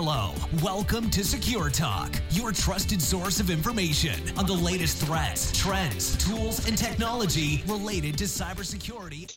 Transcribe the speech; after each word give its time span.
Hello, 0.00 0.32
welcome 0.62 1.10
to 1.10 1.24
Secure 1.24 1.70
Talk, 1.70 2.14
your 2.30 2.52
trusted 2.52 3.02
source 3.02 3.40
of 3.40 3.50
information 3.50 4.14
on 4.38 4.46
the 4.46 4.52
latest 4.52 5.04
threats, 5.04 5.50
trends, 5.60 6.16
tools, 6.24 6.64
and 6.68 6.78
technology 6.78 7.64
related 7.66 8.16
to 8.18 8.24
cybersecurity. 8.26 9.36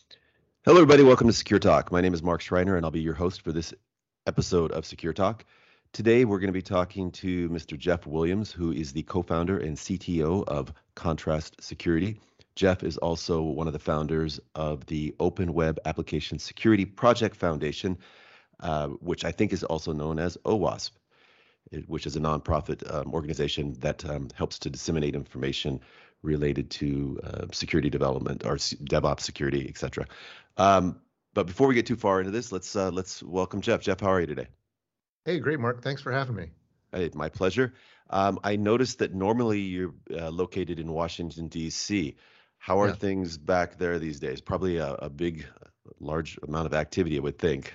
Hello, 0.64 0.76
everybody. 0.76 1.02
Welcome 1.02 1.26
to 1.26 1.32
Secure 1.32 1.58
Talk. 1.58 1.90
My 1.90 2.00
name 2.00 2.14
is 2.14 2.22
Mark 2.22 2.40
Schreiner, 2.40 2.76
and 2.76 2.86
I'll 2.86 2.92
be 2.92 3.00
your 3.00 3.12
host 3.12 3.42
for 3.42 3.50
this 3.50 3.74
episode 4.28 4.70
of 4.70 4.86
Secure 4.86 5.12
Talk. 5.12 5.44
Today, 5.92 6.24
we're 6.24 6.38
going 6.38 6.46
to 6.46 6.52
be 6.52 6.62
talking 6.62 7.10
to 7.10 7.48
Mr. 7.48 7.76
Jeff 7.76 8.06
Williams, 8.06 8.52
who 8.52 8.70
is 8.70 8.92
the 8.92 9.02
co 9.02 9.20
founder 9.20 9.58
and 9.58 9.76
CTO 9.76 10.46
of 10.46 10.72
Contrast 10.94 11.60
Security. 11.60 12.20
Jeff 12.54 12.84
is 12.84 12.98
also 12.98 13.42
one 13.42 13.66
of 13.66 13.72
the 13.72 13.80
founders 13.80 14.38
of 14.54 14.86
the 14.86 15.12
Open 15.18 15.54
Web 15.54 15.80
Application 15.86 16.38
Security 16.38 16.84
Project 16.84 17.34
Foundation, 17.34 17.98
uh, 18.62 18.88
which 18.88 19.24
I 19.24 19.32
think 19.32 19.52
is 19.52 19.64
also 19.64 19.92
known 19.92 20.18
as 20.18 20.38
OWASP, 20.44 20.92
which 21.86 22.06
is 22.06 22.16
a 22.16 22.20
nonprofit 22.20 22.88
um, 22.92 23.12
organization 23.12 23.74
that 23.80 24.04
um, 24.08 24.28
helps 24.34 24.58
to 24.60 24.70
disseminate 24.70 25.14
information 25.14 25.80
related 26.22 26.70
to 26.70 27.20
uh, 27.24 27.46
security 27.52 27.90
development 27.90 28.46
or 28.46 28.56
DevOps 28.56 29.20
security, 29.20 29.68
etc. 29.68 30.06
Um, 30.56 31.00
but 31.34 31.46
before 31.46 31.66
we 31.66 31.74
get 31.74 31.86
too 31.86 31.96
far 31.96 32.20
into 32.20 32.30
this, 32.30 32.52
let's 32.52 32.76
uh, 32.76 32.90
let's 32.90 33.22
welcome 33.22 33.60
Jeff. 33.60 33.80
Jeff, 33.80 34.00
how 34.00 34.12
are 34.12 34.20
you 34.20 34.26
today? 34.26 34.46
Hey, 35.24 35.38
great, 35.38 35.60
Mark. 35.60 35.82
Thanks 35.82 36.02
for 36.02 36.12
having 36.12 36.36
me. 36.36 36.50
Hey, 36.92 37.10
my 37.14 37.28
pleasure. 37.28 37.74
Um, 38.10 38.38
I 38.44 38.56
noticed 38.56 38.98
that 38.98 39.14
normally 39.14 39.60
you're 39.60 39.94
uh, 40.14 40.30
located 40.30 40.78
in 40.78 40.92
Washington 40.92 41.48
D.C. 41.48 42.16
How 42.58 42.80
are 42.80 42.88
yeah. 42.88 42.94
things 42.94 43.38
back 43.38 43.78
there 43.78 43.98
these 43.98 44.20
days? 44.20 44.40
Probably 44.40 44.76
a, 44.76 44.92
a 44.94 45.10
big, 45.10 45.46
large 45.98 46.38
amount 46.46 46.66
of 46.66 46.74
activity, 46.74 47.16
I 47.16 47.20
would 47.20 47.38
think. 47.38 47.72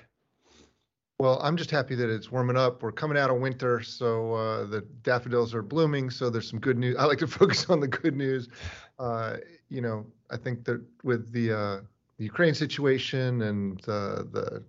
Well, 1.19 1.39
I'm 1.41 1.57
just 1.57 1.71
happy 1.71 1.95
that 1.95 2.11
it's 2.11 2.31
warming 2.31 2.57
up. 2.57 2.83
We're 2.83 2.91
coming 2.91 3.17
out 3.17 3.31
of 3.31 3.37
winter, 3.39 3.81
so 3.81 4.33
uh, 4.35 4.65
the 4.65 4.81
daffodils 5.01 5.55
are 5.55 5.63
blooming. 5.63 6.11
So 6.11 6.29
there's 6.29 6.47
some 6.47 6.59
good 6.59 6.77
news. 6.77 6.95
I 6.99 7.05
like 7.05 7.17
to 7.19 7.27
focus 7.27 7.69
on 7.69 7.79
the 7.79 7.87
good 7.87 8.15
news. 8.15 8.49
Uh, 8.99 9.37
you 9.69 9.81
know, 9.81 10.05
I 10.29 10.37
think 10.37 10.63
that 10.65 10.79
with 11.03 11.31
the, 11.31 11.51
uh, 11.51 11.81
the 12.17 12.23
Ukraine 12.23 12.53
situation 12.53 13.41
and 13.41 13.81
uh, 13.87 14.23
the 14.31 14.63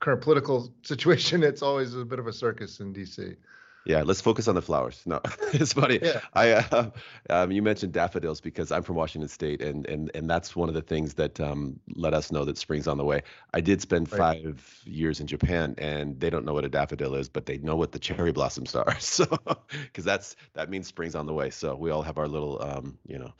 current 0.00 0.22
political 0.22 0.72
situation, 0.82 1.42
it's 1.42 1.60
always 1.60 1.94
a 1.94 2.06
bit 2.06 2.18
of 2.18 2.26
a 2.26 2.32
circus 2.32 2.80
in 2.80 2.94
DC. 2.94 3.36
Yeah, 3.84 4.02
let's 4.02 4.20
focus 4.20 4.46
on 4.46 4.54
the 4.54 4.62
flowers. 4.62 5.02
No, 5.06 5.20
it's 5.52 5.72
funny. 5.72 5.98
Yeah. 6.00 6.20
I 6.34 6.52
uh, 6.52 6.90
um, 7.30 7.50
you 7.50 7.62
mentioned 7.62 7.92
daffodils 7.92 8.40
because 8.40 8.70
I'm 8.70 8.82
from 8.82 8.96
Washington 8.96 9.28
State, 9.28 9.60
and 9.60 9.86
and 9.86 10.10
and 10.14 10.30
that's 10.30 10.54
one 10.54 10.68
of 10.68 10.74
the 10.74 10.82
things 10.82 11.14
that 11.14 11.40
um, 11.40 11.80
let 11.94 12.14
us 12.14 12.30
know 12.30 12.44
that 12.44 12.58
spring's 12.58 12.86
on 12.86 12.96
the 12.96 13.04
way. 13.04 13.22
I 13.52 13.60
did 13.60 13.82
spend 13.82 14.10
right. 14.12 14.18
five 14.18 14.82
years 14.84 15.20
in 15.20 15.26
Japan, 15.26 15.74
and 15.78 16.18
they 16.20 16.30
don't 16.30 16.44
know 16.44 16.54
what 16.54 16.64
a 16.64 16.68
daffodil 16.68 17.14
is, 17.16 17.28
but 17.28 17.46
they 17.46 17.58
know 17.58 17.74
what 17.74 17.92
the 17.92 17.98
cherry 17.98 18.32
blossoms 18.32 18.74
are. 18.74 18.96
So, 19.12 19.26
because 19.68 20.04
that's 20.04 20.36
that 20.54 20.70
means 20.70 20.86
spring's 20.86 21.14
on 21.14 21.26
the 21.26 21.34
way. 21.34 21.50
So 21.50 21.74
we 21.74 21.90
all 21.90 22.02
have 22.02 22.18
our 22.18 22.28
little 22.28 22.62
um, 22.62 22.98
you 23.06 23.18
know 23.18 23.32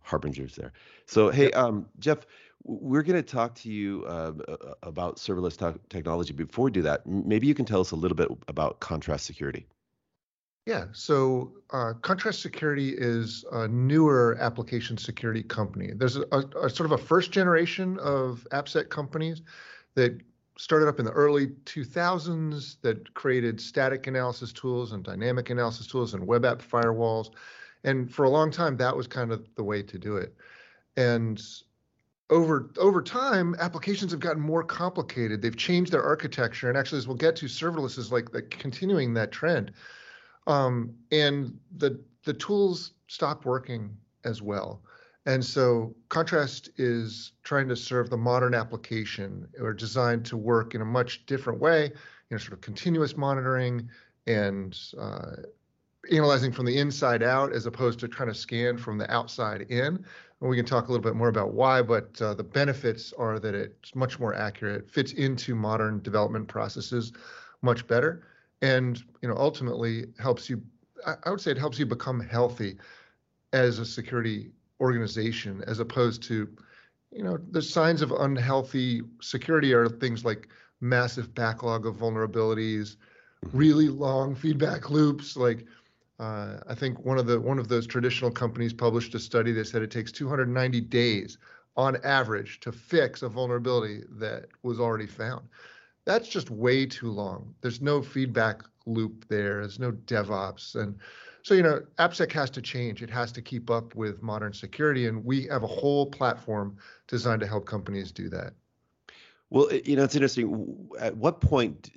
harbingers 0.00 0.56
there. 0.56 0.72
So 1.06 1.30
hey, 1.30 1.52
um, 1.52 1.86
Jeff, 1.98 2.26
we're 2.64 3.02
going 3.02 3.22
to 3.22 3.22
talk 3.22 3.54
to 3.56 3.70
you 3.70 4.04
uh, 4.06 4.32
about 4.82 5.16
serverless 5.16 5.78
technology. 5.88 6.32
Before 6.32 6.64
we 6.64 6.70
do 6.70 6.82
that, 6.82 7.06
maybe 7.06 7.46
you 7.46 7.54
can 7.54 7.64
tell 7.64 7.80
us 7.80 7.90
a 7.90 7.96
little 7.96 8.16
bit 8.16 8.28
about 8.48 8.80
contrast 8.80 9.26
security. 9.26 9.66
Yeah, 10.66 10.86
so 10.92 11.52
uh, 11.70 11.94
Contrast 12.02 12.42
Security 12.42 12.94
is 12.96 13.44
a 13.50 13.66
newer 13.66 14.36
application 14.40 14.98
security 14.98 15.42
company. 15.42 15.90
There's 15.94 16.16
a, 16.16 16.24
a, 16.32 16.38
a, 16.64 16.70
sort 16.70 16.80
of 16.80 16.92
a 16.92 16.98
first 16.98 17.32
generation 17.32 17.98
of 17.98 18.46
AppSec 18.52 18.90
companies 18.90 19.40
that 19.94 20.20
started 20.58 20.88
up 20.88 20.98
in 20.98 21.06
the 21.06 21.12
early 21.12 21.46
2000s 21.46 22.76
that 22.82 23.14
created 23.14 23.58
static 23.58 24.06
analysis 24.06 24.52
tools 24.52 24.92
and 24.92 25.02
dynamic 25.02 25.48
analysis 25.48 25.86
tools 25.86 26.12
and 26.12 26.26
web 26.26 26.44
app 26.44 26.60
firewalls. 26.60 27.30
And 27.84 28.12
for 28.12 28.26
a 28.26 28.30
long 28.30 28.50
time, 28.50 28.76
that 28.76 28.94
was 28.94 29.06
kind 29.06 29.32
of 29.32 29.48
the 29.54 29.64
way 29.64 29.82
to 29.82 29.98
do 29.98 30.18
it. 30.18 30.34
And 30.98 31.42
over 32.28 32.70
over 32.76 33.02
time, 33.02 33.56
applications 33.58 34.12
have 34.12 34.20
gotten 34.20 34.42
more 34.42 34.62
complicated. 34.62 35.40
They've 35.40 35.56
changed 35.56 35.92
their 35.92 36.04
architecture, 36.04 36.68
and 36.68 36.76
actually, 36.76 36.98
as 36.98 37.08
we'll 37.08 37.16
get 37.16 37.36
to, 37.36 37.46
serverless 37.46 37.98
is 37.98 38.12
like, 38.12 38.32
like 38.34 38.50
continuing 38.50 39.14
that 39.14 39.32
trend. 39.32 39.72
Um, 40.46 40.94
and 41.12 41.58
the 41.76 42.00
the 42.24 42.34
tools 42.34 42.92
stop 43.06 43.44
working 43.44 43.96
as 44.24 44.42
well. 44.42 44.82
And 45.26 45.44
so 45.44 45.94
Contrast 46.08 46.70
is 46.76 47.32
trying 47.42 47.68
to 47.68 47.76
serve 47.76 48.10
the 48.10 48.16
modern 48.16 48.54
application 48.54 49.48
or 49.60 49.72
designed 49.72 50.24
to 50.26 50.36
work 50.36 50.74
in 50.74 50.80
a 50.80 50.84
much 50.84 51.26
different 51.26 51.60
way, 51.60 51.84
you 51.84 51.90
know, 52.30 52.38
sort 52.38 52.54
of 52.54 52.60
continuous 52.60 53.16
monitoring 53.16 53.88
and 54.26 54.78
uh, 54.98 55.36
analyzing 56.10 56.52
from 56.52 56.64
the 56.66 56.78
inside 56.78 57.22
out 57.22 57.52
as 57.52 57.66
opposed 57.66 58.00
to 58.00 58.08
trying 58.08 58.28
to 58.28 58.34
scan 58.34 58.78
from 58.78 58.96
the 58.96 59.10
outside 59.12 59.62
in. 59.62 60.04
And 60.40 60.50
we 60.50 60.56
can 60.56 60.64
talk 60.64 60.88
a 60.88 60.90
little 60.90 61.02
bit 61.02 61.16
more 61.16 61.28
about 61.28 61.52
why, 61.52 61.82
but 61.82 62.20
uh, 62.22 62.32
the 62.32 62.44
benefits 62.44 63.12
are 63.12 63.38
that 63.40 63.54
it's 63.54 63.94
much 63.94 64.18
more 64.18 64.34
accurate, 64.34 64.90
fits 64.90 65.12
into 65.12 65.54
modern 65.54 66.00
development 66.00 66.48
processes 66.48 67.12
much 67.60 67.86
better 67.86 68.22
and 68.62 69.02
you 69.22 69.28
know 69.28 69.36
ultimately 69.36 70.06
helps 70.18 70.48
you 70.48 70.62
i 71.24 71.30
would 71.30 71.40
say 71.40 71.50
it 71.50 71.58
helps 71.58 71.78
you 71.78 71.86
become 71.86 72.20
healthy 72.20 72.76
as 73.52 73.78
a 73.78 73.84
security 73.86 74.50
organization 74.80 75.62
as 75.66 75.80
opposed 75.80 76.22
to 76.22 76.48
you 77.10 77.22
know 77.22 77.38
the 77.50 77.62
signs 77.62 78.02
of 78.02 78.12
unhealthy 78.12 79.02
security 79.20 79.72
are 79.72 79.88
things 79.88 80.24
like 80.24 80.48
massive 80.80 81.34
backlog 81.34 81.86
of 81.86 81.96
vulnerabilities 81.96 82.96
mm-hmm. 83.44 83.56
really 83.56 83.88
long 83.88 84.34
feedback 84.34 84.90
loops 84.90 85.36
like 85.36 85.66
uh, 86.18 86.60
I 86.68 86.74
think 86.74 87.02
one 87.02 87.16
of 87.16 87.24
the 87.24 87.40
one 87.40 87.58
of 87.58 87.68
those 87.68 87.86
traditional 87.86 88.30
companies 88.30 88.74
published 88.74 89.14
a 89.14 89.18
study 89.18 89.52
that 89.52 89.66
said 89.66 89.80
it 89.80 89.90
takes 89.90 90.12
290 90.12 90.78
days 90.82 91.38
on 91.76 91.96
average 92.04 92.60
to 92.60 92.72
fix 92.72 93.22
a 93.22 93.28
vulnerability 93.28 94.02
that 94.10 94.48
was 94.62 94.78
already 94.78 95.06
found 95.06 95.48
that's 96.06 96.28
just 96.28 96.50
way 96.50 96.86
too 96.86 97.10
long. 97.10 97.54
There's 97.60 97.80
no 97.80 98.02
feedback 98.02 98.62
loop 98.86 99.26
there. 99.28 99.60
There's 99.60 99.78
no 99.78 99.92
DevOps. 99.92 100.74
And 100.74 100.96
so, 101.42 101.54
you 101.54 101.62
know, 101.62 101.82
AppSec 101.98 102.32
has 102.32 102.50
to 102.50 102.62
change. 102.62 103.02
It 103.02 103.10
has 103.10 103.32
to 103.32 103.42
keep 103.42 103.70
up 103.70 103.94
with 103.94 104.22
modern 104.22 104.52
security. 104.52 105.06
And 105.06 105.24
we 105.24 105.46
have 105.46 105.62
a 105.62 105.68
whole 105.68 106.06
platform 106.06 106.76
designed 107.06 107.40
to 107.40 107.46
help 107.46 107.66
companies 107.66 108.12
do 108.12 108.28
that. 108.30 108.54
Well, 109.50 109.72
you 109.72 109.96
know, 109.96 110.04
it's 110.04 110.14
interesting. 110.14 110.88
At 110.98 111.16
what 111.16 111.40
point 111.40 111.90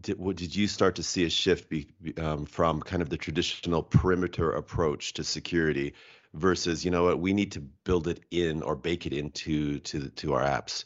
did, 0.00 0.18
did 0.36 0.56
you 0.56 0.66
start 0.66 0.94
to 0.96 1.02
see 1.02 1.24
a 1.24 1.30
shift 1.30 1.68
be, 1.68 1.88
um, 2.16 2.46
from 2.46 2.80
kind 2.80 3.02
of 3.02 3.10
the 3.10 3.16
traditional 3.16 3.82
perimeter 3.82 4.52
approach 4.52 5.12
to 5.14 5.24
security 5.24 5.94
versus, 6.34 6.84
you 6.84 6.90
know 6.90 7.04
what, 7.04 7.20
we 7.20 7.32
need 7.32 7.52
to 7.52 7.60
build 7.60 8.08
it 8.08 8.24
in 8.30 8.62
or 8.62 8.74
bake 8.74 9.06
it 9.06 9.12
into 9.12 9.78
to 9.80 10.08
to 10.08 10.34
our 10.34 10.42
apps? 10.42 10.84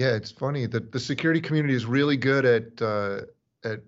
Yeah, 0.00 0.16
it's 0.16 0.30
funny 0.30 0.64
that 0.64 0.92
the 0.92 0.98
security 0.98 1.42
community 1.42 1.74
is 1.74 1.84
really 1.84 2.16
good 2.16 2.46
at 2.46 2.80
uh, 2.80 3.20
at 3.64 3.82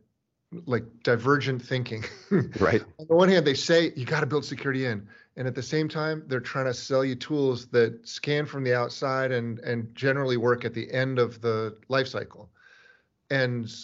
like 0.66 0.84
divergent 1.02 1.62
thinking. 1.62 2.04
right. 2.60 2.84
On 2.98 3.06
the 3.08 3.14
one 3.14 3.30
hand, 3.30 3.46
they 3.46 3.54
say 3.54 3.94
you 3.96 4.04
got 4.04 4.20
to 4.20 4.26
build 4.26 4.44
security 4.44 4.84
in, 4.84 5.08
and 5.38 5.48
at 5.48 5.54
the 5.54 5.62
same 5.62 5.88
time, 5.88 6.22
they're 6.26 6.38
trying 6.38 6.66
to 6.66 6.74
sell 6.74 7.02
you 7.02 7.14
tools 7.14 7.64
that 7.68 8.06
scan 8.06 8.44
from 8.44 8.62
the 8.62 8.74
outside 8.74 9.32
and 9.32 9.58
and 9.60 9.94
generally 9.94 10.36
work 10.36 10.66
at 10.66 10.74
the 10.74 10.92
end 10.92 11.18
of 11.18 11.40
the 11.40 11.78
life 11.88 12.08
cycle. 12.08 12.50
And 13.30 13.74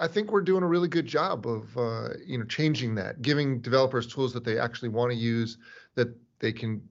I 0.00 0.08
think 0.08 0.32
we're 0.32 0.40
doing 0.40 0.64
a 0.64 0.66
really 0.66 0.88
good 0.88 1.06
job 1.06 1.46
of 1.46 1.78
uh, 1.78 2.08
you 2.26 2.38
know 2.38 2.44
changing 2.46 2.96
that, 2.96 3.22
giving 3.22 3.60
developers 3.60 4.08
tools 4.08 4.32
that 4.32 4.44
they 4.44 4.58
actually 4.58 4.88
want 4.88 5.12
to 5.12 5.16
use, 5.16 5.58
that 5.94 6.08
they 6.40 6.50
can 6.50 6.82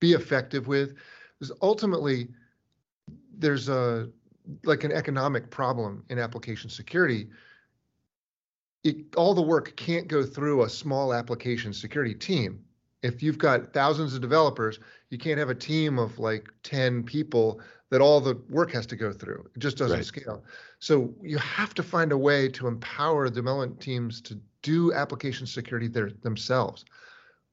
be 0.00 0.14
effective 0.14 0.66
with. 0.66 0.96
Because 1.38 1.56
ultimately, 1.62 2.26
there's 3.36 3.68
a 3.68 4.08
like 4.64 4.84
an 4.84 4.92
economic 4.92 5.50
problem 5.50 6.04
in 6.08 6.18
application 6.18 6.70
security. 6.70 7.28
It, 8.82 9.14
all 9.16 9.34
the 9.34 9.42
work 9.42 9.76
can't 9.76 10.08
go 10.08 10.24
through 10.24 10.62
a 10.62 10.68
small 10.68 11.12
application 11.12 11.72
security 11.72 12.14
team. 12.14 12.64
If 13.02 13.22
you've 13.22 13.38
got 13.38 13.72
thousands 13.72 14.14
of 14.14 14.20
developers, 14.20 14.78
you 15.10 15.18
can't 15.18 15.38
have 15.38 15.50
a 15.50 15.54
team 15.54 15.98
of 15.98 16.18
like 16.18 16.48
10 16.62 17.02
people 17.04 17.60
that 17.90 18.00
all 18.00 18.20
the 18.20 18.40
work 18.48 18.70
has 18.72 18.86
to 18.86 18.96
go 18.96 19.12
through. 19.12 19.48
It 19.54 19.58
just 19.58 19.76
doesn't 19.76 19.98
right. 19.98 20.04
scale. 20.04 20.44
So 20.78 21.12
you 21.22 21.38
have 21.38 21.74
to 21.74 21.82
find 21.82 22.12
a 22.12 22.18
way 22.18 22.48
to 22.50 22.66
empower 22.66 23.28
development 23.28 23.80
teams 23.80 24.20
to 24.22 24.38
do 24.62 24.92
application 24.92 25.46
security 25.46 25.88
there 25.88 26.10
themselves 26.22 26.84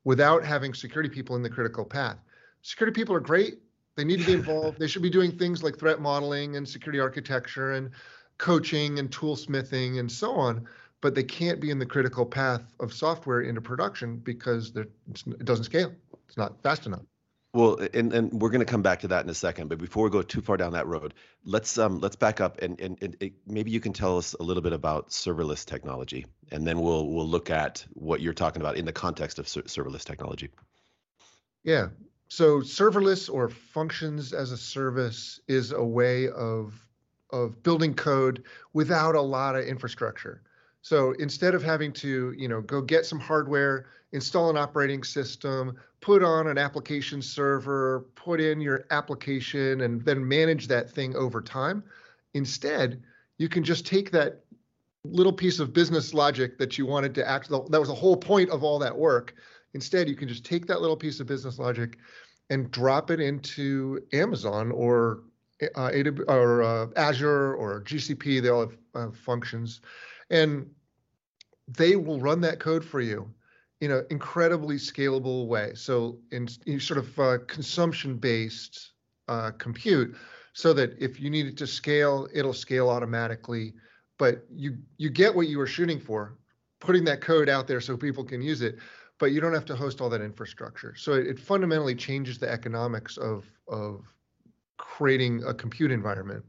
without 0.04 0.46
having 0.46 0.74
security 0.74 1.10
people 1.10 1.36
in 1.36 1.44
the 1.44 1.50
critical 1.50 1.86
path. 1.86 2.18
Security 2.62 2.94
people 2.94 3.16
are 3.16 3.20
great 3.20 3.60
they 3.98 4.06
need 4.06 4.20
to 4.20 4.26
be 4.26 4.34
involved. 4.34 4.80
they 4.80 4.88
should 4.88 5.02
be 5.02 5.10
doing 5.10 5.32
things 5.38 5.64
like 5.64 5.78
threat 5.78 6.00
modeling 6.00 6.56
and 6.56 6.70
security 6.70 7.00
architecture 7.00 7.74
and 7.74 7.90
coaching 8.38 9.00
and 9.00 9.12
tool 9.12 9.36
smithing 9.36 10.00
and 10.00 10.10
so 10.10 10.36
on. 10.36 10.68
But 11.02 11.16
they 11.16 11.24
can't 11.24 11.60
be 11.60 11.70
in 11.70 11.80
the 11.80 11.86
critical 11.86 12.26
path 12.26 12.62
of 12.80 12.94
software 12.94 13.42
into 13.42 13.60
production 13.62 14.18
because 14.18 14.72
it 14.76 14.90
doesn't 15.46 15.66
scale. 15.66 15.92
It's 16.28 16.38
not 16.38 16.62
fast 16.64 16.86
enough. 16.86 17.02
Well, 17.54 17.80
and, 17.94 18.14
and 18.14 18.34
we're 18.34 18.50
going 18.50 18.66
to 18.66 18.66
come 18.66 18.82
back 18.82 19.00
to 19.00 19.08
that 19.10 19.24
in 19.24 19.30
a 19.30 19.34
second, 19.34 19.70
but 19.70 19.80
before 19.80 20.04
we 20.04 20.10
go 20.10 20.22
too 20.22 20.42
far 20.42 20.58
down 20.58 20.74
that 20.74 20.86
road, 20.86 21.14
let's 21.44 21.78
um 21.78 22.00
let's 22.00 22.16
back 22.16 22.40
up 22.40 22.62
and 22.62 22.80
and, 22.80 22.98
and 23.02 23.18
it, 23.20 23.34
maybe 23.48 23.72
you 23.72 23.80
can 23.80 23.94
tell 23.94 24.18
us 24.18 24.36
a 24.40 24.44
little 24.44 24.62
bit 24.62 24.74
about 24.74 25.10
serverless 25.10 25.66
technology, 25.66 26.26
and 26.52 26.68
then 26.68 26.80
we'll 26.80 27.08
we'll 27.08 27.28
look 27.28 27.50
at 27.50 27.84
what 27.94 28.22
you're 28.22 28.34
talking 28.34 28.62
about 28.62 28.76
in 28.76 28.86
the 28.86 28.92
context 28.92 29.40
of 29.40 29.48
ser- 29.48 29.64
serverless 29.64 30.04
technology. 30.04 30.50
Yeah. 31.64 31.88
So 32.30 32.60
serverless 32.60 33.34
or 33.34 33.50
functions 33.50 34.34
as 34.34 34.52
a 34.52 34.58
service 34.58 35.40
is 35.48 35.72
a 35.72 35.84
way 35.84 36.30
of 36.30 36.74
of 37.32 37.62
building 37.64 37.94
code 37.94 38.44
without 38.74 39.16
a 39.16 39.22
lot 39.22 39.56
of 39.56 39.66
infrastructure. 39.66 40.42
So 40.82 41.12
instead 41.20 41.54
of 41.54 41.62
having 41.62 41.92
to, 41.94 42.34
you 42.38 42.48
know, 42.48 42.62
go 42.62 42.82
get 42.82 43.06
some 43.06 43.20
hardware, 43.20 43.88
install 44.14 44.50
an 44.50 44.56
operating 44.56 45.04
system, 45.04 45.76
put 46.00 46.24
on 46.24 46.48
an 46.48 46.58
application 46.58 47.22
server, 47.22 48.06
put 48.16 48.40
in 48.40 48.62
your 48.62 48.86
application, 48.92 49.82
and 49.82 50.02
then 50.06 50.26
manage 50.26 50.68
that 50.68 50.90
thing 50.90 51.16
over 51.16 51.42
time, 51.42 51.84
instead, 52.34 53.04
you 53.38 53.50
can 53.50 53.64
just 53.64 53.86
take 53.86 54.12
that 54.12 54.46
little 55.04 55.34
piece 55.34 55.60
of 55.60 55.74
business 55.74 56.14
logic 56.14 56.58
that 56.58 56.78
you 56.78 56.86
wanted 56.86 57.14
to 57.16 57.28
act. 57.28 57.50
That 57.50 57.80
was 57.80 57.90
the 57.90 57.96
whole 57.96 58.18
point 58.18 58.50
of 58.50 58.64
all 58.64 58.80
that 58.80 58.98
work. 58.98 59.36
Instead, 59.74 60.08
you 60.08 60.16
can 60.16 60.28
just 60.28 60.46
take 60.46 60.66
that 60.68 60.82
little 60.82 60.98
piece 60.98 61.20
of 61.20 61.28
business 61.28 61.60
logic 61.60 61.98
and 62.50 62.72
drop 62.72 63.12
it 63.12 63.20
into 63.20 64.00
Amazon 64.14 64.72
or 64.72 65.24
uh, 65.76 65.92
or 66.28 66.64
uh, 66.64 66.88
Azure 66.96 67.56
or 67.56 67.84
GCP. 67.84 68.42
They 68.42 68.50
all 68.50 68.62
have 68.62 68.78
uh, 68.96 69.12
functions, 69.12 69.82
and 70.30 70.70
they 71.68 71.96
will 71.96 72.20
run 72.20 72.42
that 72.42 72.60
code 72.60 72.86
for 72.86 73.02
you 73.02 73.30
in 73.82 73.92
an 73.92 74.06
incredibly 74.10 74.76
scalable 74.76 75.48
way. 75.48 75.72
So 75.76 76.20
in, 76.32 76.48
in 76.66 76.80
sort 76.80 76.98
of 76.98 77.20
uh, 77.20 77.38
consumption-based 77.48 78.92
uh, 79.28 79.52
compute, 79.58 80.16
so 80.54 80.74
that 80.74 80.96
if 81.00 81.20
you 81.20 81.30
need 81.30 81.46
it 81.46 81.58
to 81.58 81.68
scale, 81.68 82.28
it'll 82.34 82.54
scale 82.54 82.90
automatically. 82.90 83.74
But 84.18 84.46
you 84.50 84.78
you 84.98 85.10
get 85.10 85.36
what 85.36 85.48
you 85.48 85.60
were 85.60 85.68
shooting 85.68 86.00
for, 86.00 86.38
putting 86.80 87.04
that 87.06 87.22
code 87.22 87.50
out 87.50 87.68
there 87.68 87.82
so 87.82 87.96
people 87.96 88.24
can 88.24 88.42
use 88.42 88.62
it, 88.62 88.78
but 89.20 89.28
you 89.28 89.42
don't 89.42 89.54
have 89.54 89.66
to 89.66 89.76
host 89.76 90.02
all 90.02 90.10
that 90.10 90.22
infrastructure. 90.22 90.94
So 90.96 91.14
it, 91.14 91.28
it 91.28 91.40
fundamentally 91.40 91.96
changes 91.96 92.38
the 92.38 92.50
economics 92.50 93.18
of 93.18 93.46
of 93.68 94.06
creating 94.78 95.44
a 95.44 95.54
compute 95.54 95.92
environment. 95.92 96.46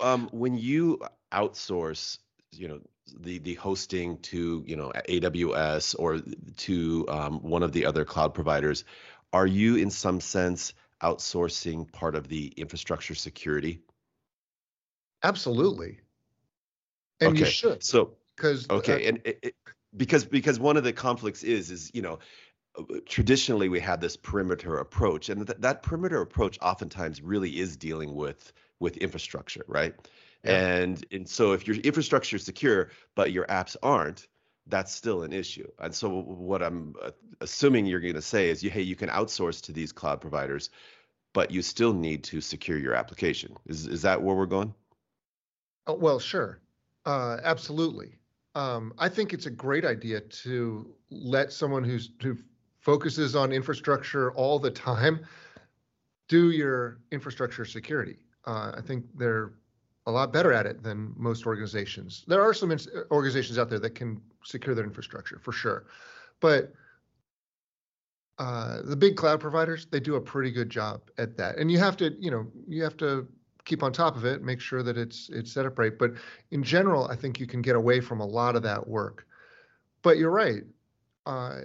Um, 0.00 0.28
when 0.32 0.58
you 0.58 1.00
outsource, 1.32 2.18
you 2.52 2.68
know, 2.68 2.80
the 3.20 3.38
the 3.38 3.54
hosting 3.54 4.18
to 4.18 4.64
you 4.66 4.76
know 4.76 4.92
AWS 5.08 5.94
or 5.98 6.20
to 6.56 7.06
um, 7.08 7.40
one 7.40 7.62
of 7.62 7.72
the 7.72 7.86
other 7.86 8.04
cloud 8.04 8.34
providers, 8.34 8.84
are 9.32 9.46
you 9.46 9.76
in 9.76 9.90
some 9.90 10.20
sense 10.20 10.74
outsourcing 11.02 11.90
part 11.92 12.14
of 12.14 12.28
the 12.28 12.48
infrastructure 12.56 13.14
security? 13.14 13.80
Absolutely. 15.22 16.00
And 17.20 17.30
okay. 17.30 17.40
you 17.40 17.46
should. 17.46 17.84
So 17.84 18.14
because 18.36 18.68
okay, 18.68 19.06
uh, 19.06 19.08
and 19.08 19.20
it, 19.24 19.54
because 19.96 20.24
because 20.24 20.58
one 20.58 20.76
of 20.76 20.84
the 20.84 20.92
conflicts 20.92 21.42
is 21.42 21.70
is 21.70 21.90
you 21.94 22.02
know 22.02 22.18
traditionally 23.06 23.68
we 23.68 23.80
had 23.80 24.00
this 24.00 24.16
perimeter 24.16 24.78
approach 24.78 25.28
and 25.28 25.46
th- 25.46 25.58
that 25.60 25.82
perimeter 25.82 26.20
approach 26.20 26.58
oftentimes 26.60 27.22
really 27.22 27.58
is 27.58 27.76
dealing 27.76 28.14
with 28.14 28.52
with 28.80 28.96
infrastructure 28.98 29.64
right? 29.66 29.94
Yeah. 30.44 30.66
and 30.66 31.04
and 31.10 31.28
so 31.28 31.52
if 31.52 31.66
your 31.66 31.76
infrastructure 31.76 32.36
is 32.36 32.44
secure 32.44 32.90
but 33.14 33.32
your 33.32 33.46
apps 33.46 33.76
aren't 33.82 34.28
that's 34.68 34.92
still 34.92 35.22
an 35.22 35.32
issue. 35.32 35.68
And 35.78 35.94
so 35.94 36.08
what 36.08 36.62
i'm 36.62 36.94
assuming 37.40 37.86
you're 37.86 38.00
going 38.00 38.14
to 38.14 38.22
say 38.22 38.50
is 38.50 38.62
you 38.62 38.70
hey 38.70 38.82
you 38.82 38.96
can 38.96 39.08
outsource 39.08 39.62
to 39.62 39.72
these 39.72 39.92
cloud 39.92 40.20
providers 40.20 40.70
but 41.32 41.50
you 41.50 41.60
still 41.60 41.92
need 41.92 42.24
to 42.24 42.40
secure 42.40 42.78
your 42.78 42.94
application. 42.94 43.56
Is 43.66 43.86
is 43.86 44.02
that 44.02 44.22
where 44.22 44.34
we're 44.34 44.46
going? 44.46 44.74
Oh, 45.86 45.94
well 45.94 46.18
sure. 46.18 46.60
Uh, 47.04 47.38
absolutely 47.44 48.16
um, 48.56 48.94
I 48.98 49.10
think 49.10 49.34
it's 49.34 49.44
a 49.44 49.50
great 49.50 49.84
idea 49.84 50.20
to 50.20 50.94
let 51.10 51.52
someone 51.52 51.84
who's 51.84 52.10
who 52.22 52.38
focuses 52.80 53.36
on 53.36 53.52
infrastructure 53.52 54.32
all 54.32 54.58
the 54.58 54.70
time, 54.70 55.26
do 56.28 56.50
your 56.50 56.98
infrastructure 57.12 57.66
security. 57.66 58.16
Uh, 58.46 58.72
I 58.74 58.80
think 58.80 59.04
they're 59.14 59.52
a 60.06 60.10
lot 60.10 60.32
better 60.32 60.52
at 60.54 60.64
it 60.64 60.82
than 60.82 61.12
most 61.16 61.46
organizations. 61.46 62.24
There 62.28 62.40
are 62.40 62.54
some 62.54 62.74
organizations 63.10 63.58
out 63.58 63.68
there 63.68 63.78
that 63.80 63.94
can 63.94 64.22
secure 64.42 64.74
their 64.74 64.84
infrastructure 64.84 65.38
for 65.38 65.52
sure, 65.52 65.84
but 66.40 66.72
uh, 68.38 68.82
the 68.82 68.96
big 68.96 69.16
cloud 69.16 69.40
providers 69.40 69.86
they 69.90 70.00
do 70.00 70.14
a 70.14 70.20
pretty 70.20 70.50
good 70.50 70.70
job 70.70 71.02
at 71.18 71.36
that. 71.36 71.58
And 71.58 71.70
you 71.70 71.78
have 71.78 71.96
to, 71.98 72.16
you 72.18 72.30
know, 72.30 72.46
you 72.66 72.82
have 72.82 72.96
to 72.98 73.28
keep 73.66 73.82
on 73.82 73.92
top 73.92 74.16
of 74.16 74.24
it, 74.24 74.42
make 74.42 74.60
sure 74.60 74.82
that 74.82 74.96
it's 74.96 75.28
it's 75.28 75.52
set 75.52 75.66
up 75.66 75.78
right. 75.78 75.98
But 75.98 76.12
in 76.50 76.62
general, 76.62 77.06
I 77.08 77.16
think 77.16 77.38
you 77.38 77.46
can 77.46 77.60
get 77.60 77.76
away 77.76 78.00
from 78.00 78.20
a 78.20 78.26
lot 78.26 78.56
of 78.56 78.62
that 78.62 78.88
work. 78.88 79.26
But 80.00 80.16
you're 80.16 80.30
right. 80.30 80.62
Uh, 81.26 81.60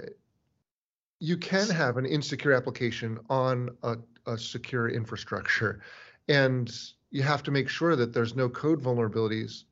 you 1.19 1.37
can 1.37 1.69
have 1.69 1.97
an 1.97 2.05
insecure 2.05 2.51
application 2.51 3.19
on 3.29 3.69
a, 3.83 3.95
a 4.25 4.37
secure 4.37 4.89
infrastructure. 4.89 5.79
And 6.27 6.75
you 7.11 7.21
have 7.21 7.43
to 7.43 7.51
make 7.51 7.69
sure 7.69 7.95
that 7.95 8.11
there's 8.11 8.35
no 8.35 8.49
code 8.49 8.81
vulnerabilities. 8.81 9.65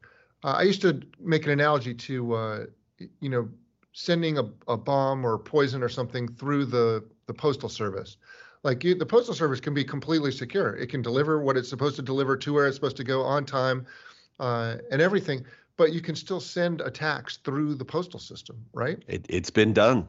Uh, 0.43 0.53
I 0.57 0.61
used 0.61 0.81
to 0.81 1.01
make 1.19 1.45
an 1.45 1.51
analogy 1.51 1.95
to, 1.95 2.33
uh, 2.33 2.65
you 3.19 3.29
know, 3.29 3.49
sending 3.93 4.37
a, 4.37 4.43
a 4.67 4.77
bomb 4.77 5.25
or 5.25 5.39
poison 5.39 5.81
or 5.81 5.89
something 5.89 6.27
through 6.27 6.65
the, 6.65 7.03
the 7.25 7.33
postal 7.33 7.69
service. 7.69 8.17
Like 8.63 8.83
you, 8.83 8.95
the 8.95 9.05
postal 9.05 9.33
service 9.33 9.59
can 9.59 9.73
be 9.73 9.83
completely 9.83 10.31
secure. 10.31 10.75
It 10.75 10.89
can 10.89 11.01
deliver 11.01 11.41
what 11.41 11.55
it's 11.55 11.69
supposed 11.69 11.95
to 11.95 12.01
deliver 12.01 12.35
to 12.37 12.53
where 12.53 12.67
it's 12.67 12.75
supposed 12.75 12.97
to 12.97 13.03
go 13.03 13.21
on 13.21 13.45
time 13.45 13.85
uh, 14.39 14.77
and 14.91 15.01
everything. 15.01 15.45
But 15.77 15.93
you 15.93 16.01
can 16.01 16.15
still 16.15 16.41
send 16.41 16.81
attacks 16.81 17.37
through 17.37 17.75
the 17.75 17.85
postal 17.85 18.19
system, 18.19 18.65
right? 18.73 19.01
It, 19.07 19.25
it's 19.29 19.49
been 19.49 19.73
done 19.73 20.07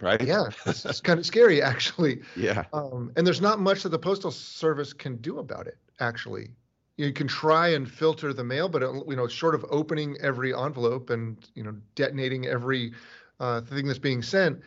right? 0.00 0.22
Yeah, 0.22 0.48
it's, 0.66 0.84
it's 0.84 1.00
kind 1.00 1.18
of 1.18 1.26
scary 1.26 1.62
actually. 1.72 2.22
Yeah. 2.34 2.64
Um, 2.72 3.12
and 3.16 3.26
there's 3.26 3.40
not 3.40 3.60
much 3.60 3.82
that 3.82 3.90
the 3.90 3.98
postal 3.98 4.30
service 4.30 4.92
can 4.92 5.16
do 5.16 5.38
about 5.38 5.66
it. 5.66 5.78
Actually, 6.00 6.50
you 6.96 7.12
can 7.12 7.26
try 7.26 7.68
and 7.68 7.90
filter 7.90 8.32
the 8.32 8.44
mail, 8.44 8.68
but 8.68 8.82
it, 8.82 8.90
you 9.08 9.16
know, 9.16 9.26
short 9.26 9.54
of 9.54 9.64
opening 9.70 10.16
every 10.20 10.54
envelope 10.54 11.10
and 11.10 11.38
you 11.54 11.62
know 11.62 11.74
detonating 11.94 12.46
every 12.46 12.92
uh, 13.40 13.60
thing 13.62 13.86
that's 13.86 13.98
being 13.98 14.22
sent, 14.22 14.60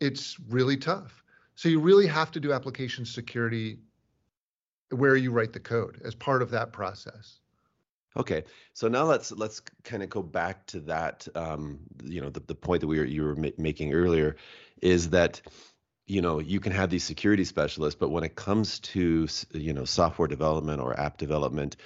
it's 0.00 0.38
really 0.48 0.76
tough. 0.76 1.21
So 1.54 1.68
you 1.68 1.80
really 1.80 2.06
have 2.06 2.30
to 2.32 2.40
do 2.40 2.52
application 2.52 3.04
security 3.04 3.78
where 4.90 5.16
you 5.16 5.30
write 5.30 5.52
the 5.52 5.60
code 5.60 6.00
as 6.04 6.14
part 6.14 6.42
of 6.42 6.50
that 6.50 6.72
process. 6.72 7.38
Okay, 8.16 8.44
so 8.74 8.88
now 8.88 9.04
let's 9.04 9.32
let's 9.32 9.60
kind 9.84 10.02
of 10.02 10.10
go 10.10 10.22
back 10.22 10.66
to 10.66 10.80
that. 10.80 11.26
Um, 11.34 11.80
you 12.04 12.20
know, 12.20 12.28
the, 12.28 12.40
the 12.40 12.54
point 12.54 12.82
that 12.82 12.86
we 12.86 12.98
were 12.98 13.04
you 13.04 13.24
were 13.24 13.36
ma- 13.36 13.48
making 13.56 13.94
earlier 13.94 14.36
is 14.82 15.10
that 15.10 15.40
you 16.06 16.20
know 16.20 16.38
you 16.38 16.60
can 16.60 16.72
have 16.72 16.90
these 16.90 17.04
security 17.04 17.44
specialists, 17.44 17.98
but 17.98 18.10
when 18.10 18.22
it 18.22 18.34
comes 18.34 18.80
to 18.80 19.28
you 19.52 19.72
know 19.72 19.86
software 19.86 20.28
development 20.28 20.82
or 20.82 20.98
app 21.00 21.16
development, 21.16 21.76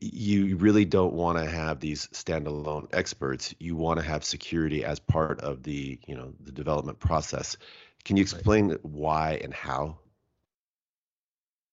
you 0.00 0.56
really 0.56 0.84
don't 0.84 1.12
want 1.12 1.38
to 1.38 1.48
have 1.48 1.78
these 1.78 2.08
standalone 2.08 2.88
experts. 2.92 3.54
You 3.60 3.76
want 3.76 4.00
to 4.00 4.04
have 4.04 4.24
security 4.24 4.84
as 4.84 4.98
part 4.98 5.40
of 5.40 5.62
the 5.62 6.00
you 6.04 6.16
know 6.16 6.32
the 6.40 6.52
development 6.52 6.98
process. 6.98 7.56
Can 8.04 8.16
you 8.16 8.22
explain 8.22 8.70
right. 8.70 8.84
why 8.84 9.40
and 9.42 9.52
how? 9.52 9.98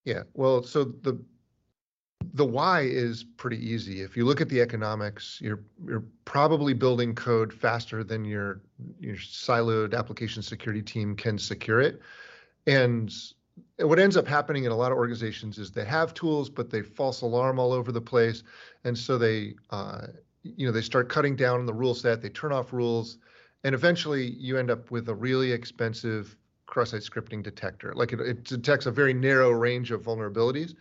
Yeah, 0.06 0.24
well, 0.34 0.64
so 0.64 0.86
the 0.86 1.20
the 2.34 2.46
why 2.46 2.82
is 2.82 3.24
pretty 3.24 3.58
easy. 3.58 4.02
If 4.02 4.16
you 4.16 4.26
look 4.26 4.42
at 4.42 4.50
the 4.50 4.62
economics, 4.62 5.40
you're 5.42 5.62
you're 5.86 6.04
probably 6.26 6.74
building 6.74 7.16
code 7.16 7.54
faster 7.54 8.04
than 8.04 8.26
your 8.26 8.62
your 9.00 9.16
siloed 9.16 9.98
application 9.98 10.42
security 10.42 10.82
team 10.82 11.16
can 11.16 11.38
secure 11.38 11.82
it. 11.82 12.02
And 12.66 13.14
what 13.80 14.00
ends 14.00 14.18
up 14.18 14.28
happening 14.28 14.66
in 14.66 14.72
a 14.72 14.76
lot 14.76 14.92
of 14.92 14.98
organizations 14.98 15.58
is 15.58 15.72
they 15.72 15.86
have 15.86 16.14
tools, 16.14 16.50
but 16.50 16.70
they 16.70 16.82
false 16.82 17.22
alarm 17.22 17.60
all 17.60 17.72
over 17.72 17.92
the 17.92 18.02
place, 18.02 18.44
and 18.84 18.98
so 18.98 19.18
they 19.18 19.56
uh, 19.70 20.08
you 20.44 20.66
know 20.66 20.72
they 20.72 20.82
start 20.82 21.10
cutting 21.10 21.36
down 21.36 21.60
on 21.60 21.66
the 21.66 21.74
rule 21.74 21.96
set. 21.96 22.22
They 22.22 22.30
turn 22.30 22.52
off 22.52 22.74
rules, 22.74 23.18
and 23.68 23.76
eventually 23.76 24.30
you 24.40 24.58
end 24.58 24.72
up 24.72 24.92
with 24.92 25.10
a 25.10 25.14
really 25.14 25.52
expensive 25.52 26.38
cross-site 26.68 27.02
scripting 27.02 27.44
detector. 27.44 27.92
Like 27.94 28.14
it, 28.14 28.22
it 28.22 28.46
detects 28.46 28.86
a 28.86 28.92
very 28.92 29.14
narrow 29.14 29.50
range 29.50 29.92
of 29.92 30.04
vulnerabilities 30.04 30.74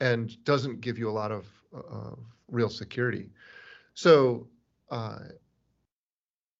and 0.00 0.36
doesn't 0.44 0.82
give 0.82 0.98
you 0.98 1.08
a 1.08 1.16
lot 1.22 1.32
of, 1.32 1.46
of 1.72 2.18
real 2.48 2.68
security. 2.68 3.30
So 3.94 4.48
uh, 4.90 5.20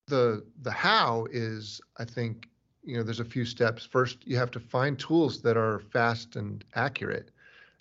the 0.07 0.47
the 0.63 0.71
how 0.71 1.27
is, 1.31 1.79
I 1.99 2.07
think, 2.07 2.49
you 2.83 2.97
know, 2.97 3.03
there's 3.03 3.21
a 3.21 3.25
few 3.25 3.45
steps. 3.45 3.85
First, 3.85 4.27
you 4.27 4.39
have 4.39 4.51
to 4.53 4.61
find 4.61 4.99
tools 4.99 5.43
that 5.43 5.59
are 5.59 5.81
fast 5.81 6.37
and 6.37 6.65
accurate. 6.75 7.33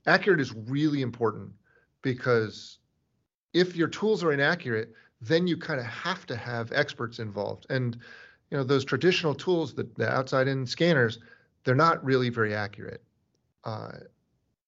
Accurate 0.06 0.42
is 0.42 0.54
really 0.54 1.02
important 1.02 1.54
because 2.02 2.80
if 3.54 3.74
your 3.74 3.88
tools 3.88 4.22
are 4.22 4.34
inaccurate, 4.34 4.92
then 5.28 5.48
you 5.48 5.58
kind 5.58 5.80
of 5.80 5.86
have 5.86 6.26
to 6.28 6.36
have 6.36 6.72
experts 6.72 7.20
involved. 7.20 7.66
And 7.70 7.98
you 8.52 8.58
know, 8.58 8.64
those 8.64 8.86
traditional 8.86 9.34
tools, 9.34 9.74
the 9.74 10.10
outside 10.10 10.48
in 10.48 10.66
scanners, 10.66 11.20
they're 11.64 11.76
not 11.76 12.04
really 12.04 12.30
very 12.30 12.54
accurate. 12.54 13.04
Uh, 13.64 13.92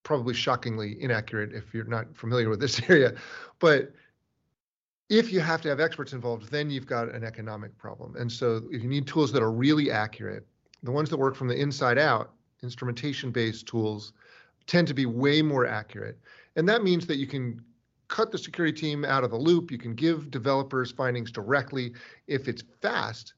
probably 0.03 0.33
shockingly 0.33 0.95
inaccurate 1.01 1.53
if 1.53 1.73
you're 1.73 1.83
not 1.83 2.15
familiar 2.15 2.49
with 2.49 2.59
this 2.61 2.81
area. 2.89 3.13
But 3.59 3.91
if 5.09 5.31
you 5.31 5.41
have 5.41 5.61
to 5.61 5.69
have 5.69 5.79
experts 5.79 6.13
involved, 6.13 6.49
then 6.49 6.69
you've 6.69 6.87
got 6.87 7.13
an 7.13 7.23
economic 7.23 7.77
problem. 7.77 8.15
And 8.15 8.31
so 8.31 8.63
if 8.71 8.81
you 8.81 8.89
need 8.89 9.05
tools 9.05 9.31
that 9.33 9.43
are 9.43 9.51
really 9.51 9.91
accurate, 9.91 10.47
the 10.81 10.91
ones 10.91 11.09
that 11.09 11.17
work 11.17 11.35
from 11.35 11.49
the 11.49 11.55
inside 11.59 11.97
out, 11.97 12.31
instrumentation 12.63 13.31
based 13.31 13.67
tools, 13.67 14.13
tend 14.65 14.87
to 14.87 14.93
be 14.93 15.05
way 15.05 15.41
more 15.41 15.65
accurate. 15.65 16.17
And 16.55 16.67
that 16.69 16.83
means 16.83 17.05
that 17.07 17.17
you 17.17 17.27
can 17.27 17.61
cut 18.07 18.31
the 18.31 18.37
security 18.37 18.79
team 18.79 19.05
out 19.05 19.23
of 19.23 19.31
the 19.31 19.37
loop. 19.37 19.71
You 19.71 19.77
can 19.77 19.95
give 19.95 20.31
developers 20.31 20.91
findings 20.91 21.31
directly. 21.31 21.93
If 22.27 22.47
it's 22.47 22.63
fast, 22.81 23.33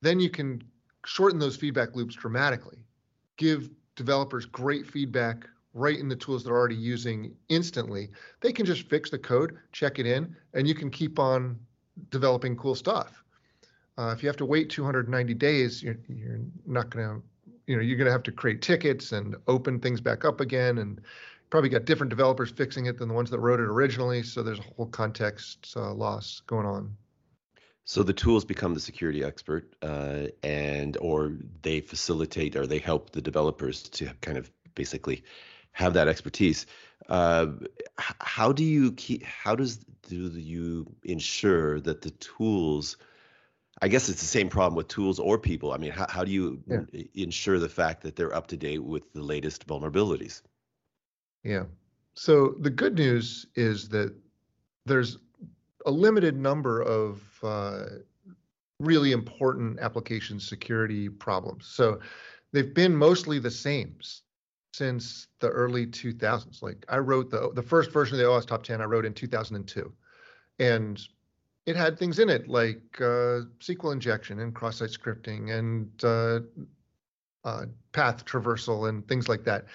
then 0.00 0.20
you 0.20 0.30
can 0.30 0.62
shorten 1.06 1.38
those 1.38 1.56
feedback 1.56 1.96
loops 1.96 2.14
dramatically. 2.14 2.78
Give 3.36 3.70
developers 3.96 4.46
great 4.46 4.86
feedback 4.86 5.46
right 5.74 5.98
in 5.98 6.08
the 6.08 6.16
tools 6.16 6.44
they're 6.44 6.56
already 6.56 6.74
using 6.74 7.34
instantly. 7.48 8.10
They 8.40 8.52
can 8.52 8.66
just 8.66 8.88
fix 8.88 9.10
the 9.10 9.18
code, 9.18 9.56
check 9.72 9.98
it 9.98 10.06
in, 10.06 10.36
and 10.54 10.68
you 10.68 10.74
can 10.74 10.90
keep 10.90 11.18
on 11.18 11.58
developing 12.10 12.56
cool 12.56 12.74
stuff. 12.74 13.22
Uh, 13.98 14.12
if 14.16 14.22
you 14.22 14.28
have 14.28 14.36
to 14.36 14.46
wait 14.46 14.70
290 14.70 15.34
days, 15.34 15.82
you're, 15.82 15.96
you're 16.08 16.40
not 16.66 16.90
going 16.90 17.06
to, 17.06 17.22
you 17.66 17.76
know, 17.76 17.82
you're 17.82 17.96
going 17.96 18.06
to 18.06 18.12
have 18.12 18.22
to 18.24 18.32
create 18.32 18.62
tickets 18.62 19.12
and 19.12 19.36
open 19.46 19.78
things 19.78 20.00
back 20.00 20.24
up 20.24 20.40
again, 20.40 20.78
and 20.78 21.00
probably 21.52 21.68
got 21.68 21.84
different 21.84 22.08
developers 22.08 22.50
fixing 22.50 22.86
it 22.86 22.96
than 22.98 23.08
the 23.08 23.14
ones 23.14 23.28
that 23.28 23.38
wrote 23.38 23.60
it 23.60 23.64
originally. 23.64 24.22
So 24.22 24.42
there's 24.42 24.58
a 24.58 24.62
whole 24.74 24.86
context 24.86 25.74
uh, 25.76 25.92
loss 25.92 26.40
going 26.46 26.64
on. 26.64 26.96
So 27.84 28.02
the 28.02 28.14
tools 28.14 28.46
become 28.46 28.72
the 28.72 28.80
security 28.80 29.22
expert, 29.22 29.74
uh, 29.82 30.28
and 30.42 30.96
or 30.96 31.34
they 31.60 31.80
facilitate 31.80 32.56
or 32.56 32.66
they 32.66 32.78
help 32.78 33.10
the 33.10 33.20
developers 33.20 33.82
to 33.82 34.06
kind 34.22 34.38
of 34.38 34.50
basically 34.74 35.24
have 35.72 35.92
that 35.92 36.08
expertise. 36.08 36.64
Uh, 37.06 37.48
how 37.98 38.52
do 38.52 38.64
you 38.64 38.92
keep? 38.92 39.22
How 39.22 39.54
does 39.54 39.76
do 40.08 40.30
you 40.30 40.86
ensure 41.04 41.80
that 41.80 42.00
the 42.00 42.12
tools? 42.12 42.96
I 43.82 43.88
guess 43.88 44.08
it's 44.08 44.20
the 44.20 44.26
same 44.26 44.48
problem 44.48 44.74
with 44.74 44.88
tools 44.88 45.18
or 45.18 45.38
people. 45.38 45.72
I 45.72 45.76
mean, 45.76 45.90
how, 45.90 46.06
how 46.08 46.24
do 46.24 46.30
you 46.30 46.62
yeah. 46.66 47.02
ensure 47.14 47.58
the 47.58 47.68
fact 47.68 48.04
that 48.04 48.16
they're 48.16 48.34
up 48.34 48.46
to 48.48 48.56
date 48.56 48.82
with 48.82 49.12
the 49.12 49.22
latest 49.22 49.66
vulnerabilities? 49.66 50.40
Yeah. 51.42 51.64
So 52.14 52.54
the 52.60 52.70
good 52.70 52.94
news 52.94 53.46
is 53.54 53.88
that 53.90 54.14
there's 54.86 55.18
a 55.86 55.90
limited 55.90 56.36
number 56.36 56.82
of 56.82 57.22
uh, 57.42 57.84
really 58.78 59.12
important 59.12 59.80
application 59.80 60.38
security 60.38 61.08
problems. 61.08 61.66
So 61.66 62.00
they've 62.52 62.74
been 62.74 62.94
mostly 62.94 63.38
the 63.38 63.50
same 63.50 63.96
since 64.74 65.28
the 65.40 65.48
early 65.48 65.86
2000s. 65.86 66.62
Like 66.62 66.84
I 66.88 66.98
wrote 66.98 67.30
the 67.30 67.50
the 67.54 67.62
first 67.62 67.90
version 67.90 68.14
of 68.14 68.18
the 68.18 68.26
OWASP 68.26 68.46
Top 68.46 68.62
10 68.62 68.80
I 68.80 68.84
wrote 68.84 69.04
in 69.04 69.14
2002, 69.14 69.92
and 70.58 71.00
it 71.66 71.76
had 71.76 71.98
things 71.98 72.18
in 72.18 72.28
it 72.28 72.48
like 72.48 72.82
uh, 73.00 73.46
SQL 73.60 73.92
injection 73.92 74.40
and 74.40 74.54
cross-site 74.54 74.90
scripting 74.90 75.52
and 75.56 76.04
uh, 76.04 76.40
uh, 77.44 77.66
path 77.92 78.24
traversal 78.24 78.88
and 78.88 79.06
things 79.06 79.28
like 79.28 79.44
that. 79.44 79.66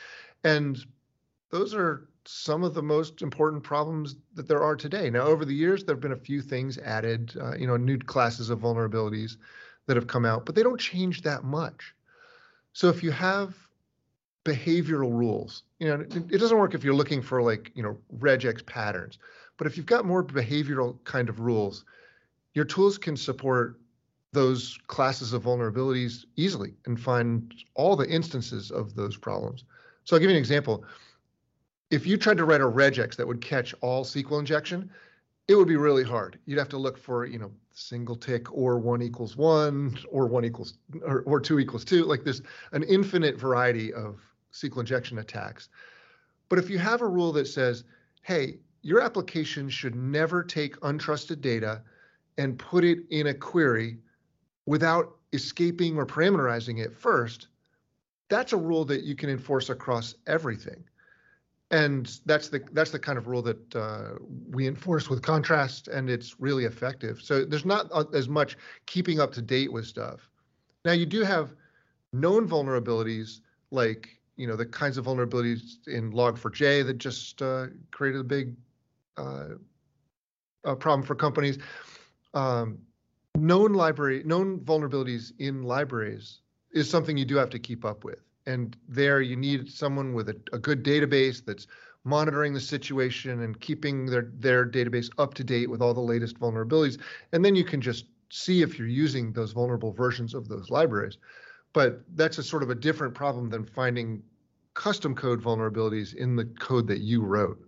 And 0.43 0.77
those 1.49 1.73
are 1.73 2.07
some 2.25 2.63
of 2.63 2.73
the 2.73 2.83
most 2.83 3.21
important 3.21 3.63
problems 3.63 4.15
that 4.35 4.47
there 4.47 4.63
are 4.63 4.75
today. 4.75 5.09
Now, 5.09 5.21
over 5.21 5.45
the 5.45 5.53
years, 5.53 5.83
there 5.83 5.95
have 5.95 6.01
been 6.01 6.11
a 6.11 6.17
few 6.17 6.41
things 6.41 6.77
added, 6.77 7.33
uh, 7.39 7.55
you 7.55 7.67
know, 7.67 7.77
new 7.77 7.97
classes 7.97 8.49
of 8.49 8.59
vulnerabilities 8.59 9.37
that 9.85 9.95
have 9.95 10.07
come 10.07 10.25
out, 10.25 10.45
but 10.45 10.55
they 10.55 10.63
don't 10.63 10.79
change 10.79 11.21
that 11.21 11.45
much. 11.45 11.93
So 12.73 12.89
if 12.89 13.01
you 13.01 13.11
have 13.11 13.55
behavioral 14.47 15.11
rules. 15.11 15.63
You 15.79 15.89
know, 15.89 15.99
it, 15.99 16.15
it, 16.15 16.37
doesn't 16.37 16.57
work 16.57 16.73
if 16.73 16.83
you're 16.83 16.95
looking 16.95 17.21
for 17.21 17.41
like, 17.41 17.71
you 17.75 17.83
know, 17.83 17.97
regex 18.17 18.65
patterns. 18.65 19.19
But 19.57 19.67
if 19.67 19.75
you've 19.75 19.85
got 19.85 20.05
more 20.05 20.23
behavioral 20.23 21.03
kind 21.03 21.27
of 21.27 21.41
rules, 21.41 21.83
your 22.53 22.63
tools 22.63 22.97
can 22.97 23.17
support 23.17 23.79
those 24.31 24.77
classes 24.87 25.33
of 25.33 25.43
vulnerabilities 25.43 26.25
easily 26.37 26.73
and 26.85 26.99
find 26.99 27.53
all 27.75 27.95
the 27.95 28.07
instances 28.07 28.71
of 28.71 28.95
those 28.95 29.17
problems. 29.17 29.65
So 30.05 30.15
I'll 30.15 30.19
give 30.21 30.29
you 30.29 30.35
an 30.35 30.39
example. 30.39 30.85
If 31.89 32.05
you 32.05 32.17
tried 32.17 32.37
to 32.37 32.45
write 32.45 32.61
a 32.61 32.65
regex 32.65 33.15
that 33.15 33.27
would 33.27 33.41
catch 33.41 33.73
all 33.81 34.03
SQL 34.03 34.39
injection, 34.39 34.89
it 35.47 35.55
would 35.55 35.67
be 35.67 35.77
really 35.77 36.03
hard. 36.03 36.37
You'd 36.45 36.59
have 36.59 36.69
to 36.69 36.77
look 36.77 36.97
for, 36.97 37.25
you 37.25 37.39
know, 37.39 37.51
single 37.71 38.15
tick 38.15 38.51
or 38.51 38.79
one 38.79 39.01
equals 39.01 39.37
one 39.37 39.97
or 40.11 40.27
one 40.27 40.43
equals 40.43 40.77
or, 41.05 41.21
or 41.21 41.39
two 41.39 41.59
equals 41.59 41.85
two. 41.85 42.03
Like 42.03 42.23
there's 42.23 42.41
an 42.73 42.83
infinite 42.83 43.39
variety 43.39 43.93
of 43.93 44.19
SQL 44.51 44.79
injection 44.79 45.19
attacks. 45.19 45.69
But 46.49 46.59
if 46.59 46.69
you 46.69 46.77
have 46.79 47.01
a 47.01 47.07
rule 47.07 47.31
that 47.33 47.47
says, 47.47 47.85
hey, 48.23 48.57
your 48.81 49.01
application 49.01 49.69
should 49.69 49.95
never 49.95 50.43
take 50.43 50.79
untrusted 50.81 51.41
data 51.41 51.81
and 52.37 52.59
put 52.59 52.83
it 52.83 52.99
in 53.09 53.27
a 53.27 53.33
query 53.33 53.97
without 54.65 55.15
escaping 55.33 55.97
or 55.97 56.05
parameterizing 56.05 56.83
it 56.83 56.95
first, 56.95 57.47
that's 58.29 58.53
a 58.53 58.57
rule 58.57 58.85
that 58.85 59.03
you 59.03 59.15
can 59.15 59.29
enforce 59.29 59.69
across 59.69 60.15
everything. 60.25 60.83
And 61.69 62.19
that's 62.25 62.47
the 62.47 62.63
that's 62.71 62.91
the 62.91 62.99
kind 62.99 63.17
of 63.17 63.27
rule 63.27 63.41
that 63.41 63.75
uh, 63.75 64.11
we 64.49 64.67
enforce 64.67 65.09
with 65.09 65.21
contrast, 65.21 65.89
and 65.89 66.09
it's 66.09 66.39
really 66.39 66.63
effective. 66.63 67.21
So 67.21 67.43
there's 67.43 67.65
not 67.65 67.91
as 68.15 68.29
much 68.29 68.55
keeping 68.85 69.19
up 69.19 69.33
to 69.33 69.41
date 69.41 69.71
with 69.73 69.85
stuff. 69.85 70.29
Now 70.85 70.93
you 70.93 71.05
do 71.05 71.23
have 71.23 71.53
known 72.13 72.47
vulnerabilities 72.47 73.41
like 73.71 74.17
you 74.37 74.47
know 74.47 74.55
the 74.55 74.65
kinds 74.65 74.97
of 74.97 75.05
vulnerabilities 75.05 75.85
in 75.87 76.13
Log4j 76.13 76.85
that 76.85 76.99
just 76.99 77.41
uh, 77.41 77.67
created 77.91 78.21
a 78.21 78.23
big 78.23 78.55
uh, 79.17 79.55
problem 80.75 81.03
for 81.03 81.15
companies. 81.15 81.57
Um, 82.33 82.79
known 83.35 83.73
library, 83.73 84.23
known 84.23 84.59
vulnerabilities 84.59 85.31
in 85.39 85.63
libraries 85.63 86.39
is 86.71 86.89
something 86.89 87.17
you 87.17 87.25
do 87.25 87.35
have 87.35 87.49
to 87.51 87.59
keep 87.59 87.85
up 87.85 88.03
with. 88.03 88.26
And 88.47 88.75
there 88.87 89.21
you 89.21 89.35
need 89.35 89.69
someone 89.69 90.13
with 90.13 90.29
a, 90.29 90.35
a 90.51 90.57
good 90.57 90.83
database 90.83 91.45
that's 91.45 91.67
monitoring 92.03 92.53
the 92.53 92.61
situation 92.61 93.41
and 93.41 93.59
keeping 93.59 94.05
their, 94.05 94.31
their 94.39 94.65
database 94.65 95.09
up 95.19 95.35
to 95.35 95.43
date 95.43 95.69
with 95.69 95.81
all 95.81 95.93
the 95.93 95.99
latest 95.99 96.39
vulnerabilities. 96.39 96.99
And 97.33 97.45
then 97.45 97.55
you 97.55 97.63
can 97.63 97.81
just 97.81 98.05
see 98.29 98.61
if 98.61 98.79
you're 98.79 98.87
using 98.87 99.31
those 99.33 99.51
vulnerable 99.51 99.91
versions 99.91 100.33
of 100.33 100.47
those 100.47 100.69
libraries 100.69 101.17
but 101.77 102.01
that's 102.15 102.39
a 102.39 102.43
sort 102.43 102.63
of 102.63 102.71
a 102.71 102.75
different 102.75 103.13
problem 103.13 103.51
than 103.51 103.63
finding 103.63 104.23
custom 104.73 105.13
code 105.13 105.41
vulnerabilities 105.41 106.15
in 106.15 106.35
the 106.35 106.45
code 106.45 106.87
that 106.87 107.01
you 107.01 107.21
wrote. 107.21 107.59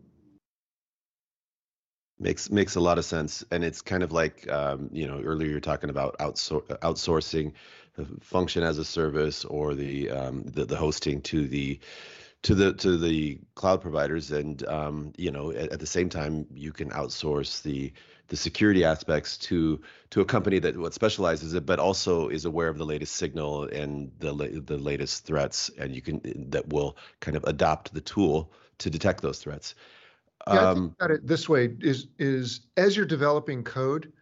Makes 2.20 2.50
makes 2.50 2.76
a 2.76 2.80
lot 2.80 2.98
of 2.98 3.06
sense, 3.06 3.46
and 3.52 3.64
it's 3.64 3.82
kind 3.82 4.02
of 4.02 4.12
like 4.12 4.50
um, 4.52 4.90
you 4.92 5.08
know 5.08 5.22
earlier 5.22 5.50
you're 5.50 5.60
talking 5.60 5.92
about 5.92 6.18
outsor- 6.18 6.66
outsourcing 6.80 7.54
the 8.00 8.22
function 8.22 8.64
as 8.64 8.78
a 8.78 8.86
service 8.86 9.46
or 9.46 9.76
the, 9.76 10.10
um, 10.10 10.44
the 10.44 10.66
the 10.66 10.76
hosting 10.76 11.22
to 11.22 11.48
the 11.48 11.80
to 12.42 12.56
the 12.56 12.74
to 12.74 12.98
the 12.98 13.40
cloud 13.56 13.82
providers, 13.82 14.32
and 14.32 14.66
um, 14.68 15.14
you 15.18 15.32
know 15.32 15.52
at, 15.52 15.74
at 15.74 15.80
the 15.80 15.86
same 15.86 16.10
time 16.10 16.46
you 16.54 16.72
can 16.72 16.90
outsource 16.92 17.62
the 17.62 17.92
the 18.30 18.38
security 18.38 18.86
aspects 18.86 19.38
to 19.38 19.82
to 20.12 20.22
a 20.22 20.26
company 20.26 20.60
that 20.60 20.78
what 20.78 20.94
specializes 20.94 21.54
it, 21.54 21.66
but 21.66 21.80
also 21.80 22.30
is 22.30 22.46
aware 22.46 22.70
of 22.70 22.78
the 22.78 22.86
latest 22.86 23.16
signal 23.16 23.64
and 23.64 24.12
the 24.20 24.62
the 24.66 24.78
latest 24.78 25.26
threats, 25.26 25.70
and 25.78 25.94
you 25.94 26.02
can 26.02 26.22
that 26.50 26.70
will 26.70 26.96
kind 27.20 27.36
of 27.36 27.44
adopt 27.46 27.94
the 27.94 28.02
tool 28.02 28.52
to 28.78 28.90
detect 28.90 29.22
those 29.22 29.40
threats. 29.40 29.76
Yeah, 30.48 30.70
um, 30.70 30.96
I 31.02 31.08
think 31.08 31.20
it 31.20 31.28
this 31.28 31.50
way 31.50 31.76
is 31.82 32.08
is 32.18 32.62
as 32.78 32.96
you're 32.96 33.06
developing 33.06 33.64
code, 33.64 34.14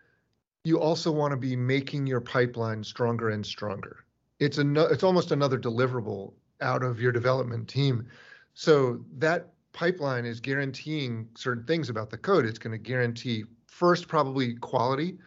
you 0.67 0.79
also 0.79 1.09
want 1.09 1.31
to 1.31 1.37
be 1.37 1.55
making 1.55 2.05
your 2.05 2.19
pipeline 2.19 2.83
stronger 2.83 3.29
and 3.29 3.45
stronger. 3.45 4.03
It's 4.39 4.57
a 4.57 4.91
it's 4.91 5.03
almost 5.03 5.31
another 5.31 5.57
deliverable 5.57 6.33
out 6.59 6.83
of 6.83 6.99
your 6.99 7.13
development 7.13 7.69
team. 7.69 8.05
So 8.53 8.99
that 9.17 9.53
pipeline 9.71 10.25
is 10.25 10.41
guaranteeing 10.41 11.29
certain 11.35 11.63
things 11.63 11.89
about 11.89 12.09
the 12.09 12.17
code. 12.17 12.45
It's 12.45 12.59
going 12.59 12.73
to 12.73 12.77
guarantee 12.77 13.45
first 13.67 14.09
probably 14.09 14.55
quality, 14.55 15.17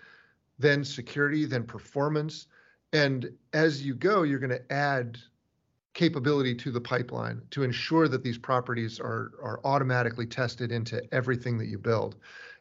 then 0.58 0.84
security, 0.84 1.46
then 1.46 1.64
performance. 1.64 2.46
And 2.92 3.30
as 3.54 3.82
you 3.82 3.94
go, 3.94 4.24
you're 4.24 4.40
going 4.40 4.50
to 4.50 4.72
add 4.72 5.18
capability 5.94 6.54
to 6.54 6.70
the 6.70 6.80
pipeline 6.80 7.40
to 7.50 7.62
ensure 7.62 8.08
that 8.08 8.22
these 8.22 8.38
properties 8.38 9.00
are 9.00 9.32
are 9.42 9.60
automatically 9.64 10.26
tested 10.26 10.70
into 10.70 11.02
everything 11.14 11.56
that 11.58 11.68
you 11.68 11.78
build. 11.78 12.16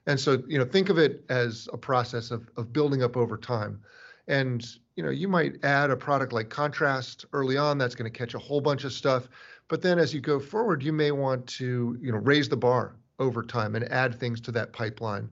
And 0.09 0.19
so, 0.19 0.41
you 0.47 0.57
know, 0.57 0.65
think 0.65 0.89
of 0.89 0.97
it 0.97 1.23
as 1.29 1.69
a 1.71 1.77
process 1.77 2.31
of 2.31 2.49
of 2.57 2.73
building 2.73 3.03
up 3.03 3.15
over 3.15 3.37
time. 3.37 3.79
And 4.27 4.65
you 4.95 5.03
know, 5.03 5.11
you 5.11 5.27
might 5.27 5.63
add 5.63 5.91
a 5.91 5.95
product 5.95 6.33
like 6.33 6.49
Contrast 6.49 7.25
early 7.31 7.57
on 7.57 7.77
that's 7.77 7.93
going 7.93 8.11
to 8.11 8.17
catch 8.17 8.33
a 8.33 8.39
whole 8.39 8.59
bunch 8.59 8.85
of 8.85 8.91
stuff, 8.91 9.29
but 9.67 9.83
then 9.83 9.99
as 9.99 10.11
you 10.11 10.19
go 10.19 10.39
forward, 10.39 10.81
you 10.81 10.91
may 10.91 11.11
want 11.11 11.45
to, 11.59 11.95
you 12.01 12.11
know, 12.11 12.17
raise 12.17 12.49
the 12.49 12.57
bar 12.57 12.95
over 13.19 13.43
time 13.43 13.75
and 13.75 13.85
add 13.91 14.19
things 14.19 14.41
to 14.41 14.51
that 14.51 14.73
pipeline 14.73 15.29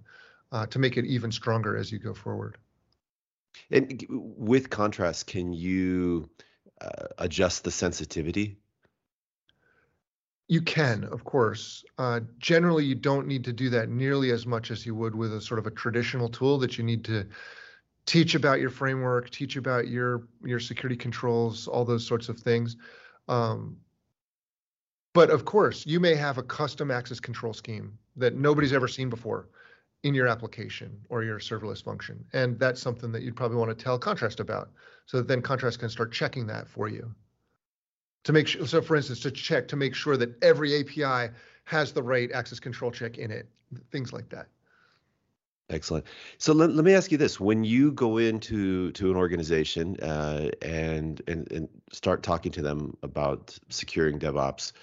uh, 0.51 0.67
to 0.67 0.77
make 0.77 0.95
it 0.95 1.05
even 1.05 1.31
stronger 1.31 1.75
as 1.75 1.91
you 1.91 1.97
go 1.97 2.13
forward. 2.13 2.57
And 3.71 4.05
with 4.09 4.69
contrast, 4.69 5.25
can 5.25 5.53
you 5.53 6.29
uh, 6.79 7.07
adjust 7.17 7.63
the 7.63 7.71
sensitivity? 7.71 8.59
You 10.49 10.61
can, 10.61 11.03
of 11.05 11.25
course. 11.25 11.83
Uh, 11.97 12.21
generally, 12.37 12.85
you 12.85 12.95
don't 12.95 13.27
need 13.27 13.43
to 13.43 13.53
do 13.53 13.69
that 13.69 13.89
nearly 13.89 14.31
as 14.31 14.45
much 14.45 14.71
as 14.71 14.85
you 14.85 14.95
would 14.95 15.13
with 15.13 15.33
a 15.33 15.41
sort 15.41 15.59
of 15.59 15.67
a 15.67 15.71
traditional 15.71 16.29
tool 16.29 16.57
that 16.59 16.77
you 16.77 16.85
need 16.85 17.03
to 17.05 17.25
teach 18.05 18.33
about 18.33 18.61
your 18.61 18.69
framework, 18.69 19.29
teach 19.29 19.57
about 19.57 19.89
your 19.89 20.27
your 20.43 20.59
security 20.59 20.95
controls, 20.95 21.67
all 21.67 21.83
those 21.83 22.07
sorts 22.07 22.29
of 22.29 22.39
things. 22.39 22.77
Um, 23.27 23.75
but 25.13 25.29
of 25.29 25.43
course, 25.43 25.85
you 25.85 25.99
may 25.99 26.15
have 26.15 26.37
a 26.37 26.43
custom 26.43 26.91
access 26.91 27.19
control 27.19 27.53
scheme 27.53 27.97
that 28.15 28.35
nobody's 28.35 28.71
ever 28.71 28.87
seen 28.87 29.09
before 29.09 29.49
in 30.03 30.13
your 30.13 30.27
application 30.27 30.97
or 31.09 31.23
your 31.23 31.39
serverless 31.39 31.83
function, 31.83 32.23
and 32.31 32.57
that's 32.57 32.81
something 32.81 33.11
that 33.11 33.23
you'd 33.23 33.35
probably 33.35 33.57
want 33.57 33.77
to 33.77 33.83
tell 33.83 33.99
Contrast 33.99 34.39
about, 34.39 34.69
so 35.07 35.17
that 35.17 35.27
then 35.27 35.41
Contrast 35.41 35.79
can 35.79 35.89
start 35.89 36.13
checking 36.13 36.47
that 36.47 36.69
for 36.69 36.87
you 36.87 37.13
to 38.27 38.33
make 38.33 38.45
sure, 38.45 38.67
so 38.67 38.81
for 38.81 38.97
instance, 38.97 39.21
to 39.21 39.31
check 39.31 39.69
to 39.69 39.77
make 39.77 39.95
sure 39.95 40.17
that 40.17 40.31
every 40.43 40.77
API 40.81 41.33
has 41.63 41.93
the 41.93 42.03
right 42.03 42.29
access 42.33 42.59
control 42.59 42.91
check 42.91 43.17
in 43.17 43.31
it, 43.31 43.47
things 43.89 44.11
like 44.11 44.27
that. 44.27 44.47
Excellent. 45.69 46.03
So 46.37 46.51
let, 46.51 46.71
let 46.71 46.83
me 46.83 46.93
ask 46.93 47.09
you 47.09 47.17
this: 47.17 47.39
When 47.39 47.63
you 47.63 47.93
go 47.93 48.17
into 48.17 48.91
to 48.91 49.11
an 49.11 49.15
organization 49.15 49.97
uh, 50.01 50.49
and, 50.61 51.21
and 51.25 51.49
and 51.53 51.69
start 51.93 52.21
talking 52.21 52.51
to 52.51 52.61
them 52.61 52.97
about 53.01 53.57
securing 53.69 54.19
DevOps, 54.19 54.73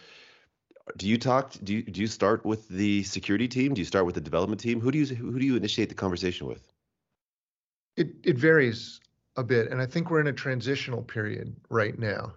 do 0.97 1.07
you 1.07 1.19
talk? 1.19 1.53
Do 1.63 1.75
you 1.75 1.83
do 1.83 2.01
you 2.01 2.07
start 2.07 2.47
with 2.47 2.67
the 2.69 3.03
security 3.03 3.47
team? 3.47 3.75
Do 3.75 3.83
you 3.83 3.87
start 3.87 4.07
with 4.07 4.15
the 4.15 4.23
development 4.23 4.63
team? 4.63 4.81
Who 4.81 4.91
do 4.91 4.99
you 4.99 5.15
who 5.15 5.39
do 5.39 5.45
you 5.45 5.57
initiate 5.57 5.91
the 5.91 5.95
conversation 5.95 6.47
with? 6.47 6.73
It 7.99 8.09
it 8.23 8.39
varies 8.39 9.01
a 9.37 9.45
bit, 9.45 9.71
and 9.71 9.83
I 9.83 9.87
think 9.87 10.11
we're 10.11 10.21
in 10.21 10.29
a 10.29 10.33
transitional 10.33 11.03
period 11.03 11.55
right 11.69 11.99
now. 11.99 12.33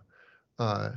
Uh, 0.59 0.89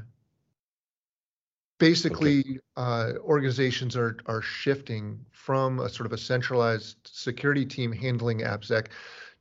basically, 1.79 2.41
okay. 2.41 2.59
uh, 2.77 3.13
organizations 3.21 3.97
are 3.97 4.17
are 4.27 4.43
shifting 4.43 5.19
from 5.33 5.81
a 5.81 5.89
sort 5.89 6.07
of 6.07 6.13
a 6.13 6.19
centralized 6.19 6.97
security 7.05 7.65
team 7.65 7.93
handling 7.93 8.41
AppSec 8.41 8.89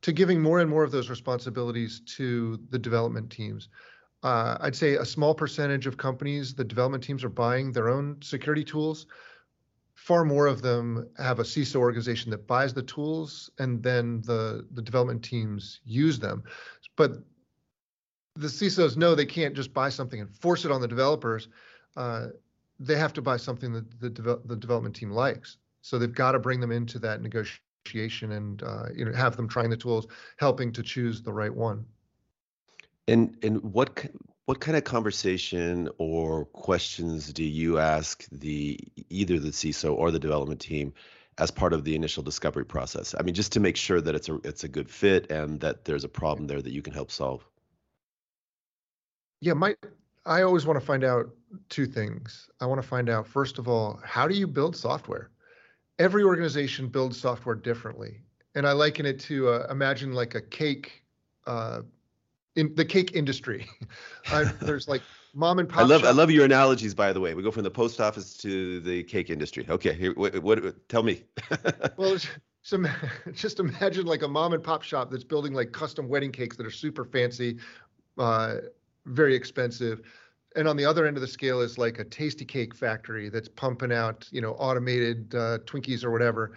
to 0.02 0.12
giving 0.12 0.40
more 0.40 0.60
and 0.60 0.70
more 0.70 0.82
of 0.82 0.90
those 0.90 1.10
responsibilities 1.10 2.00
to 2.16 2.58
the 2.70 2.78
development 2.78 3.30
teams. 3.30 3.68
Uh, 4.22 4.56
I'd 4.60 4.76
say 4.76 4.94
a 4.94 5.04
small 5.04 5.34
percentage 5.34 5.86
of 5.86 5.96
companies, 5.96 6.54
the 6.54 6.64
development 6.64 7.02
teams 7.02 7.24
are 7.24 7.30
buying 7.30 7.72
their 7.72 7.88
own 7.88 8.16
security 8.22 8.64
tools. 8.64 9.06
Far 9.94 10.24
more 10.24 10.46
of 10.46 10.62
them 10.62 11.08
have 11.18 11.38
a 11.38 11.42
CISO 11.42 11.76
organization 11.76 12.30
that 12.30 12.46
buys 12.46 12.72
the 12.72 12.82
tools 12.82 13.50
and 13.58 13.82
then 13.82 14.22
the, 14.22 14.66
the 14.72 14.82
development 14.82 15.22
teams 15.22 15.80
use 15.84 16.18
them. 16.18 16.42
But 16.96 17.12
the 18.36 18.46
CISOs 18.46 18.96
know 18.96 19.14
they 19.14 19.26
can't 19.26 19.54
just 19.54 19.72
buy 19.74 19.88
something 19.88 20.20
and 20.20 20.30
force 20.36 20.64
it 20.64 20.70
on 20.70 20.80
the 20.80 20.88
developers. 20.88 21.48
Uh, 21.96 22.28
they 22.78 22.96
have 22.96 23.12
to 23.12 23.22
buy 23.22 23.36
something 23.36 23.72
that 23.72 24.00
the, 24.00 24.10
de- 24.10 24.40
the 24.44 24.56
development 24.56 24.94
team 24.94 25.10
likes. 25.10 25.58
So 25.82 25.98
they've 25.98 26.14
got 26.14 26.32
to 26.32 26.38
bring 26.38 26.60
them 26.60 26.72
into 26.72 26.98
that 27.00 27.22
negotiation 27.22 28.32
and 28.32 28.62
uh, 28.62 28.86
you 28.94 29.04
know 29.04 29.12
have 29.12 29.36
them 29.36 29.48
trying 29.48 29.70
the 29.70 29.76
tools, 29.76 30.06
helping 30.38 30.72
to 30.72 30.82
choose 30.82 31.22
the 31.22 31.32
right 31.32 31.54
one. 31.54 31.84
And 33.08 33.36
and 33.42 33.62
what 33.62 34.06
what 34.46 34.60
kind 34.60 34.76
of 34.76 34.84
conversation 34.84 35.88
or 35.98 36.44
questions 36.46 37.32
do 37.32 37.44
you 37.44 37.78
ask 37.78 38.26
the 38.30 38.78
either 39.08 39.38
the 39.38 39.50
CISO 39.50 39.94
or 39.94 40.10
the 40.10 40.18
development 40.18 40.60
team 40.60 40.92
as 41.38 41.50
part 41.50 41.72
of 41.72 41.84
the 41.84 41.94
initial 41.94 42.22
discovery 42.22 42.64
process? 42.64 43.14
I 43.18 43.22
mean, 43.22 43.34
just 43.34 43.52
to 43.52 43.60
make 43.60 43.76
sure 43.76 44.00
that 44.00 44.14
it's 44.14 44.28
a 44.28 44.38
it's 44.44 44.64
a 44.64 44.68
good 44.68 44.90
fit 44.90 45.30
and 45.30 45.60
that 45.60 45.84
there's 45.84 46.04
a 46.04 46.08
problem 46.08 46.46
there 46.46 46.60
that 46.60 46.72
you 46.72 46.82
can 46.82 46.92
help 46.92 47.10
solve. 47.10 47.46
Yeah, 49.40 49.54
my 49.54 49.74
I 50.26 50.42
always 50.42 50.66
want 50.66 50.78
to 50.78 50.84
find 50.84 51.02
out 51.02 51.30
two 51.68 51.86
things. 51.86 52.48
I 52.60 52.66
want 52.66 52.80
to 52.80 52.86
find 52.86 53.08
out 53.08 53.26
first 53.26 53.58
of 53.58 53.68
all, 53.68 54.00
how 54.04 54.28
do 54.28 54.34
you 54.34 54.46
build 54.46 54.76
software? 54.76 55.30
Every 55.98 56.22
organization 56.22 56.88
builds 56.88 57.18
software 57.18 57.54
differently, 57.54 58.20
and 58.54 58.66
I 58.66 58.72
liken 58.72 59.06
it 59.06 59.18
to 59.20 59.48
uh, 59.48 59.66
imagine 59.70 60.12
like 60.12 60.34
a 60.34 60.40
cake, 60.40 61.04
uh, 61.46 61.82
in 62.56 62.74
the 62.74 62.84
cake 62.84 63.12
industry. 63.14 63.68
there's 64.60 64.88
like 64.88 65.02
mom 65.34 65.58
and 65.58 65.68
pop. 65.68 65.80
I 65.80 65.84
love 65.84 66.04
I 66.04 66.10
love 66.10 66.30
your 66.30 66.44
analogies. 66.44 66.94
By 66.94 67.12
the 67.12 67.20
way, 67.20 67.34
we 67.34 67.42
go 67.42 67.50
from 67.50 67.64
the 67.64 67.70
post 67.70 68.00
office 68.00 68.36
to 68.38 68.80
the 68.80 69.02
cake 69.04 69.30
industry. 69.30 69.66
Okay, 69.68 69.94
here, 69.94 70.12
what, 70.14 70.38
what 70.42 70.88
tell 70.88 71.02
me? 71.02 71.24
well, 71.96 72.18
so 72.62 72.84
just 73.32 73.58
imagine 73.58 74.06
like 74.06 74.22
a 74.22 74.28
mom 74.28 74.52
and 74.52 74.62
pop 74.62 74.82
shop 74.82 75.10
that's 75.10 75.24
building 75.24 75.54
like 75.54 75.72
custom 75.72 76.08
wedding 76.08 76.32
cakes 76.32 76.56
that 76.56 76.66
are 76.66 76.70
super 76.70 77.04
fancy. 77.04 77.58
Uh, 78.18 78.56
very 79.06 79.34
expensive. 79.34 80.02
And 80.56 80.66
on 80.66 80.76
the 80.76 80.84
other 80.84 81.06
end 81.06 81.16
of 81.16 81.20
the 81.20 81.28
scale 81.28 81.60
is 81.60 81.78
like 81.78 81.98
a 81.98 82.04
tasty 82.04 82.44
cake 82.44 82.74
factory 82.74 83.28
that's 83.28 83.48
pumping 83.48 83.92
out, 83.92 84.28
you 84.30 84.40
know, 84.40 84.52
automated 84.52 85.34
uh, 85.34 85.58
Twinkies 85.58 86.04
or 86.04 86.10
whatever. 86.10 86.52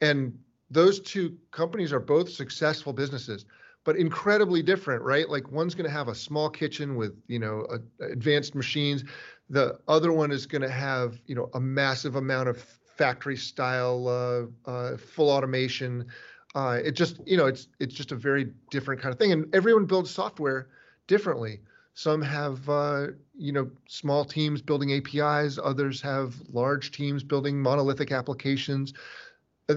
And 0.00 0.36
those 0.70 1.00
two 1.00 1.36
companies 1.52 1.92
are 1.92 2.00
both 2.00 2.28
successful 2.28 2.92
businesses, 2.92 3.44
but 3.84 3.96
incredibly 3.96 4.62
different, 4.62 5.02
right? 5.02 5.28
Like 5.28 5.50
one's 5.52 5.74
going 5.76 5.88
to 5.88 5.96
have 5.96 6.08
a 6.08 6.14
small 6.14 6.50
kitchen 6.50 6.96
with, 6.96 7.16
you 7.28 7.38
know, 7.38 7.66
a, 7.70 8.04
advanced 8.06 8.56
machines. 8.56 9.04
The 9.48 9.78
other 9.86 10.12
one 10.12 10.32
is 10.32 10.44
going 10.44 10.62
to 10.62 10.70
have, 10.70 11.20
you 11.26 11.36
know, 11.36 11.48
a 11.54 11.60
massive 11.60 12.16
amount 12.16 12.48
of 12.48 12.60
factory 12.96 13.36
style, 13.36 14.08
uh, 14.08 14.70
uh, 14.70 14.96
full 14.96 15.30
automation. 15.30 16.06
Uh, 16.56 16.80
it 16.84 16.92
just, 16.92 17.20
you 17.26 17.36
know, 17.36 17.46
it's 17.46 17.68
it's 17.78 17.94
just 17.94 18.10
a 18.10 18.16
very 18.16 18.52
different 18.70 19.00
kind 19.00 19.12
of 19.12 19.20
thing. 19.20 19.30
And 19.30 19.54
everyone 19.54 19.84
builds 19.84 20.10
software 20.10 20.68
differently. 21.06 21.60
Some 21.96 22.20
have, 22.20 22.68
uh, 22.68 23.06
you 23.34 23.52
know, 23.52 23.70
small 23.88 24.26
teams 24.26 24.60
building 24.60 24.92
APIs. 24.92 25.58
Others 25.58 26.02
have 26.02 26.34
large 26.52 26.92
teams 26.92 27.24
building 27.24 27.58
monolithic 27.58 28.12
applications. 28.12 28.92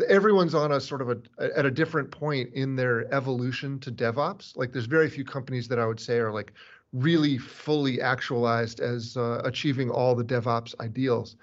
Everyone's 0.09 0.53
on 0.53 0.73
a 0.73 0.81
sort 0.81 1.01
of 1.01 1.09
a 1.11 1.57
at 1.57 1.65
a 1.65 1.71
different 1.71 2.11
point 2.11 2.53
in 2.53 2.75
their 2.75 3.11
evolution 3.13 3.79
to 3.79 3.91
DevOps. 3.91 4.57
Like, 4.57 4.73
there's 4.73 4.85
very 4.85 5.09
few 5.09 5.23
companies 5.23 5.69
that 5.69 5.79
I 5.79 5.85
would 5.85 5.99
say 6.01 6.17
are 6.17 6.33
like 6.33 6.51
really 6.91 7.37
fully 7.37 8.01
actualized 8.01 8.81
as 8.81 9.15
uh, 9.15 9.41
achieving 9.45 9.89
all 9.89 10.13
the 10.13 10.25
DevOps 10.25 10.75
ideals. 10.81 11.37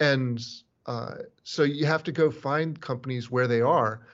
And 0.00 0.42
uh, 0.86 1.16
so 1.42 1.64
you 1.64 1.84
have 1.84 2.02
to 2.04 2.12
go 2.12 2.30
find 2.30 2.80
companies 2.80 3.30
where 3.30 3.46
they 3.46 3.60
are 3.60 4.06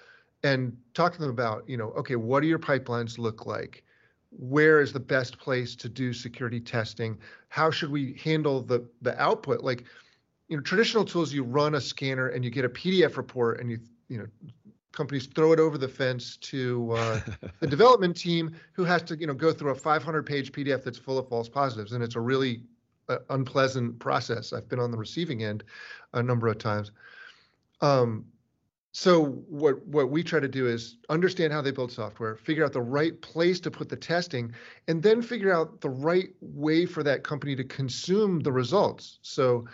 and 0.43 0.77
talk 0.93 1.13
to 1.13 1.21
them 1.21 1.31
about, 1.31 1.69
you 1.69 1.77
know, 1.77 1.91
okay, 1.91 2.17
what 2.17 2.41
do 2.41 2.49
your 2.49 2.59
pipelines 2.59 3.17
look 3.17 3.47
like? 3.47 3.85
Where 4.31 4.81
is 4.81 4.93
the 4.93 5.01
best 5.01 5.39
place 5.39 5.75
to 5.77 5.89
do 5.89 6.13
security 6.13 6.61
testing? 6.61 7.19
How 7.49 7.71
should 7.71 7.91
we 7.91 8.15
handle 8.23 8.63
the 8.63 8.87
the 9.03 9.21
output? 9.21 9.63
Like, 9.63 9.85
you 10.49 10.57
know, 10.57 10.63
traditional 10.63 11.05
tools, 11.05 11.33
you 11.33 11.43
run 11.43 11.75
a 11.75 11.81
scanner 11.81 12.29
and 12.29 12.45
you 12.45 12.51
get 12.51 12.65
a 12.65 12.69
PDF 12.69 13.17
report, 13.17 13.61
and 13.61 13.71
you 13.71 13.79
you 14.09 14.19
know, 14.19 14.27
companies 14.93 15.27
throw 15.27 15.53
it 15.53 15.61
over 15.61 15.79
the 15.79 15.89
fence 15.89 16.37
to 16.39 16.93
uh, 16.93 17.21
the 17.61 17.67
development 17.67 18.17
team, 18.17 18.55
who 18.73 18.85
has 18.85 19.03
to 19.03 19.17
you 19.17 19.27
know 19.27 19.35
go 19.35 19.53
through 19.53 19.71
a 19.71 19.75
500 19.75 20.25
page 20.25 20.53
PDF 20.53 20.85
that's 20.85 20.99
full 20.99 21.19
of 21.19 21.29
false 21.29 21.49
positives, 21.49 21.93
and 21.93 22.03
it's 22.03 22.17
a 22.17 22.21
really 22.21 22.63
uh, 23.09 23.19
unpleasant 23.31 23.99
process. 23.99 24.53
I've 24.53 24.69
been 24.69 24.81
on 24.81 24.91
the 24.91 24.99
receiving 24.99 25.43
end 25.43 25.65
a 26.15 26.23
number 26.23 26.47
of 26.47 26.59
times. 26.59 26.93
Um, 27.81 28.27
so 28.93 29.25
what 29.25 29.87
what 29.87 30.11
we 30.11 30.23
try 30.25 30.41
to 30.41 30.49
do 30.49 30.67
is 30.67 30.97
understand 31.09 31.53
how 31.53 31.63
they 31.63 31.71
build 31.71 31.93
software, 31.93 32.35
figure 32.37 32.65
out 32.65 32.73
the 32.73 32.83
right 32.83 33.21
place 33.21 33.61
to 33.61 33.71
put 33.71 33.89
the 33.89 33.97
testing, 33.97 34.53
and 34.89 35.03
then 35.03 35.23
figure 35.23 35.53
out 35.53 35.81
the 35.81 35.91
right 35.91 36.31
way 36.41 36.87
for 36.87 37.03
that 37.05 37.23
company 37.23 37.55
to 37.55 37.65
consume 37.65 38.41
the 38.41 38.51
results. 38.51 39.21
So, 39.23 39.67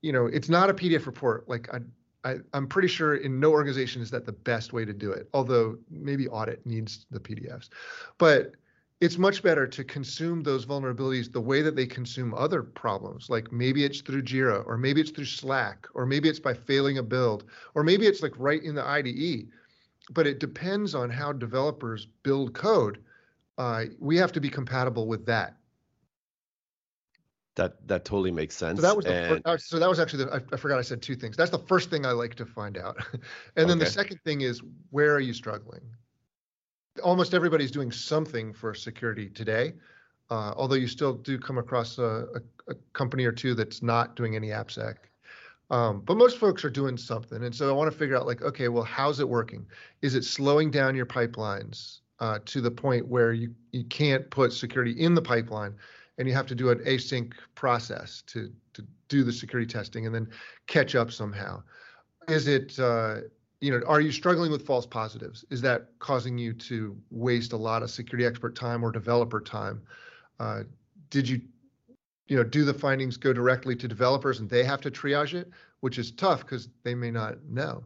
you 0.00 0.12
know, 0.12 0.26
it's 0.26 0.48
not 0.48 0.70
a 0.70 0.74
PDF 0.74 1.04
report. 1.04 1.46
Like 1.48 1.68
I, 1.74 1.80
I 2.28 2.36
I'm 2.54 2.66
pretty 2.66 2.88
sure 2.88 3.16
in 3.16 3.38
no 3.38 3.50
organization 3.50 4.00
is 4.00 4.10
that 4.10 4.24
the 4.24 4.32
best 4.32 4.72
way 4.72 4.86
to 4.86 4.94
do 4.94 5.12
it. 5.12 5.28
Although 5.34 5.76
maybe 5.90 6.26
audit 6.28 6.64
needs 6.64 7.04
the 7.10 7.20
PDFs, 7.20 7.68
but 8.16 8.52
it's 9.02 9.18
much 9.18 9.42
better 9.42 9.66
to 9.66 9.82
consume 9.82 10.44
those 10.44 10.64
vulnerabilities 10.64 11.32
the 11.32 11.40
way 11.40 11.60
that 11.60 11.74
they 11.74 11.86
consume 11.86 12.32
other 12.34 12.62
problems. 12.62 13.28
Like 13.28 13.50
maybe 13.50 13.84
it's 13.84 14.00
through 14.00 14.22
Jira, 14.22 14.64
or 14.64 14.78
maybe 14.78 15.00
it's 15.00 15.10
through 15.10 15.24
Slack, 15.24 15.88
or 15.94 16.06
maybe 16.06 16.28
it's 16.28 16.38
by 16.38 16.54
failing 16.54 16.98
a 16.98 17.02
build, 17.02 17.42
or 17.74 17.82
maybe 17.82 18.06
it's 18.06 18.22
like 18.22 18.32
right 18.38 18.62
in 18.62 18.76
the 18.76 18.86
IDE. 18.86 19.48
But 20.10 20.28
it 20.28 20.38
depends 20.38 20.94
on 20.94 21.10
how 21.10 21.32
developers 21.32 22.06
build 22.22 22.54
code. 22.54 23.02
Uh, 23.58 23.86
we 23.98 24.16
have 24.18 24.30
to 24.32 24.40
be 24.40 24.48
compatible 24.48 25.08
with 25.08 25.26
that. 25.26 25.56
That 27.56 27.88
that 27.88 28.04
totally 28.04 28.30
makes 28.30 28.54
sense. 28.56 28.78
So 28.78 28.82
that 28.82 28.94
was 28.94 29.04
the 29.04 29.14
and... 29.14 29.42
first, 29.44 29.68
so 29.68 29.80
that 29.80 29.88
was 29.88 29.98
actually 29.98 30.26
the, 30.26 30.34
I, 30.34 30.40
I, 30.52 30.56
forgot 30.56 30.78
I 30.78 30.82
said 30.82 31.02
two 31.02 31.16
things. 31.16 31.36
That's 31.36 31.50
the 31.50 31.58
first 31.58 31.90
thing 31.90 32.06
I 32.06 32.12
like 32.12 32.36
to 32.36 32.46
find 32.46 32.78
out, 32.78 32.98
and 33.56 33.68
then 33.68 33.78
okay. 33.78 33.80
the 33.84 33.90
second 33.90 34.20
thing 34.24 34.42
is 34.42 34.62
where 34.90 35.12
are 35.12 35.20
you 35.20 35.34
struggling? 35.34 35.82
Almost 37.02 37.34
everybody's 37.34 37.70
doing 37.70 37.92
something 37.92 38.52
for 38.52 38.74
security 38.74 39.28
today. 39.28 39.74
Uh, 40.30 40.54
although 40.56 40.76
you 40.76 40.86
still 40.86 41.14
do 41.14 41.38
come 41.38 41.58
across 41.58 41.98
a, 41.98 42.26
a, 42.34 42.72
a, 42.72 42.74
company 42.94 43.24
or 43.24 43.32
two 43.32 43.54
that's 43.54 43.82
not 43.82 44.16
doing 44.16 44.34
any 44.34 44.48
AppSec. 44.48 44.94
Um, 45.70 46.00
but 46.00 46.16
most 46.16 46.38
folks 46.38 46.64
are 46.64 46.70
doing 46.70 46.96
something. 46.96 47.44
And 47.44 47.54
so 47.54 47.68
I 47.68 47.72
want 47.72 47.92
to 47.92 47.96
figure 47.96 48.16
out 48.16 48.26
like, 48.26 48.40
okay, 48.40 48.68
well, 48.68 48.84
how's 48.84 49.20
it 49.20 49.28
working? 49.28 49.66
Is 50.00 50.14
it 50.14 50.24
slowing 50.24 50.70
down 50.70 50.94
your 50.94 51.06
pipelines 51.06 52.00
uh, 52.20 52.38
to 52.46 52.60
the 52.60 52.70
point 52.70 53.06
where 53.08 53.32
you, 53.32 53.54
you 53.72 53.84
can't 53.84 54.28
put 54.30 54.52
security 54.52 54.92
in 54.92 55.14
the 55.14 55.22
pipeline? 55.22 55.74
and 56.18 56.28
you 56.28 56.34
have 56.34 56.46
to 56.46 56.54
do 56.54 56.70
an 56.70 56.78
async 56.80 57.32
process 57.54 58.22
to 58.26 58.52
to 58.74 58.86
do 59.08 59.24
the 59.24 59.32
security 59.32 59.70
testing 59.70 60.06
and 60.06 60.14
then 60.14 60.28
catch 60.66 60.94
up 60.94 61.10
somehow. 61.10 61.62
Is 62.28 62.46
it 62.46 62.78
uh, 62.78 63.16
you 63.62 63.70
know 63.70 63.80
are 63.86 64.00
you 64.00 64.10
struggling 64.10 64.50
with 64.50 64.66
false 64.66 64.84
positives? 64.84 65.44
Is 65.48 65.62
that 65.62 65.86
causing 66.00 66.36
you 66.36 66.52
to 66.54 66.96
waste 67.10 67.52
a 67.52 67.56
lot 67.56 67.82
of 67.82 67.90
security 67.90 68.26
expert 68.26 68.56
time 68.56 68.84
or 68.84 68.90
developer 68.90 69.40
time? 69.40 69.80
Uh, 70.40 70.64
did 71.10 71.28
you 71.28 71.40
you 72.26 72.36
know 72.36 72.42
do 72.42 72.64
the 72.64 72.74
findings 72.74 73.16
go 73.16 73.32
directly 73.32 73.76
to 73.76 73.86
developers 73.86 74.40
and 74.40 74.50
they 74.50 74.64
have 74.64 74.80
to 74.80 74.90
triage 74.90 75.34
it, 75.34 75.48
which 75.80 75.96
is 75.98 76.10
tough 76.10 76.40
because 76.40 76.68
they 76.82 76.94
may 76.94 77.10
not 77.10 77.36
know. 77.48 77.84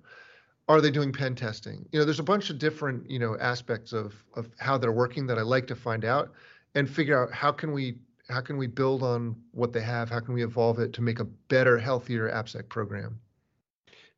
Are 0.67 0.81
they 0.81 0.91
doing 0.91 1.13
pen 1.13 1.35
testing? 1.35 1.87
You 1.93 1.99
know 1.99 2.07
there's 2.07 2.21
a 2.21 2.25
bunch 2.25 2.49
of 2.49 2.59
different 2.59 3.09
you 3.11 3.19
know 3.19 3.37
aspects 3.39 3.93
of 3.93 4.15
of 4.35 4.49
how 4.59 4.79
they're 4.79 4.93
working 4.93 5.27
that 5.27 5.39
i 5.39 5.43
like 5.43 5.67
to 5.67 5.77
find 5.77 6.07
out 6.07 6.33
and 6.75 6.89
figure 6.89 7.23
out 7.23 7.33
how 7.33 7.53
can 7.53 7.73
we 7.73 7.99
how 8.31 8.41
can 8.41 8.57
we 8.57 8.67
build 8.67 9.03
on 9.03 9.37
what 9.53 9.73
they 9.75 9.83
have? 9.83 10.11
How 10.11 10.21
can 10.21 10.35
we 10.35 10.43
evolve 10.43 10.79
it 10.81 10.95
to 10.95 11.03
make 11.03 11.21
a 11.21 11.25
better 11.25 11.79
healthier 11.79 12.29
appsec 12.31 12.69
program 12.69 13.21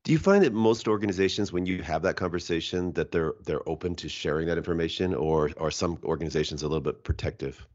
do 0.04 0.12
you 0.12 0.18
find 0.18 0.44
that 0.44 0.52
most 0.52 0.88
organizations 0.88 1.52
when 1.52 1.66
you 1.66 1.82
have 1.82 2.02
that 2.02 2.16
conversation 2.16 2.92
that 2.92 3.10
they're 3.10 3.34
they're 3.44 3.68
open 3.68 3.94
to 3.94 4.08
sharing 4.08 4.46
that 4.46 4.58
information 4.58 5.14
or 5.14 5.50
are 5.58 5.70
some 5.70 5.98
organizations 6.04 6.62
a 6.62 6.68
little 6.68 6.80
bit 6.80 7.04
protective 7.04 7.66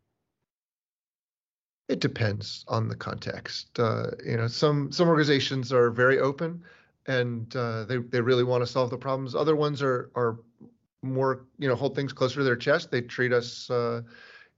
it 1.89 1.99
depends 1.99 2.65
on 2.67 2.87
the 2.87 2.95
context 2.95 3.79
uh, 3.79 4.07
you 4.25 4.37
know 4.37 4.47
some 4.47 4.91
some 4.91 5.07
organizations 5.07 5.71
are 5.71 5.89
very 5.89 6.19
open 6.19 6.63
and 7.07 7.55
uh, 7.55 7.83
they 7.85 7.97
they 7.97 8.21
really 8.21 8.43
want 8.43 8.61
to 8.61 8.67
solve 8.67 8.89
the 8.89 8.97
problems. 8.97 9.35
Other 9.35 9.55
ones 9.55 9.81
are 9.81 10.09
are 10.15 10.39
more 11.01 11.45
you 11.57 11.67
know 11.67 11.75
hold 11.75 11.95
things 11.95 12.13
closer 12.13 12.37
to 12.37 12.43
their 12.43 12.55
chest. 12.55 12.91
They 12.91 13.01
treat 13.01 13.33
us 13.33 13.69
uh, 13.69 14.01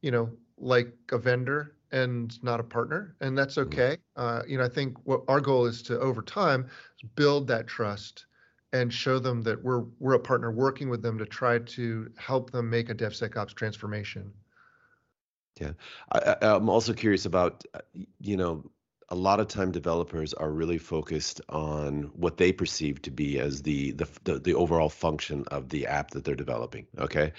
you 0.02 0.12
know 0.12 0.30
like 0.58 0.94
a 1.12 1.18
vendor 1.18 1.76
and 1.92 2.42
not 2.44 2.60
a 2.60 2.64
partner, 2.64 3.16
and 3.22 3.38
that's 3.38 3.56
mm-hmm. 3.56 3.74
okay. 3.74 3.98
Uh, 4.16 4.42
you 4.48 4.58
know 4.58 4.66
I 4.66 4.70
think 4.70 4.98
what 5.06 5.22
our 5.28 5.42
goal 5.42 5.66
is 5.66 5.82
to 5.84 6.00
over 6.00 6.22
time 6.22 6.68
build 7.16 7.48
that 7.48 7.68
trust 7.68 8.26
and 8.74 8.92
show 8.92 9.20
them 9.20 9.42
that 9.44 9.64
we're 9.64 9.86
we're 10.00 10.14
a 10.14 10.20
partner 10.20 10.52
working 10.52 10.90
with 10.90 11.02
them 11.02 11.18
to 11.18 11.26
try 11.26 11.60
to 11.60 12.12
help 12.18 12.52
them 12.52 12.70
make 12.70 12.90
a 12.90 12.96
DevSecOps 12.96 13.54
transformation. 13.54 14.34
Yeah, 15.60 15.72
I, 16.12 16.36
I'm 16.42 16.70
also 16.70 16.94
curious 16.94 17.26
about 17.26 17.64
uh, 17.74 17.80
you 18.20 18.38
know 18.38 18.70
a 19.10 19.16
lot 19.16 19.40
of 19.40 19.48
time 19.48 19.72
developers 19.72 20.34
are 20.34 20.50
really 20.50 20.78
focused 20.78 21.40
on 21.50 22.12
what 22.16 22.38
they 22.38 22.52
perceive 22.52 23.02
to 23.04 23.12
be 23.12 23.40
as 23.40 23.62
the 23.62 23.92
the 23.92 24.08
the, 24.24 24.40
the 24.40 24.54
overall 24.54 24.90
function 24.90 25.46
of 25.48 25.70
the 25.70 25.88
app 25.88 26.12
that 26.12 26.24
they're 26.24 26.36
developing 26.36 26.88
okay 26.98 27.32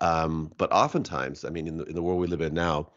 um, 0.00 0.52
but 0.58 0.70
oftentimes 0.72 1.44
i 1.44 1.50
mean 1.50 1.66
in 1.66 1.78
the, 1.78 1.84
in 1.84 1.94
the 1.94 2.02
world 2.02 2.20
we 2.20 2.26
live 2.26 2.40
in 2.40 2.54
now 2.54 2.90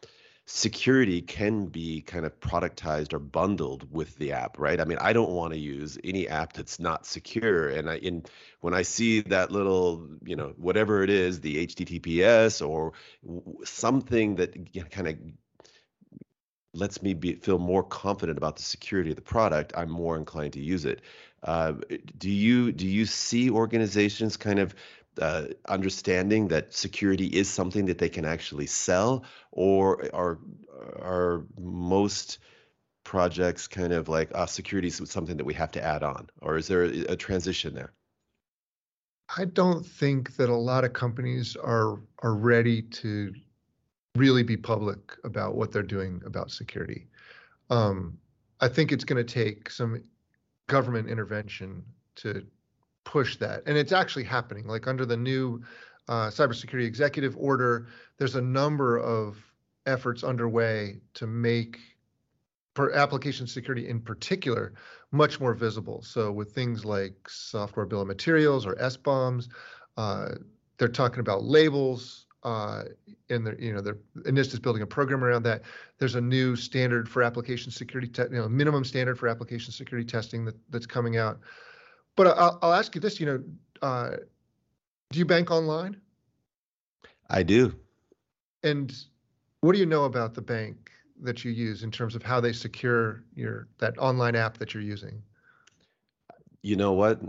security 0.45 1.21
can 1.21 1.67
be 1.67 2.01
kind 2.01 2.25
of 2.25 2.37
productized 2.41 3.13
or 3.13 3.19
bundled 3.19 3.87
with 3.91 4.13
the 4.17 4.33
app 4.33 4.59
right 4.59 4.81
i 4.81 4.83
mean 4.83 4.97
i 4.99 5.13
don't 5.13 5.31
want 5.31 5.53
to 5.53 5.59
use 5.59 5.97
any 6.03 6.27
app 6.27 6.51
that's 6.51 6.81
not 6.81 7.05
secure 7.05 7.69
and 7.69 7.89
i 7.89 7.95
in 7.97 8.21
when 8.59 8.73
i 8.73 8.81
see 8.81 9.21
that 9.21 9.51
little 9.51 10.05
you 10.25 10.35
know 10.35 10.53
whatever 10.57 11.01
it 11.01 11.09
is 11.09 11.39
the 11.39 11.65
https 11.65 12.67
or 12.67 12.91
something 13.63 14.35
that 14.35 14.53
kind 14.91 15.07
of 15.07 15.17
lets 16.73 17.01
me 17.01 17.13
be, 17.13 17.35
feel 17.35 17.59
more 17.59 17.83
confident 17.83 18.37
about 18.37 18.55
the 18.55 18.63
security 18.63 19.11
of 19.11 19.15
the 19.15 19.21
product, 19.21 19.73
I'm 19.75 19.89
more 19.89 20.17
inclined 20.17 20.53
to 20.53 20.59
use 20.59 20.85
it. 20.85 21.01
Uh, 21.43 21.73
do 22.17 22.29
you 22.29 22.71
do 22.71 22.87
you 22.87 23.05
see 23.05 23.49
organizations 23.49 24.37
kind 24.37 24.59
of 24.59 24.73
uh, 25.21 25.45
understanding 25.67 26.47
that 26.49 26.73
security 26.73 27.27
is 27.27 27.49
something 27.49 27.85
that 27.85 27.97
they 27.97 28.09
can 28.09 28.25
actually 28.25 28.67
sell, 28.67 29.25
or 29.51 30.09
are 30.13 30.39
are 31.01 31.45
most 31.59 32.39
projects 33.03 33.67
kind 33.67 33.93
of 33.93 34.07
like 34.07 34.31
uh, 34.33 34.45
security 34.45 34.87
is 34.87 35.01
something 35.09 35.37
that 35.37 35.45
we 35.45 35.53
have 35.53 35.71
to 35.71 35.83
add 35.83 36.03
on, 36.03 36.29
or 36.41 36.57
is 36.57 36.67
there 36.67 36.83
a, 36.83 37.05
a 37.09 37.15
transition 37.15 37.73
there? 37.73 37.93
I 39.37 39.45
don't 39.45 39.85
think 39.85 40.35
that 40.35 40.49
a 40.49 40.55
lot 40.55 40.83
of 40.83 40.93
companies 40.93 41.55
are 41.55 41.99
are 42.19 42.35
ready 42.35 42.81
to 42.81 43.33
really 44.15 44.43
be 44.43 44.57
public 44.57 45.17
about 45.23 45.55
what 45.55 45.71
they're 45.71 45.81
doing 45.81 46.21
about 46.25 46.51
security. 46.51 47.07
Um, 47.69 48.17
I 48.59 48.67
think 48.67 48.91
it's 48.91 49.03
going 49.03 49.25
to 49.25 49.33
take 49.33 49.69
some 49.69 50.03
government 50.67 51.09
intervention 51.09 51.83
to 52.17 52.45
push 53.03 53.37
that, 53.37 53.63
and 53.65 53.77
it's 53.77 53.91
actually 53.91 54.23
happening. 54.23 54.67
Like 54.67 54.87
under 54.87 55.05
the 55.05 55.17
new 55.17 55.61
uh, 56.07 56.27
cybersecurity 56.27 56.85
executive 56.85 57.35
order, 57.37 57.87
there's 58.17 58.35
a 58.35 58.41
number 58.41 58.97
of 58.97 59.37
efforts 59.85 60.23
underway 60.23 60.99
to 61.15 61.27
make 61.27 61.77
application 62.95 63.45
security 63.45 63.87
in 63.87 63.99
particular 63.99 64.73
much 65.11 65.39
more 65.39 65.53
visible. 65.53 66.01
So 66.01 66.31
with 66.31 66.53
things 66.53 66.83
like 66.83 67.29
software 67.29 67.85
bill 67.85 68.01
of 68.01 68.07
materials 68.07 68.65
or 68.65 68.73
SBOMs, 68.75 69.47
uh, 69.97 70.29
they're 70.77 70.87
talking 70.87 71.19
about 71.19 71.43
labels 71.43 72.25
uh, 72.43 72.83
and 73.29 73.45
they're, 73.45 73.59
you 73.59 73.73
know, 73.73 73.79
they're 73.79 73.99
NIST 74.25 74.53
is 74.53 74.59
building 74.59 74.81
a 74.81 74.87
program 74.87 75.23
around 75.23 75.43
that. 75.43 75.61
There's 75.97 76.15
a 76.15 76.21
new 76.21 76.55
standard 76.55 77.07
for 77.07 77.23
application 77.23 77.71
security, 77.71 78.07
te- 78.07 78.23
you 78.23 78.41
know, 78.41 78.49
minimum 78.49 78.83
standard 78.83 79.17
for 79.17 79.27
application 79.27 79.71
security 79.71 80.05
testing 80.05 80.43
that, 80.45 80.55
that's 80.69 80.85
coming 80.85 81.15
out. 81.17 81.39
But 82.15 82.27
I'll, 82.27 82.59
I'll 82.61 82.73
ask 82.73 82.93
you 82.95 83.01
this, 83.01 83.19
you 83.19 83.25
know, 83.25 83.43
uh, 83.81 84.17
do 85.11 85.19
you 85.19 85.25
bank 85.25 85.51
online? 85.51 85.99
I 87.29 87.43
do. 87.43 87.75
And 88.63 88.95
what 89.61 89.73
do 89.73 89.79
you 89.79 89.85
know 89.85 90.05
about 90.05 90.33
the 90.33 90.41
bank 90.41 90.91
that 91.21 91.43
you 91.43 91.51
use 91.51 91.83
in 91.83 91.91
terms 91.91 92.15
of 92.15 92.23
how 92.23 92.39
they 92.39 92.53
secure 92.53 93.23
your 93.35 93.67
that 93.79 93.97
online 93.97 94.35
app 94.35 94.57
that 94.57 94.73
you're 94.73 94.83
using? 94.83 95.21
You 96.61 96.75
know 96.75 96.93
what? 96.93 97.19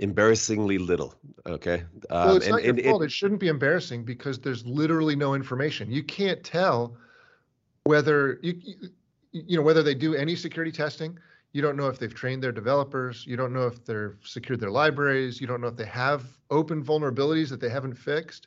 embarrassingly 0.00 0.78
little. 0.78 1.14
Okay. 1.46 1.84
Um, 2.10 2.26
well, 2.26 2.36
it's 2.36 2.46
and, 2.46 2.52
not 2.52 2.64
your 2.64 2.74
fault. 2.76 3.02
It, 3.02 3.06
it 3.06 3.12
shouldn't 3.12 3.40
be 3.40 3.48
embarrassing 3.48 4.04
because 4.04 4.38
there's 4.38 4.66
literally 4.66 5.14
no 5.14 5.34
information. 5.34 5.90
You 5.90 6.02
can't 6.02 6.42
tell 6.42 6.96
whether 7.84 8.38
you, 8.42 8.60
you 9.32 9.56
know 9.56 9.62
whether 9.62 9.82
they 9.82 9.94
do 9.94 10.14
any 10.14 10.34
security 10.34 10.72
testing. 10.72 11.18
You 11.52 11.62
don't 11.62 11.76
know 11.76 11.88
if 11.88 11.98
they've 11.98 12.14
trained 12.14 12.42
their 12.42 12.52
developers. 12.52 13.26
You 13.26 13.36
don't 13.36 13.52
know 13.52 13.66
if 13.66 13.84
they've 13.84 14.16
secured 14.24 14.60
their 14.60 14.70
libraries. 14.70 15.40
You 15.40 15.46
don't 15.46 15.60
know 15.60 15.68
if 15.68 15.76
they 15.76 15.86
have 15.86 16.24
open 16.50 16.84
vulnerabilities 16.84 17.48
that 17.48 17.60
they 17.60 17.68
haven't 17.68 17.94
fixed. 17.94 18.46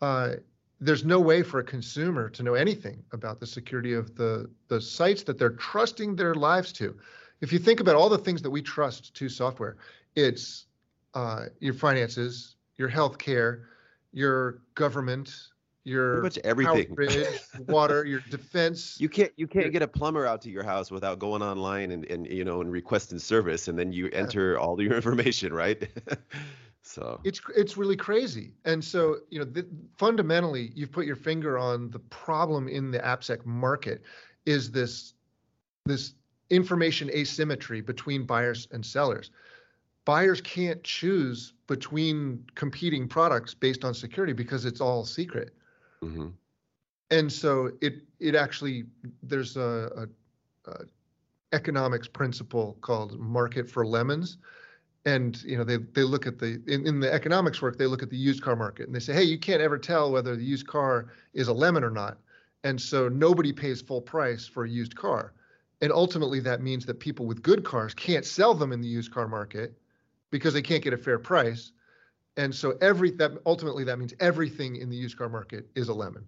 Uh, 0.00 0.34
there's 0.80 1.04
no 1.04 1.20
way 1.20 1.42
for 1.42 1.60
a 1.60 1.64
consumer 1.64 2.30
to 2.30 2.42
know 2.42 2.54
anything 2.54 3.02
about 3.12 3.38
the 3.38 3.46
security 3.46 3.92
of 3.92 4.14
the 4.14 4.48
the 4.68 4.80
sites 4.80 5.22
that 5.24 5.38
they're 5.38 5.50
trusting 5.50 6.16
their 6.16 6.34
lives 6.34 6.72
to. 6.72 6.96
If 7.40 7.52
you 7.52 7.58
think 7.58 7.80
about 7.80 7.96
all 7.96 8.08
the 8.08 8.18
things 8.18 8.42
that 8.42 8.50
we 8.50 8.62
trust 8.62 9.14
to 9.14 9.28
software, 9.28 9.76
it's 10.14 10.66
uh, 11.14 11.46
your 11.58 11.74
finances, 11.74 12.56
your 12.76 12.88
health 12.88 13.18
care, 13.18 13.68
your 14.12 14.62
government, 14.74 15.48
your 15.90 16.20
Pretty 16.20 16.22
much 16.22 16.38
everything, 16.44 16.96
water, 17.66 18.04
your 18.04 18.20
defense. 18.30 18.96
You 19.00 19.08
can't 19.08 19.32
you 19.36 19.46
can't 19.46 19.72
get 19.72 19.82
a 19.82 19.88
plumber 19.88 20.26
out 20.26 20.40
to 20.42 20.50
your 20.50 20.62
house 20.62 20.90
without 20.90 21.18
going 21.18 21.42
online 21.42 21.90
and, 21.90 22.04
and 22.06 22.26
you 22.26 22.44
know 22.44 22.60
and 22.60 22.70
requesting 22.70 23.18
service, 23.18 23.68
and 23.68 23.78
then 23.78 23.92
you 23.92 24.08
enter 24.12 24.58
all 24.58 24.80
your 24.80 24.94
information, 25.00 25.52
right? 25.52 25.88
so 26.82 27.20
it's 27.24 27.40
it's 27.56 27.76
really 27.76 27.96
crazy, 27.96 28.52
and 28.64 28.82
so 28.82 29.18
you 29.30 29.40
know 29.40 29.44
the, 29.44 29.66
fundamentally, 29.96 30.72
you've 30.74 30.92
put 30.92 31.06
your 31.06 31.16
finger 31.16 31.58
on 31.58 31.90
the 31.90 31.98
problem 31.98 32.68
in 32.68 32.90
the 32.90 33.00
AppSec 33.00 33.44
market, 33.44 34.02
is 34.46 34.70
this 34.70 35.14
this 35.86 36.14
information 36.50 37.10
asymmetry 37.10 37.80
between 37.80 38.24
buyers 38.24 38.68
and 38.72 38.84
sellers 38.84 39.30
buyers 40.04 40.40
can't 40.40 40.82
choose 40.82 41.52
between 41.66 42.44
competing 42.54 43.06
products 43.06 43.54
based 43.54 43.84
on 43.84 43.94
security 43.94 44.32
because 44.32 44.64
it's 44.64 44.80
all 44.80 45.04
secret. 45.04 45.54
Mm-hmm. 46.04 46.28
And 47.10 47.32
so 47.32 47.72
it 47.80 48.02
it 48.20 48.34
actually 48.34 48.84
there's 49.22 49.56
a, 49.56 50.08
a, 50.66 50.70
a, 50.70 50.76
economics 51.52 52.06
principle 52.06 52.78
called 52.80 53.18
market 53.18 53.68
for 53.68 53.84
lemons, 53.84 54.38
and 55.04 55.42
you 55.42 55.58
know 55.58 55.64
they 55.64 55.76
they 55.76 56.02
look 56.02 56.26
at 56.26 56.38
the 56.38 56.62
in, 56.66 56.86
in 56.86 57.00
the 57.00 57.12
economics 57.12 57.60
work 57.60 57.76
they 57.76 57.86
look 57.86 58.02
at 58.02 58.10
the 58.10 58.16
used 58.16 58.42
car 58.42 58.54
market 58.54 58.86
and 58.86 58.94
they 58.94 59.00
say 59.00 59.12
hey 59.12 59.22
you 59.22 59.38
can't 59.38 59.60
ever 59.60 59.78
tell 59.78 60.12
whether 60.12 60.36
the 60.36 60.44
used 60.44 60.66
car 60.66 61.06
is 61.34 61.48
a 61.48 61.52
lemon 61.52 61.82
or 61.82 61.90
not, 61.90 62.18
and 62.64 62.80
so 62.80 63.08
nobody 63.08 63.52
pays 63.52 63.82
full 63.82 64.00
price 64.00 64.46
for 64.46 64.64
a 64.64 64.68
used 64.68 64.94
car, 64.94 65.32
and 65.80 65.92
ultimately 65.92 66.40
that 66.40 66.62
means 66.62 66.86
that 66.86 67.00
people 67.00 67.26
with 67.26 67.42
good 67.42 67.64
cars 67.64 67.92
can't 67.94 68.24
sell 68.24 68.54
them 68.54 68.72
in 68.72 68.80
the 68.80 68.88
used 68.88 69.10
car 69.10 69.26
market 69.26 69.76
because 70.30 70.54
they 70.54 70.62
can't 70.62 70.84
get 70.84 70.92
a 70.92 70.98
fair 70.98 71.18
price. 71.18 71.72
And 72.36 72.54
so 72.54 72.76
every 72.80 73.10
that 73.12 73.32
ultimately 73.46 73.84
that 73.84 73.98
means 73.98 74.14
everything 74.20 74.76
in 74.76 74.88
the 74.90 74.96
used 74.96 75.18
car 75.18 75.28
market 75.28 75.68
is 75.74 75.88
a 75.88 75.94
lemon. 75.94 76.24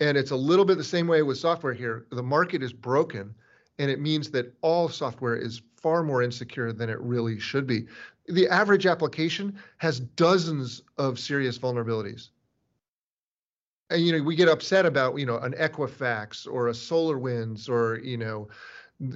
And 0.00 0.16
it's 0.16 0.30
a 0.30 0.36
little 0.36 0.64
bit 0.64 0.78
the 0.78 0.84
same 0.84 1.06
way 1.06 1.22
with 1.22 1.38
software 1.38 1.74
here. 1.74 2.06
The 2.10 2.22
market 2.22 2.62
is 2.62 2.72
broken 2.72 3.34
and 3.78 3.90
it 3.90 4.00
means 4.00 4.30
that 4.30 4.54
all 4.62 4.88
software 4.88 5.36
is 5.36 5.62
far 5.76 6.02
more 6.02 6.22
insecure 6.22 6.72
than 6.72 6.88
it 6.90 7.00
really 7.00 7.38
should 7.40 7.66
be. 7.66 7.86
The 8.28 8.48
average 8.48 8.86
application 8.86 9.58
has 9.78 10.00
dozens 10.00 10.82
of 10.98 11.18
serious 11.18 11.58
vulnerabilities. 11.58 12.28
and 13.90 14.04
you 14.04 14.12
know 14.16 14.22
we 14.24 14.36
get 14.36 14.48
upset 14.48 14.86
about 14.86 15.18
you 15.18 15.26
know 15.26 15.38
an 15.38 15.52
Equifax 15.52 16.46
or 16.50 16.68
a 16.68 16.72
SolarWinds 16.72 17.68
or 17.68 17.98
you 17.98 18.16
know 18.16 18.48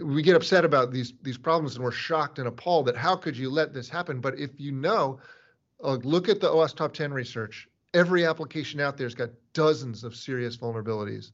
we 0.03 0.23
get 0.23 0.37
upset 0.37 0.65
about 0.65 0.93
these 0.93 1.15
these 1.23 1.39
problems 1.39 1.77
and 1.77 1.85
we're 1.85 1.91
shocked 1.93 2.39
and 2.39 2.49
appalled 2.49 2.87
that 2.87 2.97
how 2.97 3.17
could 3.17 3.37
you 3.37 3.49
let 3.51 3.73
this 3.73 3.89
happen 3.89 4.21
but 4.21 4.39
if 4.39 4.51
you 4.59 4.73
know 4.73 5.19
uh, 5.83 5.99
look 6.03 6.29
at 6.29 6.41
the 6.41 6.49
OWASP 6.49 6.77
top 6.77 6.95
10 6.95 7.13
research. 7.13 7.69
Every 7.95 8.27
application 8.27 8.81
out 8.81 8.97
there's 8.97 9.15
got 9.15 9.31
dozens 9.53 10.05
of 10.05 10.15
serious 10.15 10.57
vulnerabilities 10.57 11.33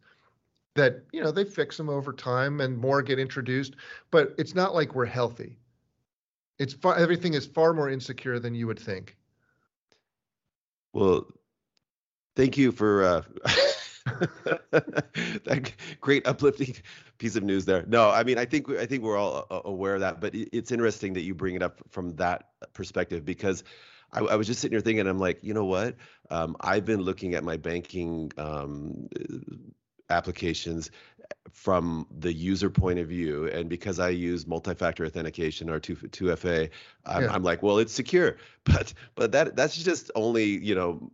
that 0.74 1.04
you 1.12 1.22
know 1.22 1.30
they 1.30 1.44
fix 1.44 1.76
them 1.76 1.88
over 1.88 2.12
time 2.12 2.60
and 2.60 2.76
more 2.76 3.02
get 3.02 3.18
introduced 3.18 3.74
but 4.10 4.34
it's 4.38 4.54
not 4.54 4.74
like 4.74 4.94
we're 4.94 5.04
healthy. 5.04 5.58
It's 6.58 6.74
far, 6.74 6.96
everything 6.96 7.34
is 7.34 7.46
far 7.46 7.72
more 7.72 7.90
insecure 7.90 8.38
than 8.38 8.54
you 8.54 8.66
would 8.66 8.78
think. 8.78 9.16
Well 10.92 11.26
thank 12.36 12.56
you 12.56 12.72
for 12.72 13.04
uh, 13.04 13.22
that 14.70 15.72
great 16.00 16.26
uplifting 16.26 16.74
piece 17.18 17.36
of 17.36 17.42
news 17.42 17.64
there. 17.64 17.84
No, 17.86 18.10
I 18.10 18.24
mean 18.24 18.38
I 18.38 18.44
think 18.44 18.70
I 18.70 18.86
think 18.86 19.02
we're 19.02 19.18
all 19.18 19.46
uh, 19.50 19.60
aware 19.64 19.94
of 19.94 20.00
that, 20.00 20.20
but 20.20 20.34
it's 20.34 20.72
interesting 20.72 21.12
that 21.14 21.22
you 21.22 21.34
bring 21.34 21.54
it 21.54 21.62
up 21.62 21.80
from 21.88 22.14
that 22.16 22.50
perspective 22.72 23.24
because 23.24 23.64
I, 24.12 24.20
I 24.20 24.36
was 24.36 24.46
just 24.46 24.60
sitting 24.60 24.74
here 24.74 24.80
thinking, 24.80 25.06
I'm 25.06 25.18
like, 25.18 25.38
you 25.42 25.54
know 25.54 25.64
what? 25.64 25.96
Um, 26.30 26.56
I've 26.60 26.84
been 26.84 27.00
looking 27.00 27.34
at 27.34 27.44
my 27.44 27.56
banking 27.56 28.30
um, 28.36 29.08
applications 30.10 30.90
from 31.52 32.06
the 32.18 32.32
user 32.32 32.70
point 32.70 32.98
of 32.98 33.08
view 33.08 33.46
and 33.48 33.68
because 33.68 33.98
i 33.98 34.08
use 34.08 34.46
multi-factor 34.46 35.04
authentication 35.04 35.70
or 35.70 35.80
2 35.80 35.96
2fa 35.96 36.68
I'm, 37.06 37.22
yeah. 37.22 37.32
I'm 37.32 37.42
like 37.42 37.62
well 37.62 37.78
it's 37.78 37.92
secure 37.92 38.36
but 38.64 38.92
but 39.14 39.32
that 39.32 39.56
that's 39.56 39.76
just 39.76 40.10
only 40.14 40.44
you 40.44 40.74
know 40.74 41.10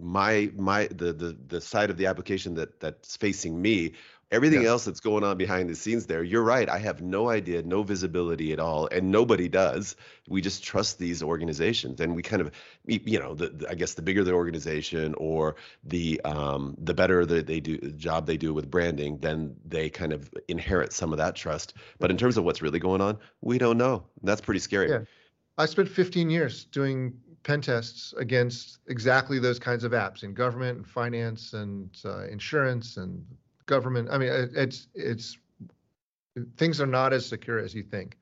my 0.00 0.50
my 0.56 0.88
the 0.88 1.12
the 1.12 1.36
the 1.46 1.60
side 1.60 1.90
of 1.90 1.96
the 1.96 2.06
application 2.06 2.54
that 2.54 2.80
that's 2.80 3.16
facing 3.16 3.60
me 3.60 3.92
everything 4.32 4.62
yeah. 4.62 4.68
else 4.68 4.84
that's 4.84 5.00
going 5.00 5.22
on 5.22 5.36
behind 5.36 5.68
the 5.70 5.74
scenes 5.74 6.06
there 6.06 6.22
you're 6.22 6.42
right 6.42 6.68
i 6.68 6.78
have 6.78 7.00
no 7.00 7.28
idea 7.28 7.62
no 7.62 7.82
visibility 7.82 8.52
at 8.52 8.58
all 8.58 8.88
and 8.90 9.10
nobody 9.10 9.48
does. 9.48 9.96
We 10.28 10.40
just 10.40 10.64
trust 10.64 10.98
these 10.98 11.22
organizations 11.22 12.00
and 12.00 12.16
we 12.16 12.22
kind 12.22 12.42
of 12.42 12.50
you 12.86 13.18
know 13.18 13.34
the, 13.34 13.48
the 13.50 13.70
i 13.70 13.74
guess 13.74 13.94
the 13.94 14.02
bigger 14.02 14.24
the 14.24 14.32
organization 14.32 15.14
or 15.18 15.56
the 15.84 16.20
um 16.24 16.76
the 16.78 16.94
better 16.94 17.24
the, 17.24 17.42
they 17.42 17.60
do 17.60 17.78
the 17.78 17.90
job 17.92 18.26
they 18.26 18.36
do 18.36 18.52
with 18.52 18.70
branding 18.70 19.18
then 19.18 19.54
they 19.64 19.88
kind 19.88 20.12
of 20.12 20.32
inherit 20.48 20.92
some 20.92 21.12
of 21.12 21.18
that 21.18 21.36
trust. 21.36 21.74
But 21.98 22.10
in 22.10 22.16
terms 22.16 22.36
of 22.36 22.44
what's 22.44 22.62
really 22.62 22.80
going 22.80 23.00
on 23.00 23.18
we 23.40 23.58
don't 23.58 23.78
know. 23.78 24.04
That's 24.22 24.40
pretty 24.40 24.60
scary. 24.60 24.90
Yeah. 24.90 25.00
I 25.58 25.66
spent 25.66 25.88
15 25.88 26.28
years 26.28 26.64
doing 26.64 27.14
pen 27.44 27.60
tests 27.60 28.12
against 28.18 28.80
exactly 28.88 29.38
those 29.38 29.58
kinds 29.58 29.84
of 29.84 29.92
apps 29.92 30.24
in 30.24 30.34
government 30.34 30.78
and 30.78 30.86
finance 30.86 31.52
and 31.52 31.96
uh, 32.04 32.26
insurance 32.26 32.96
and 32.96 33.24
government. 33.66 34.08
I 34.10 34.18
mean, 34.18 34.30
it's 34.54 34.88
it's 34.94 35.38
things 36.56 36.80
are 36.80 36.86
not 36.86 37.12
as 37.12 37.26
secure 37.26 37.58
as 37.58 37.74
you 37.74 37.82
think. 37.82 38.16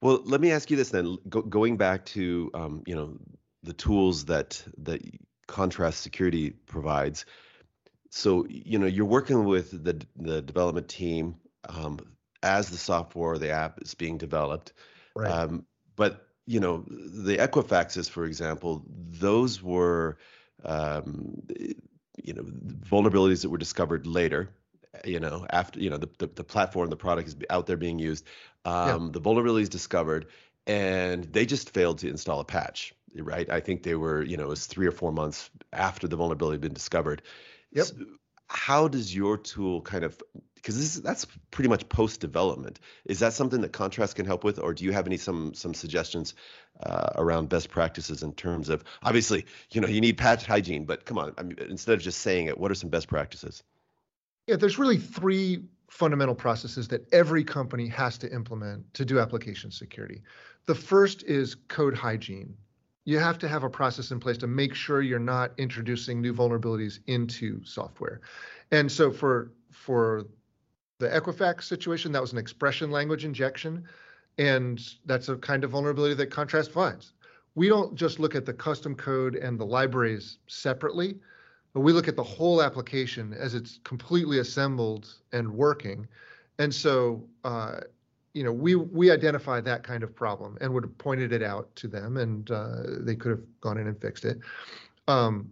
Well, 0.00 0.20
let 0.24 0.40
me 0.40 0.52
ask 0.52 0.70
you 0.70 0.76
this 0.76 0.90
then. 0.90 1.16
Go, 1.28 1.42
going 1.42 1.76
back 1.76 2.04
to 2.06 2.50
um, 2.54 2.82
you 2.86 2.94
know 2.94 3.18
the 3.62 3.72
tools 3.72 4.24
that 4.26 4.62
that 4.78 5.02
Contrast 5.46 6.00
Security 6.00 6.50
provides. 6.50 7.24
So 8.10 8.46
you 8.48 8.78
know 8.78 8.86
you're 8.86 9.06
working 9.06 9.44
with 9.44 9.84
the 9.84 10.04
the 10.16 10.42
development 10.42 10.88
team 10.88 11.36
um, 11.68 11.98
as 12.42 12.70
the 12.70 12.76
software, 12.76 13.38
the 13.38 13.50
app 13.50 13.80
is 13.82 13.94
being 13.94 14.18
developed. 14.18 14.72
Right. 15.14 15.30
Um, 15.30 15.64
but 15.96 16.26
you 16.46 16.60
know, 16.60 16.84
the 16.88 17.38
Equifaxes, 17.38 18.08
for 18.08 18.24
example, 18.24 18.84
those 18.88 19.62
were, 19.62 20.18
um, 20.64 21.42
you 22.22 22.34
know, 22.34 22.42
vulnerabilities 22.42 23.42
that 23.42 23.50
were 23.50 23.58
discovered 23.58 24.06
later. 24.06 24.50
You 25.04 25.20
know, 25.20 25.46
after 25.50 25.78
you 25.80 25.90
know 25.90 25.98
the 25.98 26.08
the, 26.18 26.26
the 26.26 26.44
platform, 26.44 26.90
the 26.90 26.96
product 26.96 27.28
is 27.28 27.36
out 27.50 27.66
there 27.66 27.76
being 27.76 27.98
used. 27.98 28.24
Um, 28.64 29.06
yeah. 29.06 29.08
The 29.12 29.20
vulnerabilities 29.20 29.68
discovered, 29.68 30.26
and 30.66 31.24
they 31.24 31.46
just 31.46 31.70
failed 31.70 31.98
to 31.98 32.08
install 32.08 32.40
a 32.40 32.44
patch. 32.44 32.94
Right? 33.14 33.48
I 33.48 33.60
think 33.60 33.82
they 33.82 33.94
were, 33.94 34.22
you 34.22 34.36
know, 34.36 34.44
it 34.44 34.48
was 34.48 34.66
three 34.66 34.86
or 34.86 34.92
four 34.92 35.10
months 35.10 35.48
after 35.72 36.06
the 36.06 36.16
vulnerability 36.16 36.56
had 36.56 36.60
been 36.60 36.74
discovered. 36.74 37.22
Yep. 37.72 37.86
So 37.86 37.94
how 38.48 38.88
does 38.88 39.14
your 39.14 39.36
tool 39.36 39.80
kind 39.82 40.04
of 40.04 40.20
because 40.66 40.78
this 40.80 40.96
that's 40.96 41.26
pretty 41.52 41.68
much 41.68 41.88
post 41.88 42.20
development. 42.20 42.80
Is 43.04 43.20
that 43.20 43.32
something 43.32 43.60
that 43.60 43.72
Contrast 43.72 44.16
can 44.16 44.26
help 44.26 44.42
with, 44.42 44.58
or 44.58 44.74
do 44.74 44.84
you 44.84 44.90
have 44.90 45.06
any 45.06 45.16
some 45.16 45.54
some 45.54 45.74
suggestions 45.74 46.34
uh, 46.80 47.10
around 47.14 47.48
best 47.48 47.70
practices 47.70 48.24
in 48.24 48.32
terms 48.32 48.68
of 48.68 48.82
obviously 49.04 49.46
you 49.70 49.80
know 49.80 49.86
you 49.86 50.00
need 50.00 50.18
patch 50.18 50.44
hygiene, 50.44 50.84
but 50.84 51.04
come 51.04 51.18
on, 51.18 51.32
I 51.38 51.44
mean, 51.44 51.56
instead 51.70 51.94
of 51.94 52.00
just 52.00 52.18
saying 52.20 52.46
it, 52.46 52.58
what 52.58 52.72
are 52.72 52.74
some 52.74 52.90
best 52.90 53.06
practices? 53.06 53.62
Yeah, 54.48 54.56
there's 54.56 54.76
really 54.76 54.98
three 54.98 55.62
fundamental 55.88 56.34
processes 56.34 56.88
that 56.88 57.06
every 57.12 57.44
company 57.44 57.86
has 57.86 58.18
to 58.18 58.32
implement 58.32 58.92
to 58.94 59.04
do 59.04 59.20
application 59.20 59.70
security. 59.70 60.22
The 60.66 60.74
first 60.74 61.22
is 61.22 61.54
code 61.54 61.94
hygiene. 61.94 62.56
You 63.06 63.18
have 63.18 63.38
to 63.38 63.48
have 63.48 63.62
a 63.62 63.70
process 63.70 64.10
in 64.10 64.20
place 64.20 64.36
to 64.38 64.46
make 64.46 64.74
sure 64.74 65.00
you're 65.00 65.18
not 65.18 65.52
introducing 65.56 66.20
new 66.20 66.34
vulnerabilities 66.34 66.98
into 67.06 67.64
software. 67.64 68.20
And 68.72 68.92
so 68.92 69.10
for 69.10 69.52
for 69.70 70.26
the 70.98 71.08
Equifax 71.08 71.64
situation, 71.64 72.12
that 72.12 72.20
was 72.20 72.32
an 72.32 72.38
expression 72.38 72.90
language 72.90 73.24
injection. 73.24 73.84
And 74.38 74.80
that's 75.04 75.28
a 75.28 75.36
kind 75.36 75.64
of 75.64 75.70
vulnerability 75.70 76.14
that 76.14 76.30
Contrast 76.30 76.72
finds. 76.72 77.12
We 77.54 77.68
don't 77.68 77.94
just 77.94 78.18
look 78.18 78.34
at 78.34 78.44
the 78.44 78.52
custom 78.52 78.94
code 78.94 79.36
and 79.36 79.58
the 79.58 79.64
libraries 79.64 80.38
separately, 80.46 81.18
but 81.72 81.80
we 81.80 81.92
look 81.92 82.08
at 82.08 82.16
the 82.16 82.22
whole 82.22 82.60
application 82.60 83.32
as 83.32 83.54
it's 83.54 83.78
completely 83.84 84.40
assembled 84.40 85.14
and 85.32 85.50
working. 85.50 86.06
And 86.58 86.74
so, 86.74 87.24
uh, 87.44 87.80
you 88.36 88.44
know, 88.44 88.52
we 88.52 88.74
we 88.74 89.10
identified 89.10 89.64
that 89.64 89.82
kind 89.82 90.02
of 90.02 90.14
problem 90.14 90.58
and 90.60 90.72
would 90.74 90.84
have 90.84 90.98
pointed 90.98 91.32
it 91.32 91.42
out 91.42 91.74
to 91.76 91.88
them, 91.88 92.18
and 92.18 92.50
uh, 92.50 92.82
they 93.00 93.16
could 93.16 93.30
have 93.30 93.40
gone 93.62 93.78
in 93.78 93.86
and 93.86 93.98
fixed 93.98 94.26
it. 94.26 94.38
Um, 95.08 95.48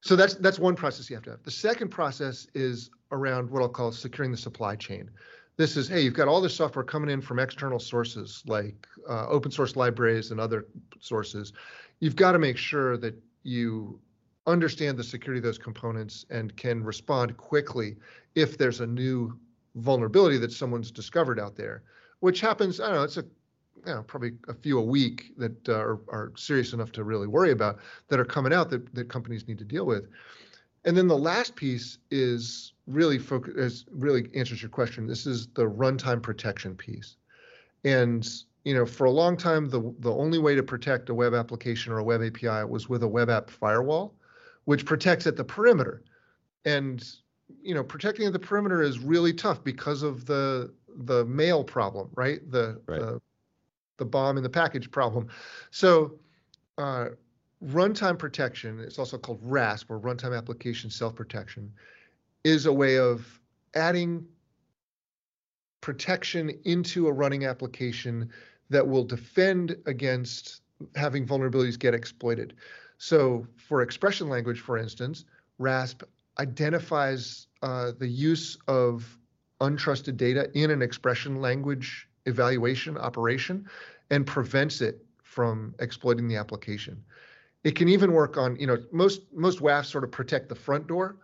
so 0.00 0.16
that's 0.16 0.34
that's 0.36 0.58
one 0.58 0.74
process 0.74 1.10
you 1.10 1.16
have 1.16 1.24
to 1.24 1.32
have. 1.32 1.42
The 1.42 1.50
second 1.50 1.90
process 1.90 2.46
is 2.54 2.90
around 3.12 3.50
what 3.50 3.60
I'll 3.60 3.68
call 3.68 3.92
securing 3.92 4.30
the 4.30 4.38
supply 4.38 4.76
chain. 4.76 5.10
This 5.58 5.76
is, 5.76 5.88
hey, 5.88 6.00
you've 6.00 6.14
got 6.14 6.26
all 6.26 6.40
this 6.40 6.54
software 6.54 6.84
coming 6.84 7.10
in 7.10 7.20
from 7.20 7.38
external 7.38 7.78
sources 7.78 8.42
like 8.46 8.86
uh, 9.08 9.26
open 9.28 9.50
source 9.50 9.76
libraries 9.76 10.30
and 10.30 10.40
other 10.40 10.66
sources. 11.00 11.52
You've 12.00 12.16
got 12.16 12.32
to 12.32 12.38
make 12.38 12.56
sure 12.56 12.96
that 12.96 13.14
you 13.42 14.00
understand 14.46 14.96
the 14.96 15.04
security 15.04 15.38
of 15.38 15.44
those 15.44 15.58
components 15.58 16.24
and 16.30 16.56
can 16.56 16.82
respond 16.82 17.36
quickly 17.36 17.96
if 18.34 18.56
there's 18.56 18.80
a 18.80 18.86
new 18.86 19.38
vulnerability 19.74 20.38
that 20.38 20.52
someone's 20.52 20.90
discovered 20.90 21.38
out 21.38 21.56
there, 21.56 21.82
which 22.20 22.40
happens, 22.40 22.80
I 22.80 22.86
don't 22.86 22.96
know, 22.96 23.02
it's 23.02 23.16
a 23.16 23.24
you 23.86 23.94
know, 23.94 24.02
probably 24.02 24.32
a 24.48 24.54
few 24.54 24.78
a 24.78 24.82
week 24.82 25.32
that 25.36 25.68
uh, 25.68 25.74
are, 25.74 26.00
are 26.08 26.32
serious 26.36 26.72
enough 26.72 26.90
to 26.92 27.04
really 27.04 27.26
worry 27.26 27.52
about 27.52 27.78
that 28.08 28.18
are 28.18 28.24
coming 28.24 28.52
out 28.52 28.70
that, 28.70 28.92
that 28.94 29.08
companies 29.08 29.46
need 29.46 29.58
to 29.58 29.64
deal 29.64 29.86
with. 29.86 30.08
And 30.84 30.96
then 30.96 31.08
the 31.08 31.18
last 31.18 31.56
piece 31.56 31.98
is 32.10 32.72
really 32.86 33.18
focus 33.18 33.84
really 33.90 34.30
answers 34.34 34.62
your 34.62 34.70
question. 34.70 35.06
This 35.06 35.26
is 35.26 35.48
the 35.48 35.68
runtime 35.68 36.22
protection 36.22 36.74
piece. 36.74 37.16
And 37.84 38.26
you 38.64 38.74
know, 38.74 38.86
for 38.86 39.04
a 39.04 39.10
long 39.10 39.36
time, 39.36 39.68
the 39.68 39.94
the 40.00 40.12
only 40.12 40.38
way 40.38 40.54
to 40.54 40.62
protect 40.62 41.08
a 41.08 41.14
web 41.14 41.34
application 41.34 41.92
or 41.92 41.98
a 41.98 42.04
web 42.04 42.22
API 42.22 42.64
was 42.64 42.88
with 42.88 43.02
a 43.02 43.08
web 43.08 43.30
app 43.30 43.50
firewall, 43.50 44.14
which 44.64 44.84
protects 44.84 45.26
at 45.26 45.36
the 45.36 45.44
perimeter. 45.44 46.02
And 46.64 47.04
you 47.62 47.74
know, 47.74 47.84
protecting 47.84 48.26
at 48.26 48.32
the 48.32 48.38
perimeter 48.38 48.82
is 48.82 48.98
really 48.98 49.32
tough 49.32 49.62
because 49.62 50.02
of 50.02 50.24
the 50.26 50.72
the 50.96 51.24
mail 51.24 51.64
problem, 51.64 52.10
right? 52.14 52.40
The 52.50 52.80
right. 52.86 53.00
the 53.00 53.20
the 53.98 54.04
bomb 54.04 54.36
in 54.36 54.42
the 54.42 54.50
package 54.50 54.90
problem. 54.90 55.28
So 55.70 56.18
uh, 56.78 57.06
runtime 57.64 58.18
protection, 58.18 58.80
it's 58.80 58.98
also 58.98 59.16
called 59.16 59.38
RASP 59.42 59.90
or 59.90 59.98
runtime 59.98 60.36
application 60.36 60.90
self-protection, 60.90 61.72
is 62.44 62.66
a 62.66 62.72
way 62.72 62.98
of 62.98 63.40
adding 63.74 64.26
protection 65.80 66.50
into 66.64 67.08
a 67.08 67.12
running 67.12 67.46
application 67.46 68.30
that 68.68 68.86
will 68.86 69.04
defend 69.04 69.76
against 69.86 70.60
having 70.94 71.26
vulnerabilities 71.26 71.78
get 71.78 71.94
exploited. 71.94 72.54
So 72.98 73.46
for 73.56 73.82
expression 73.82 74.28
language, 74.28 74.60
for 74.60 74.76
instance, 74.76 75.24
RASP 75.58 76.02
identifies 76.38 77.46
uh, 77.62 77.92
the 77.98 78.08
use 78.08 78.58
of 78.68 79.18
untrusted 79.60 80.16
data 80.16 80.50
in 80.54 80.70
an 80.70 80.82
expression 80.82 81.40
language 81.40 82.08
evaluation 82.26 82.98
operation 82.98 83.66
and 84.10 84.26
prevents 84.26 84.80
it 84.80 85.04
from 85.22 85.74
exploiting 85.78 86.28
the 86.28 86.36
application. 86.36 87.02
It 87.64 87.74
can 87.74 87.88
even 87.88 88.12
work 88.12 88.36
on, 88.36 88.56
you 88.56 88.66
know, 88.66 88.78
most 88.92 89.22
most 89.32 89.60
WAFs 89.60 89.86
sort 89.86 90.04
of 90.04 90.10
protect 90.10 90.48
the 90.48 90.54
front 90.54 90.86
door, 90.86 91.16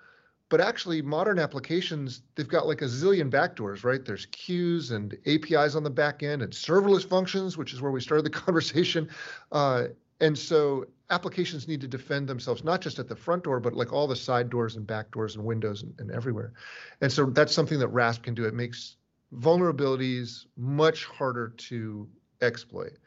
but 0.49 0.61
actually 0.61 1.01
modern 1.01 1.39
applications, 1.39 2.23
they've 2.35 2.49
got 2.49 2.67
like 2.67 2.83
a 2.83 2.87
zillion 2.87 3.31
backdoors, 3.31 3.85
right? 3.85 4.05
There's 4.05 4.27
queues 4.27 4.91
and 4.91 5.17
APIs 5.27 5.75
on 5.75 5.83
the 5.83 5.91
back 5.91 6.23
end 6.23 6.43
and 6.43 6.53
serverless 6.53 7.09
functions, 7.09 7.57
which 7.57 7.73
is 7.73 7.81
where 7.81 7.93
we 7.93 8.01
started 8.01 8.25
the 8.25 8.31
conversation. 8.45 9.09
Uh, 9.51 9.89
and 10.21 10.39
so 10.39 10.87
applications 11.13 11.69
need 11.69 11.81
to 11.83 11.87
defend 11.87 12.27
themselves 12.27 12.65
not 12.65 12.81
just 12.81 12.99
at 12.99 13.07
the 13.07 13.15
front 13.15 13.45
door 13.45 13.61
but 13.61 13.75
like 13.75 13.93
all 13.93 14.09
the 14.09 14.17
side 14.17 14.49
doors 14.49 14.77
and 14.77 14.87
back 14.87 15.11
doors 15.11 15.37
and 15.37 15.45
windows 15.45 15.83
and, 15.83 15.95
and 15.99 16.11
everywhere. 16.11 16.53
And 17.01 17.13
so 17.13 17.27
that's 17.27 17.53
something 17.53 17.79
that 17.79 17.89
rasp 17.89 18.23
can 18.23 18.35
do. 18.35 18.45
It 18.45 18.55
makes 18.55 18.97
vulnerabilities 19.35 20.47
much 20.57 21.05
harder 21.05 21.51
to 21.69 22.09
exploit. 22.41 22.99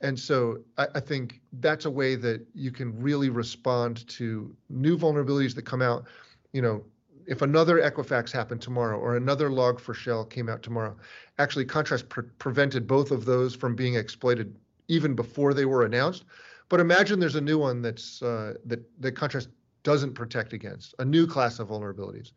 And 0.00 0.18
so 0.18 0.58
I, 0.78 0.86
I, 0.96 1.00
think 1.00 1.40
that's 1.60 1.84
a 1.84 1.90
way 1.90 2.14
that 2.16 2.44
you 2.54 2.70
can 2.70 3.00
really 3.00 3.30
respond 3.30 4.06
to 4.08 4.54
new 4.68 4.98
vulnerabilities 4.98 5.54
that 5.54 5.62
come 5.62 5.82
out. 5.82 6.04
You 6.52 6.62
know 6.62 6.84
if 7.26 7.42
another 7.42 7.80
equifax 7.80 8.30
happened 8.30 8.60
tomorrow 8.60 8.98
or 8.98 9.16
another 9.16 9.48
log4shell 9.48 10.28
came 10.28 10.48
out 10.48 10.62
tomorrow 10.62 10.94
actually 11.38 11.64
contrast 11.64 12.08
pre- 12.08 12.28
prevented 12.38 12.86
both 12.86 13.10
of 13.10 13.24
those 13.24 13.54
from 13.54 13.74
being 13.74 13.94
exploited 13.94 14.54
even 14.88 15.14
before 15.14 15.54
they 15.54 15.64
were 15.64 15.84
announced 15.84 16.24
but 16.68 16.80
imagine 16.80 17.20
there's 17.20 17.36
a 17.36 17.40
new 17.40 17.58
one 17.58 17.82
that's 17.82 18.22
uh, 18.22 18.54
that 18.64 18.80
that 19.00 19.12
contrast 19.12 19.48
doesn't 19.82 20.14
protect 20.14 20.52
against 20.52 20.94
a 20.98 21.04
new 21.04 21.26
class 21.26 21.58
of 21.58 21.68
vulnerabilities. 21.68 22.32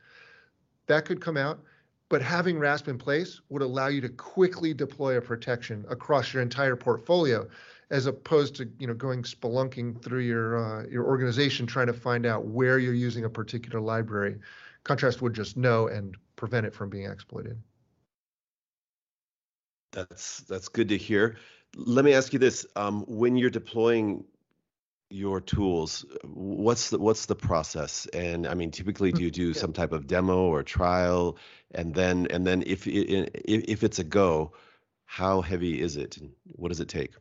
That 0.87 1.05
could 1.05 1.21
come 1.21 1.37
out 1.37 1.59
but 2.09 2.21
having 2.21 2.57
rasp 2.57 2.87
in 2.87 2.97
place 2.97 3.41
would 3.49 3.61
allow 3.61 3.87
you 3.87 4.01
to 4.01 4.09
quickly 4.09 4.73
deploy 4.73 5.17
a 5.17 5.21
protection 5.21 5.85
across 5.89 6.33
your 6.33 6.41
entire 6.41 6.75
portfolio 6.75 7.47
as 7.89 8.05
opposed 8.05 8.55
to 8.55 8.69
you 8.79 8.87
know 8.87 8.93
going 8.93 9.23
spelunking 9.23 10.01
through 10.01 10.21
your 10.21 10.57
uh, 10.57 10.85
your 10.87 11.05
organization 11.05 11.65
trying 11.65 11.87
to 11.87 11.93
find 11.93 12.25
out 12.25 12.45
where 12.45 12.79
you're 12.79 12.93
using 12.93 13.25
a 13.25 13.29
particular 13.29 13.79
library. 13.79 14.37
Contrast 14.83 15.21
would 15.21 15.33
just 15.33 15.57
know 15.57 15.87
and 15.87 16.15
prevent 16.35 16.65
it 16.65 16.73
from 16.73 16.89
being 16.89 17.09
exploited 17.09 17.57
that's 19.97 20.41
that's 20.41 20.67
good 20.67 20.89
to 20.89 20.97
hear 20.97 21.38
let 21.75 22.05
me 22.05 22.13
ask 22.13 22.33
you 22.33 22.39
this: 22.39 22.65
um, 22.75 23.03
when 23.07 23.36
you're 23.38 23.49
deploying 23.49 24.23
your 25.10 25.39
tools, 25.39 26.05
what's 26.23 26.89
the 26.89 26.99
what's 26.99 27.25
the 27.25 27.36
process? 27.36 28.05
And 28.07 28.47
I 28.47 28.53
mean, 28.53 28.71
typically, 28.71 29.12
do 29.12 29.23
you 29.23 29.31
do 29.31 29.53
some 29.53 29.73
type 29.73 29.91
of 29.91 30.07
demo 30.07 30.47
or 30.47 30.63
trial, 30.63 31.38
and 31.73 31.93
then 31.93 32.27
and 32.29 32.45
then 32.45 32.63
if 32.65 32.88
if, 32.88 33.29
if 33.45 33.83
it's 33.83 33.99
a 33.99 34.03
go, 34.03 34.53
how 35.05 35.41
heavy 35.41 35.81
is 35.81 35.97
it, 35.97 36.17
and 36.17 36.31
what 36.45 36.69
does 36.69 36.79
it 36.79 36.89
take? 36.89 37.13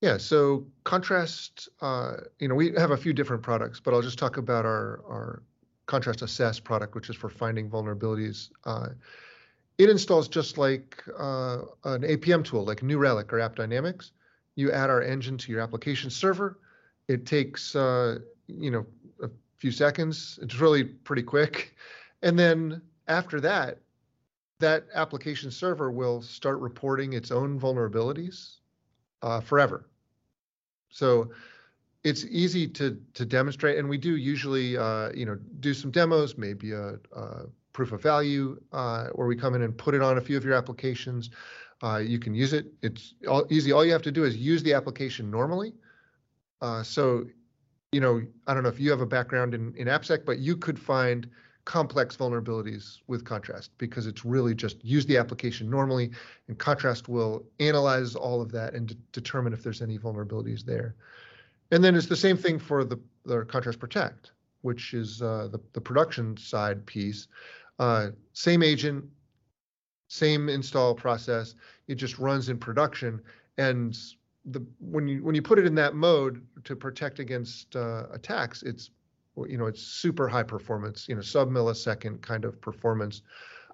Yeah, 0.00 0.16
so 0.16 0.64
contrast, 0.84 1.68
uh, 1.80 2.18
you 2.38 2.46
know, 2.46 2.54
we 2.54 2.72
have 2.76 2.92
a 2.92 2.96
few 2.96 3.12
different 3.12 3.42
products, 3.42 3.80
but 3.80 3.92
I'll 3.92 4.02
just 4.02 4.18
talk 4.18 4.36
about 4.36 4.64
our 4.64 5.02
our 5.08 5.42
contrast 5.86 6.22
assess 6.22 6.60
product, 6.60 6.94
which 6.94 7.10
is 7.10 7.16
for 7.16 7.28
finding 7.28 7.68
vulnerabilities. 7.68 8.50
Uh, 8.64 8.88
it 9.78 9.88
installs 9.88 10.28
just 10.28 10.58
like 10.58 11.02
uh, 11.16 11.58
an 11.84 12.02
APM 12.02 12.44
tool, 12.44 12.64
like 12.64 12.82
New 12.82 12.98
Relic 12.98 13.32
or 13.32 13.38
AppDynamics. 13.38 14.10
You 14.56 14.72
add 14.72 14.90
our 14.90 15.00
engine 15.00 15.38
to 15.38 15.52
your 15.52 15.60
application 15.60 16.10
server. 16.10 16.58
It 17.06 17.24
takes, 17.26 17.76
uh, 17.76 18.18
you 18.48 18.72
know, 18.72 18.86
a 19.22 19.30
few 19.56 19.70
seconds. 19.70 20.38
It's 20.42 20.56
really 20.56 20.84
pretty 20.84 21.22
quick. 21.22 21.74
And 22.20 22.36
then 22.36 22.82
after 23.06 23.40
that, 23.42 23.78
that 24.58 24.86
application 24.92 25.52
server 25.52 25.92
will 25.92 26.20
start 26.20 26.58
reporting 26.58 27.12
its 27.12 27.30
own 27.30 27.60
vulnerabilities 27.60 28.56
uh, 29.22 29.38
forever. 29.40 29.88
So 30.90 31.30
it's 32.02 32.24
easy 32.24 32.66
to 32.66 33.00
to 33.14 33.24
demonstrate, 33.24 33.78
and 33.78 33.88
we 33.88 33.98
do 33.98 34.16
usually, 34.16 34.76
uh, 34.76 35.12
you 35.12 35.26
know, 35.26 35.38
do 35.60 35.72
some 35.74 35.92
demos, 35.92 36.36
maybe 36.36 36.72
a, 36.72 36.98
a 37.14 37.46
proof 37.78 37.92
of 37.92 38.02
value, 38.02 38.60
uh, 38.72 39.06
where 39.14 39.28
we 39.28 39.36
come 39.36 39.54
in 39.54 39.62
and 39.62 39.78
put 39.78 39.94
it 39.94 40.02
on 40.02 40.18
a 40.18 40.20
few 40.20 40.36
of 40.36 40.44
your 40.44 40.54
applications. 40.54 41.30
Uh, 41.80 41.98
you 41.98 42.18
can 42.18 42.34
use 42.34 42.52
it. 42.52 42.66
It's 42.82 43.14
all 43.28 43.46
easy. 43.50 43.70
All 43.70 43.84
you 43.84 43.92
have 43.92 44.02
to 44.02 44.10
do 44.10 44.24
is 44.24 44.36
use 44.36 44.64
the 44.64 44.74
application 44.74 45.30
normally. 45.30 45.74
Uh, 46.60 46.82
so, 46.82 47.24
you 47.92 48.00
know, 48.00 48.20
I 48.48 48.52
don't 48.52 48.64
know 48.64 48.68
if 48.68 48.80
you 48.80 48.90
have 48.90 49.00
a 49.00 49.06
background 49.06 49.54
in, 49.54 49.72
in 49.76 49.86
AppSec, 49.86 50.26
but 50.26 50.40
you 50.40 50.56
could 50.56 50.76
find 50.76 51.30
complex 51.66 52.16
vulnerabilities 52.16 52.98
with 53.06 53.24
Contrast 53.24 53.70
because 53.78 54.08
it's 54.08 54.24
really 54.24 54.56
just 54.56 54.84
use 54.84 55.06
the 55.06 55.16
application 55.16 55.70
normally, 55.70 56.10
and 56.48 56.58
Contrast 56.58 57.08
will 57.08 57.46
analyze 57.60 58.16
all 58.16 58.42
of 58.42 58.50
that 58.50 58.74
and 58.74 58.96
determine 59.12 59.52
if 59.52 59.62
there's 59.62 59.82
any 59.82 59.98
vulnerabilities 59.98 60.64
there. 60.64 60.96
And 61.70 61.84
then 61.84 61.94
it's 61.94 62.08
the 62.08 62.16
same 62.16 62.36
thing 62.36 62.58
for 62.58 62.82
the, 62.82 62.98
the 63.24 63.44
Contrast 63.44 63.78
Protect, 63.78 64.32
which 64.62 64.94
is 64.94 65.22
uh, 65.22 65.48
the, 65.52 65.60
the 65.74 65.80
production 65.80 66.36
side 66.36 66.84
piece. 66.84 67.28
Uh, 67.78 68.08
same 68.32 68.62
agent, 68.62 69.04
same 70.08 70.48
install 70.48 70.94
process. 70.94 71.54
It 71.86 71.96
just 71.96 72.18
runs 72.18 72.48
in 72.48 72.58
production, 72.58 73.20
and 73.56 73.96
the 74.46 74.64
when 74.80 75.06
you 75.06 75.22
when 75.22 75.34
you 75.34 75.42
put 75.42 75.58
it 75.58 75.66
in 75.66 75.74
that 75.76 75.94
mode 75.94 76.44
to 76.64 76.74
protect 76.74 77.18
against 77.18 77.76
uh, 77.76 78.04
attacks, 78.12 78.62
it's 78.62 78.90
you 79.46 79.58
know 79.58 79.66
it's 79.66 79.82
super 79.82 80.28
high 80.28 80.42
performance, 80.42 81.08
you 81.08 81.14
know 81.14 81.20
sub 81.20 81.50
millisecond 81.50 82.20
kind 82.22 82.44
of 82.44 82.60
performance 82.60 83.22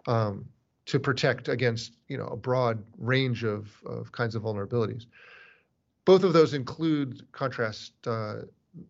um, 0.07 0.45
to 0.87 0.99
protect 0.99 1.49
against 1.49 1.97
you 2.09 2.19
know 2.19 2.27
a 2.27 2.37
broad 2.37 2.83
range 2.99 3.45
of 3.45 3.71
of 3.87 4.12
kinds 4.12 4.35
of 4.35 4.43
vulnerabilities. 4.43 5.07
Both 6.05 6.25
of 6.25 6.33
those 6.33 6.53
include 6.53 7.27
contrast. 7.33 7.93
Uh, 8.07 8.43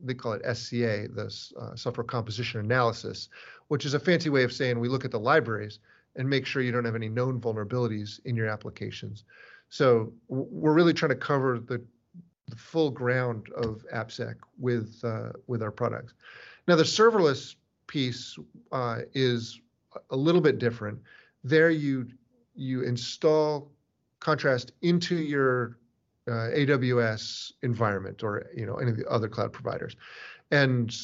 they 0.03 0.14
call 0.14 0.33
it 0.33 0.57
SCA, 0.57 1.09
the 1.09 1.53
uh, 1.61 1.75
software 1.77 2.05
composition 2.05 2.61
analysis, 2.61 3.29
which 3.68 3.85
is 3.85 3.94
a 3.94 4.01
fancy 4.01 4.31
way 4.31 4.44
of 4.44 4.53
saying 4.53 4.79
we 4.79 4.88
look 4.88 5.05
at 5.05 5.11
the 5.11 5.20
libraries 5.20 5.79
and 6.16 6.29
make 6.29 6.47
sure 6.47 6.62
you 6.62 6.73
don't 6.73 6.85
have 6.85 6.94
any 6.94 7.09
known 7.09 7.40
vulnerabilities 7.40 8.20
in 8.25 8.37
your 8.37 8.49
applications. 8.49 9.25
So 9.68 10.12
we're 10.29 10.73
really 10.73 10.94
trying 10.94 11.11
to 11.11 11.16
cover 11.16 11.59
the, 11.59 11.83
the 12.49 12.57
full 12.57 12.90
ground 12.90 13.49
of 13.57 13.85
AppSec 13.92 14.37
with 14.59 15.01
uh, 15.03 15.31
with 15.47 15.62
our 15.62 15.73
products. 15.73 16.14
Now 16.68 16.77
the 16.77 16.85
serverless 16.85 17.57
piece 17.87 18.38
uh, 18.73 19.01
is 19.14 19.61
a 20.11 20.16
little 20.16 20.40
bit 20.40 20.59
different. 20.59 21.01
There 21.42 21.70
you 21.70 22.07
you 22.55 22.83
install 22.83 23.70
contrast 24.20 24.73
into 24.83 25.16
your 25.16 25.79
uh, 26.28 26.50
AWS 26.54 27.52
environment 27.62 28.22
or 28.22 28.46
you 28.54 28.66
know 28.66 28.76
any 28.76 28.90
of 28.90 28.96
the 28.96 29.06
other 29.08 29.28
cloud 29.28 29.52
providers, 29.52 29.96
and 30.50 30.94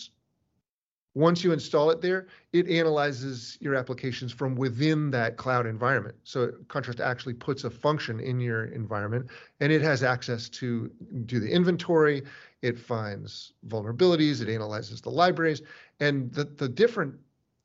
once 1.14 1.42
you 1.42 1.52
install 1.52 1.90
it 1.90 2.00
there, 2.00 2.28
it 2.52 2.68
analyzes 2.68 3.58
your 3.60 3.74
applications 3.74 4.30
from 4.30 4.54
within 4.54 5.10
that 5.10 5.36
cloud 5.36 5.66
environment. 5.66 6.14
So 6.22 6.52
Contrast 6.68 7.00
actually 7.00 7.34
puts 7.34 7.64
a 7.64 7.70
function 7.70 8.20
in 8.20 8.38
your 8.38 8.66
environment 8.66 9.26
and 9.58 9.72
it 9.72 9.82
has 9.82 10.04
access 10.04 10.48
to 10.50 10.88
do 11.26 11.40
the 11.40 11.50
inventory, 11.50 12.22
it 12.62 12.78
finds 12.78 13.54
vulnerabilities, 13.66 14.40
it 14.40 14.48
analyzes 14.48 15.00
the 15.00 15.10
libraries. 15.10 15.62
And 15.98 16.32
the, 16.32 16.44
the 16.44 16.68
different 16.68 17.14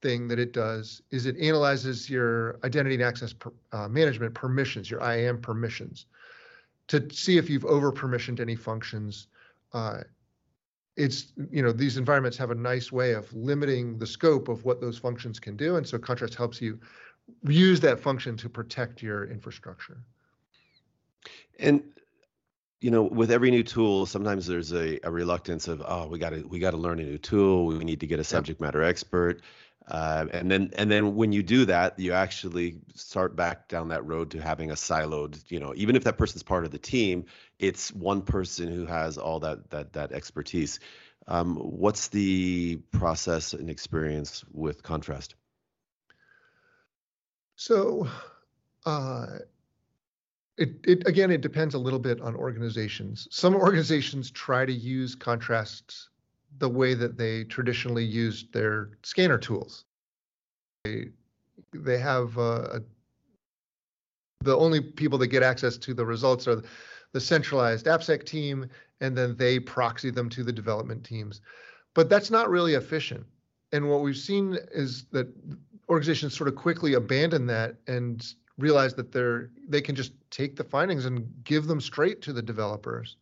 thing 0.02 0.28
that 0.28 0.40
it 0.40 0.52
does 0.52 1.04
is 1.12 1.28
it 1.28 1.38
analyzes 1.38 2.10
your 2.10 2.60
identity 2.64 2.96
and 2.96 3.04
access 3.04 3.32
per, 3.34 3.52
uh, 3.72 3.88
management 3.88 4.34
permissions, 4.34 4.90
your 4.90 5.02
IAM 5.02 5.40
permissions, 5.40 6.08
to 6.88 7.08
see 7.12 7.38
if 7.38 7.50
you've 7.50 7.66
over 7.66 7.92
permissioned 7.92 8.40
any 8.40 8.56
functions. 8.56 9.28
Uh, 9.74 10.02
it's 10.98 11.34
you 11.52 11.62
know 11.62 11.72
these 11.72 11.98
environments 11.98 12.38
have 12.38 12.52
a 12.52 12.56
nice 12.56 12.92
way 12.92 13.14
of 13.14 13.32
limiting 13.34 13.98
the 13.98 14.08
scope 14.08 14.48
of 14.48 14.64
what 14.64 14.80
those 14.80 14.98
functions 14.98 15.40
can 15.40 15.58
do. 15.58 15.76
And 15.76 15.86
so 15.86 15.98
contrast 15.98 16.36
helps 16.36 16.62
you 16.62 16.80
use 17.44 17.80
that 17.82 18.00
function 18.00 18.38
to 18.38 18.50
protect 18.50 19.02
your 19.02 19.26
infrastructure. 19.26 19.98
And 21.60 21.84
you 22.80 22.92
know 22.92 23.04
with 23.04 23.32
every 23.32 23.52
new 23.52 23.64
tool 23.64 24.06
sometimes 24.06 24.46
there's 24.46 24.72
a, 24.72 25.00
a 25.04 25.12
reluctance 25.12 25.68
of 25.68 25.82
oh 25.86 26.08
we 26.08 26.20
got 26.20 26.30
to 26.30 26.48
we 26.48 26.60
got 26.60 26.72
to 26.72 26.78
learn 26.78 27.00
a 27.00 27.04
new 27.04 27.18
tool. 27.18 27.66
We 27.66 27.84
need 27.84 28.00
to 28.00 28.08
get 28.08 28.20
a 28.20 28.24
subject 28.24 28.62
matter 28.62 28.82
expert 28.82 29.42
uh, 29.88 30.26
and 30.32 30.50
then 30.50 30.72
and 30.78 30.90
then 30.90 31.16
when 31.16 31.32
you 31.32 31.44
do 31.44 31.66
that 31.66 31.98
you 32.00 32.14
actually 32.14 32.78
start 32.96 33.36
back 33.36 33.68
down 33.68 33.88
that 33.90 34.06
road 34.06 34.32
to 34.32 34.42
having 34.42 34.72
a 34.72 34.76
siloed 34.76 35.40
you 35.50 35.60
know 35.60 35.74
even 35.76 35.96
if 35.96 36.04
that 36.04 36.18
person's 36.18 36.44
part 36.44 36.66
of 36.66 36.72
the 36.72 36.78
team 36.78 37.26
it's 37.60 37.94
one 37.94 38.22
person 38.22 38.68
who 38.68 38.86
has 38.86 39.18
all 39.18 39.40
that 39.40 39.70
that 39.70 39.94
that 39.94 40.12
expertise. 40.12 40.80
Um, 41.28 41.56
what's 41.56 42.10
the 42.10 42.78
process 42.92 43.54
and 43.54 43.70
experience 43.70 44.44
with 44.52 44.84
contrast? 44.84 45.36
So 47.56 48.08
uh, 48.86 49.40
it, 50.58 50.76
it 50.84 51.08
again 51.08 51.32
it 51.32 51.42
depends 51.42 51.74
a 51.74 51.80
little 51.80 52.00
bit 52.00 52.22
on 52.22 52.36
organizations. 52.36 53.28
Some 53.32 53.56
organizations 53.56 54.30
try 54.30 54.66
to 54.66 54.74
use 54.74 55.16
contrast 55.16 56.10
the 56.58 56.70
way 56.70 56.94
that 56.94 57.18
they 57.18 57.44
traditionally 57.46 58.04
used 58.04 58.54
their 58.54 58.90
scanner 59.04 59.38
tools. 59.38 59.86
They, 60.84 61.08
they 61.74 61.98
have 61.98 62.38
uh, 62.38 62.80
the 64.42 64.56
only 64.56 64.82
people 64.82 65.18
that 65.20 65.28
get 65.28 65.44
access 65.44 65.78
to 65.78 65.94
the 65.94 66.06
results 66.06 66.48
are 66.48 66.62
the 67.12 67.20
centralized 67.20 67.86
AppSec 67.86 68.26
team, 68.26 68.68
and 69.02 69.18
then 69.18 69.36
they 69.36 69.60
proxy 69.60 70.10
them 70.10 70.30
to 70.30 70.44
the 70.44 70.52
development 70.52 71.04
teams. 71.04 71.42
But 71.94 72.10
that's 72.10 72.30
not 72.30 72.50
really 72.50 72.74
efficient. 72.74 73.26
And 73.72 73.90
what 73.90 74.02
we've 74.02 74.18
seen 74.18 74.58
is 74.74 75.06
that 75.12 75.28
organizations 75.90 76.36
sort 76.36 76.48
of 76.48 76.56
quickly 76.56 76.94
abandon 76.94 77.46
that 77.48 77.76
and 77.88 78.26
realize 78.58 78.94
that 78.96 79.12
they're 79.12 79.50
they 79.68 79.82
can 79.82 79.96
just 79.96 80.14
take 80.30 80.56
the 80.56 80.64
findings 80.64 81.06
and 81.06 81.28
give 81.44 81.68
them 81.68 81.82
straight 81.82 82.22
to 82.22 82.34
the 82.34 82.42
developers 82.42 83.18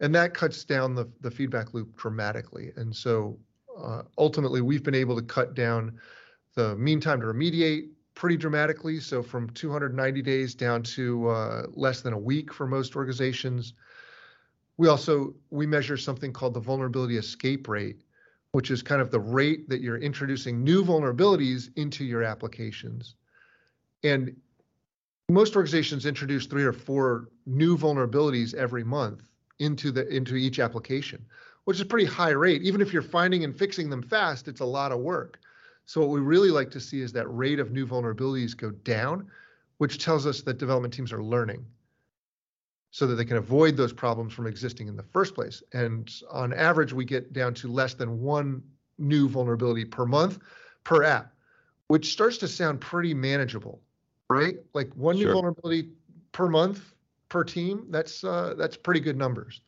and 0.00 0.14
that 0.14 0.34
cuts 0.34 0.64
down 0.64 0.94
the, 0.94 1.08
the 1.20 1.30
feedback 1.30 1.74
loop 1.74 1.96
dramatically. 1.96 2.72
And 2.76 2.94
so 2.94 3.38
uh, 3.78 4.02
ultimately, 4.18 4.60
we've 4.60 4.82
been 4.82 4.94
able 4.94 5.16
to 5.16 5.22
cut 5.22 5.54
down 5.54 5.98
the 6.54 6.76
mean 6.76 7.00
time 7.00 7.20
to 7.20 7.26
remediate 7.26 7.88
pretty 8.14 8.36
dramatically. 8.36 9.00
So 9.00 9.22
from 9.22 9.50
290 9.50 10.22
days 10.22 10.54
down 10.54 10.82
to 10.82 11.28
uh, 11.28 11.62
less 11.72 12.00
than 12.00 12.12
a 12.12 12.18
week 12.18 12.52
for 12.52 12.66
most 12.66 12.96
organizations. 12.96 13.74
We 14.76 14.88
also 14.88 15.34
we 15.50 15.66
measure 15.66 15.96
something 15.96 16.32
called 16.32 16.54
the 16.54 16.60
vulnerability 16.60 17.16
escape 17.16 17.68
rate, 17.68 18.02
which 18.52 18.70
is 18.70 18.82
kind 18.82 19.00
of 19.00 19.10
the 19.10 19.20
rate 19.20 19.68
that 19.68 19.80
you're 19.80 19.98
introducing 19.98 20.64
new 20.64 20.84
vulnerabilities 20.84 21.70
into 21.76 22.04
your 22.04 22.22
applications. 22.24 23.14
And 24.02 24.36
most 25.28 25.56
organizations 25.56 26.06
introduce 26.06 26.46
three 26.46 26.64
or 26.64 26.72
four 26.72 27.28
new 27.46 27.78
vulnerabilities 27.78 28.54
every 28.54 28.84
month 28.84 29.22
into 29.58 29.90
the 29.90 30.06
into 30.08 30.36
each 30.36 30.58
application, 30.58 31.24
which 31.64 31.78
is 31.78 31.84
pretty 31.84 32.06
high 32.06 32.30
rate. 32.30 32.62
Even 32.62 32.80
if 32.80 32.92
you're 32.92 33.02
finding 33.02 33.44
and 33.44 33.56
fixing 33.56 33.90
them 33.90 34.02
fast, 34.02 34.48
it's 34.48 34.60
a 34.60 34.64
lot 34.64 34.92
of 34.92 35.00
work. 35.00 35.38
So 35.86 36.00
what 36.00 36.10
we 36.10 36.20
really 36.20 36.50
like 36.50 36.70
to 36.72 36.80
see 36.80 37.00
is 37.00 37.12
that 37.12 37.26
rate 37.28 37.60
of 37.60 37.72
new 37.72 37.86
vulnerabilities 37.86 38.56
go 38.56 38.70
down, 38.70 39.26
which 39.78 40.02
tells 40.02 40.26
us 40.26 40.40
that 40.42 40.58
development 40.58 40.94
teams 40.94 41.12
are 41.12 41.22
learning 41.22 41.64
so 42.90 43.06
that 43.06 43.16
they 43.16 43.24
can 43.24 43.36
avoid 43.36 43.76
those 43.76 43.92
problems 43.92 44.32
from 44.32 44.46
existing 44.46 44.88
in 44.88 44.96
the 44.96 45.02
first 45.02 45.34
place. 45.34 45.62
And 45.72 46.10
on 46.30 46.52
average, 46.54 46.92
we 46.92 47.04
get 47.04 47.32
down 47.32 47.52
to 47.54 47.68
less 47.68 47.94
than 47.94 48.20
one 48.20 48.62
new 48.98 49.28
vulnerability 49.28 49.84
per 49.84 50.06
month 50.06 50.38
per 50.84 51.02
app, 51.02 51.32
which 51.88 52.12
starts 52.12 52.38
to 52.38 52.48
sound 52.48 52.80
pretty 52.80 53.12
manageable, 53.12 53.80
right? 54.30 54.58
Like 54.74 54.92
one 54.94 55.16
sure. 55.16 55.26
new 55.26 55.32
vulnerability 55.32 55.90
per 56.32 56.48
month 56.48 56.93
per 57.34 57.42
team. 57.42 57.86
That's 57.90 58.22
uh, 58.22 58.54
that's 58.56 58.76
pretty 58.76 59.00
good 59.00 59.18
numbers. 59.18 59.60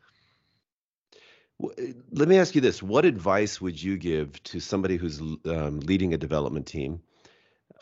Let 1.58 2.28
me 2.28 2.38
ask 2.38 2.54
you 2.54 2.60
this: 2.60 2.80
What 2.80 3.04
advice 3.04 3.60
would 3.60 3.82
you 3.82 3.98
give 3.98 4.40
to 4.44 4.60
somebody 4.60 4.96
who's 4.96 5.20
um, 5.20 5.80
leading 5.80 6.14
a 6.14 6.16
development 6.16 6.66
team, 6.66 7.02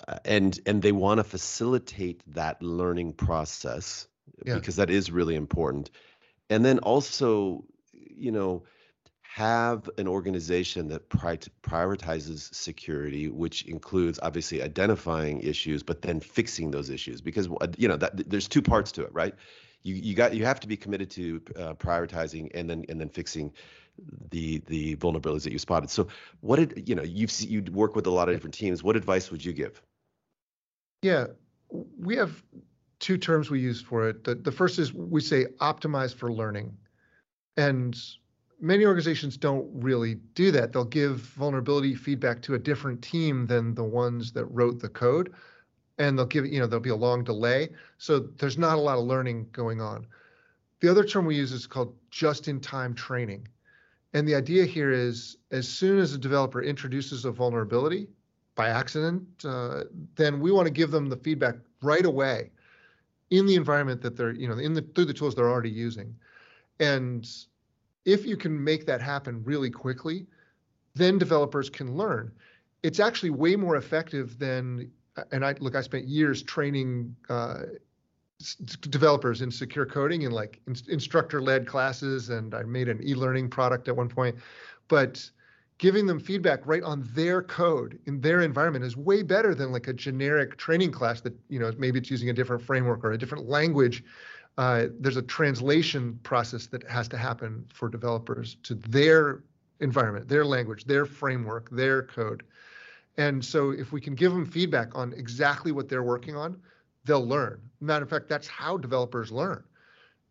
uh, 0.08 0.16
and 0.24 0.58
and 0.64 0.80
they 0.80 0.92
want 0.92 1.18
to 1.18 1.24
facilitate 1.24 2.22
that 2.34 2.62
learning 2.62 3.12
process 3.12 4.08
yeah. 4.46 4.54
because 4.54 4.76
that 4.76 4.88
is 4.88 5.10
really 5.10 5.34
important, 5.34 5.90
and 6.48 6.64
then 6.64 6.78
also, 6.78 7.66
you 7.92 8.32
know, 8.32 8.64
have 9.20 9.90
an 9.98 10.08
organization 10.08 10.88
that 10.88 11.10
pri- 11.10 11.36
prioritizes 11.62 12.54
security, 12.54 13.28
which 13.28 13.66
includes 13.66 14.18
obviously 14.22 14.62
identifying 14.62 15.40
issues, 15.40 15.82
but 15.82 16.00
then 16.00 16.20
fixing 16.20 16.70
those 16.70 16.88
issues 16.88 17.20
because 17.20 17.48
you 17.76 17.88
know 17.88 17.96
that 17.96 18.30
there's 18.30 18.48
two 18.48 18.62
parts 18.62 18.92
to 18.92 19.02
it, 19.02 19.12
right? 19.12 19.34
You 19.84 19.94
you 19.94 20.14
got 20.14 20.34
you 20.34 20.44
have 20.44 20.58
to 20.60 20.66
be 20.66 20.76
committed 20.76 21.10
to 21.10 21.40
uh, 21.56 21.74
prioritizing 21.74 22.50
and 22.54 22.68
then 22.68 22.84
and 22.88 23.00
then 23.00 23.08
fixing 23.08 23.52
the 24.30 24.58
the 24.66 24.96
vulnerabilities 24.96 25.44
that 25.44 25.52
you 25.52 25.58
spotted. 25.58 25.90
So 25.90 26.08
what 26.40 26.56
did 26.56 26.88
you 26.88 26.94
know 26.94 27.02
you've 27.02 27.38
you 27.42 27.62
work 27.70 27.94
with 27.94 28.06
a 28.06 28.10
lot 28.10 28.28
of 28.28 28.34
different 28.34 28.54
teams. 28.54 28.82
What 28.82 28.96
advice 28.96 29.30
would 29.30 29.44
you 29.44 29.52
give? 29.52 29.80
Yeah, 31.02 31.26
we 31.98 32.16
have 32.16 32.42
two 32.98 33.18
terms 33.18 33.50
we 33.50 33.60
use 33.60 33.82
for 33.82 34.08
it. 34.08 34.24
The, 34.24 34.34
the 34.34 34.52
first 34.52 34.78
is 34.78 34.92
we 34.92 35.20
say 35.20 35.44
optimize 35.60 36.14
for 36.14 36.32
learning. 36.32 36.76
And 37.56 37.96
many 38.60 38.86
organizations 38.86 39.36
don't 39.36 39.68
really 39.74 40.14
do 40.34 40.50
that. 40.52 40.72
They'll 40.72 40.84
give 40.84 41.18
vulnerability 41.18 41.94
feedback 41.94 42.40
to 42.42 42.54
a 42.54 42.58
different 42.58 43.02
team 43.02 43.46
than 43.46 43.74
the 43.74 43.84
ones 43.84 44.32
that 44.32 44.46
wrote 44.46 44.80
the 44.80 44.88
code 44.88 45.34
and 45.98 46.18
they'll 46.18 46.26
give 46.26 46.46
you 46.46 46.60
know 46.60 46.66
there'll 46.66 46.82
be 46.82 46.90
a 46.90 46.96
long 46.96 47.24
delay. 47.24 47.70
So 47.98 48.18
there's 48.18 48.58
not 48.58 48.76
a 48.76 48.80
lot 48.80 48.98
of 48.98 49.04
learning 49.04 49.48
going 49.52 49.80
on. 49.80 50.06
The 50.80 50.88
other 50.88 51.04
term 51.04 51.24
we 51.24 51.36
use 51.36 51.52
is 51.52 51.66
called 51.66 51.94
just-in-time 52.10 52.94
training. 52.94 53.48
And 54.12 54.28
the 54.28 54.34
idea 54.34 54.64
here 54.64 54.92
is 54.92 55.36
as 55.50 55.68
soon 55.68 55.98
as 55.98 56.12
a 56.12 56.18
developer 56.18 56.62
introduces 56.62 57.24
a 57.24 57.32
vulnerability 57.32 58.08
by 58.54 58.68
accident 58.68 59.26
uh, 59.44 59.84
then 60.14 60.40
we 60.40 60.52
want 60.52 60.66
to 60.66 60.72
give 60.72 60.90
them 60.90 61.08
the 61.08 61.16
feedback 61.16 61.56
right 61.82 62.04
away 62.04 62.50
in 63.30 63.46
the 63.46 63.56
environment 63.56 64.00
that 64.02 64.16
they're 64.16 64.32
you 64.32 64.48
know 64.48 64.58
in 64.58 64.74
the 64.74 64.82
through 64.94 65.06
the 65.06 65.14
tools 65.14 65.34
they're 65.34 65.50
already 65.50 65.70
using. 65.70 66.14
And 66.80 67.28
if 68.04 68.26
you 68.26 68.36
can 68.36 68.62
make 68.62 68.86
that 68.86 69.00
happen 69.00 69.42
really 69.44 69.70
quickly 69.70 70.26
then 70.94 71.18
developers 71.18 71.68
can 71.68 71.96
learn. 71.96 72.32
It's 72.82 73.00
actually 73.00 73.30
way 73.30 73.56
more 73.56 73.76
effective 73.76 74.38
than 74.38 74.90
and 75.32 75.44
I 75.44 75.54
look, 75.60 75.74
I 75.74 75.80
spent 75.80 76.06
years 76.06 76.42
training 76.42 77.14
uh, 77.28 77.62
developers 78.80 79.42
in 79.42 79.50
secure 79.50 79.86
coding 79.86 80.22
in 80.22 80.32
like 80.32 80.60
in, 80.66 80.76
instructor-led 80.88 81.66
classes, 81.66 82.30
and 82.30 82.54
I 82.54 82.62
made 82.62 82.88
an 82.88 83.00
e-learning 83.02 83.50
product 83.50 83.88
at 83.88 83.96
one 83.96 84.08
point. 84.08 84.36
But 84.88 85.28
giving 85.78 86.06
them 86.06 86.20
feedback 86.20 86.60
right 86.66 86.82
on 86.82 87.08
their 87.14 87.42
code 87.42 87.98
in 88.06 88.20
their 88.20 88.42
environment 88.42 88.84
is 88.84 88.96
way 88.96 89.22
better 89.22 89.54
than 89.54 89.72
like 89.72 89.88
a 89.88 89.92
generic 89.92 90.56
training 90.56 90.92
class 90.92 91.20
that 91.22 91.34
you 91.48 91.58
know 91.58 91.72
maybe 91.78 91.98
it's 91.98 92.10
using 92.10 92.30
a 92.30 92.32
different 92.32 92.62
framework 92.62 93.04
or 93.04 93.12
a 93.12 93.18
different 93.18 93.48
language. 93.48 94.04
Uh, 94.56 94.86
there's 95.00 95.16
a 95.16 95.22
translation 95.22 96.18
process 96.22 96.66
that 96.66 96.88
has 96.88 97.08
to 97.08 97.16
happen 97.16 97.64
for 97.72 97.88
developers 97.88 98.56
to 98.62 98.74
their 98.74 99.42
environment, 99.80 100.28
their 100.28 100.44
language, 100.44 100.84
their 100.84 101.04
framework, 101.06 101.68
their 101.70 102.04
code. 102.04 102.44
And 103.16 103.44
so 103.44 103.70
if 103.70 103.92
we 103.92 104.00
can 104.00 104.14
give 104.14 104.32
them 104.32 104.44
feedback 104.44 104.96
on 104.96 105.12
exactly 105.12 105.72
what 105.72 105.88
they're 105.88 106.02
working 106.02 106.36
on, 106.36 106.60
they'll 107.04 107.26
learn. 107.26 107.60
Matter 107.80 108.04
of 108.04 108.10
fact, 108.10 108.28
that's 108.28 108.48
how 108.48 108.76
developers 108.76 109.30
learn. 109.30 109.62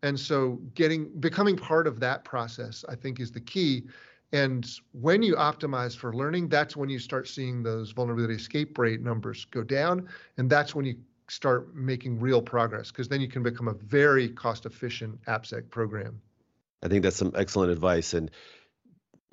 And 0.02 0.18
so 0.20 0.60
getting 0.74 1.08
becoming 1.18 1.56
part 1.56 1.86
of 1.86 1.98
that 2.00 2.24
process, 2.24 2.84
I 2.88 2.94
think, 2.94 3.20
is 3.20 3.32
the 3.32 3.40
key. 3.40 3.84
And 4.32 4.68
when 4.92 5.22
you 5.22 5.34
optimize 5.36 5.96
for 5.96 6.12
learning, 6.12 6.48
that's 6.48 6.76
when 6.76 6.90
you 6.90 6.98
start 6.98 7.26
seeing 7.28 7.62
those 7.62 7.92
vulnerability 7.92 8.34
escape 8.34 8.76
rate 8.76 9.00
numbers 9.00 9.46
go 9.46 9.62
down. 9.62 10.08
And 10.36 10.50
that's 10.50 10.74
when 10.74 10.84
you 10.84 10.96
start 11.28 11.74
making 11.74 12.20
real 12.20 12.42
progress 12.42 12.90
because 12.90 13.08
then 13.08 13.20
you 13.20 13.28
can 13.28 13.42
become 13.42 13.68
a 13.68 13.74
very 13.74 14.28
cost 14.28 14.66
efficient 14.66 15.22
AppSec 15.24 15.70
program. 15.70 16.20
I 16.82 16.88
think 16.88 17.02
that's 17.02 17.16
some 17.16 17.32
excellent 17.34 17.72
advice. 17.72 18.12
And 18.12 18.30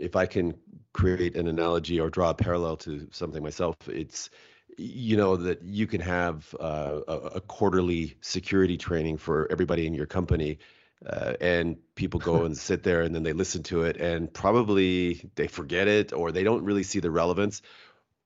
if 0.01 0.15
I 0.15 0.25
can 0.25 0.55
create 0.93 1.35
an 1.35 1.47
analogy 1.47 1.99
or 1.99 2.09
draw 2.09 2.31
a 2.31 2.33
parallel 2.33 2.77
to 2.77 3.07
something 3.11 3.41
myself, 3.41 3.75
it's 3.87 4.29
you 4.77 5.17
know 5.17 5.35
that 5.35 5.61
you 5.63 5.85
can 5.87 6.01
have 6.01 6.55
uh, 6.59 6.99
a, 7.07 7.13
a, 7.13 7.41
quarterly 7.41 8.15
security 8.21 8.77
training 8.77 9.17
for 9.17 9.47
everybody 9.51 9.85
in 9.85 9.93
your 9.93 10.05
company. 10.05 10.59
Uh, 11.05 11.33
and 11.41 11.77
people 11.95 12.19
go 12.19 12.45
and 12.45 12.57
sit 12.57 12.83
there 12.83 13.01
and 13.01 13.13
then 13.13 13.23
they 13.23 13.33
listen 13.33 13.63
to 13.63 13.83
it 13.83 13.97
and 13.97 14.31
probably 14.31 15.29
they 15.33 15.47
forget 15.47 15.87
it 15.87 16.13
or 16.13 16.31
they 16.31 16.43
don't 16.43 16.63
really 16.63 16.83
see 16.83 16.99
the 16.99 17.09
relevance 17.09 17.63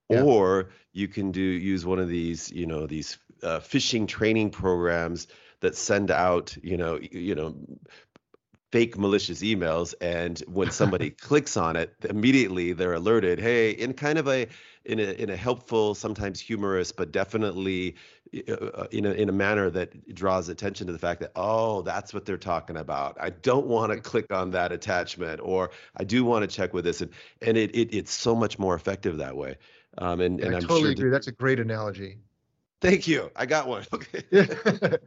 yeah. 0.09 0.21
or 0.21 0.69
you 0.91 1.07
can 1.07 1.31
do 1.31 1.39
use 1.39 1.85
one 1.85 1.99
of 1.99 2.09
these 2.09 2.51
you 2.51 2.65
know 2.65 2.85
these 2.85 3.17
uh, 3.43 3.59
phishing 3.59 4.05
training 4.07 4.49
programs 4.49 5.27
that 5.61 5.75
send 5.75 6.11
out 6.11 6.57
you 6.61 6.75
know 6.75 6.99
you 6.99 7.33
know 7.33 7.55
fake 8.75 8.97
malicious 8.97 9.41
emails 9.41 9.93
and 10.01 10.39
when 10.47 10.69
somebody 10.69 11.09
clicks 11.27 11.55
on 11.55 11.77
it 11.77 11.95
immediately 12.09 12.73
they're 12.73 12.91
alerted 12.91 13.39
hey 13.39 13.71
in 13.71 13.93
kind 13.93 14.19
of 14.19 14.27
a 14.27 14.45
in 14.83 14.99
a 14.99 15.13
in 15.13 15.29
a 15.29 15.35
helpful 15.37 15.95
sometimes 15.95 16.41
humorous 16.41 16.91
but 16.91 17.09
definitely 17.13 17.95
uh, 18.49 18.51
uh, 18.51 18.87
in 18.91 19.05
a 19.05 19.11
in 19.11 19.29
a 19.29 19.31
manner 19.31 19.69
that 19.69 20.13
draws 20.13 20.49
attention 20.49 20.87
to 20.87 20.91
the 20.91 20.99
fact 20.99 21.21
that 21.21 21.31
oh 21.37 21.83
that's 21.83 22.13
what 22.13 22.25
they're 22.25 22.37
talking 22.37 22.75
about. 22.75 23.15
I 23.17 23.29
don't 23.29 23.67
want 23.67 23.93
to 23.93 24.01
click 24.01 24.33
on 24.33 24.51
that 24.51 24.73
attachment 24.73 25.39
or 25.41 25.71
i 25.95 26.03
do 26.03 26.25
want 26.25 26.41
to 26.43 26.53
check 26.53 26.73
with 26.73 26.83
this 26.83 26.99
and 26.99 27.11
and 27.41 27.55
it, 27.55 27.73
it 27.73 27.95
it's 27.95 28.11
so 28.11 28.35
much 28.35 28.59
more 28.59 28.75
effective 28.75 29.15
that 29.19 29.37
way. 29.37 29.55
Um 29.99 30.19
and, 30.19 30.41
and 30.41 30.53
I 30.53 30.57
i'm 30.57 30.63
totally 30.63 30.81
sure 30.81 30.91
agree. 30.91 31.09
That's 31.11 31.27
a 31.27 31.31
great 31.31 31.61
analogy 31.61 32.17
thank 32.85 33.07
you. 33.07 33.31
I 33.35 33.45
got 33.45 33.67
one. 33.67 33.85
Okay. 33.93 34.97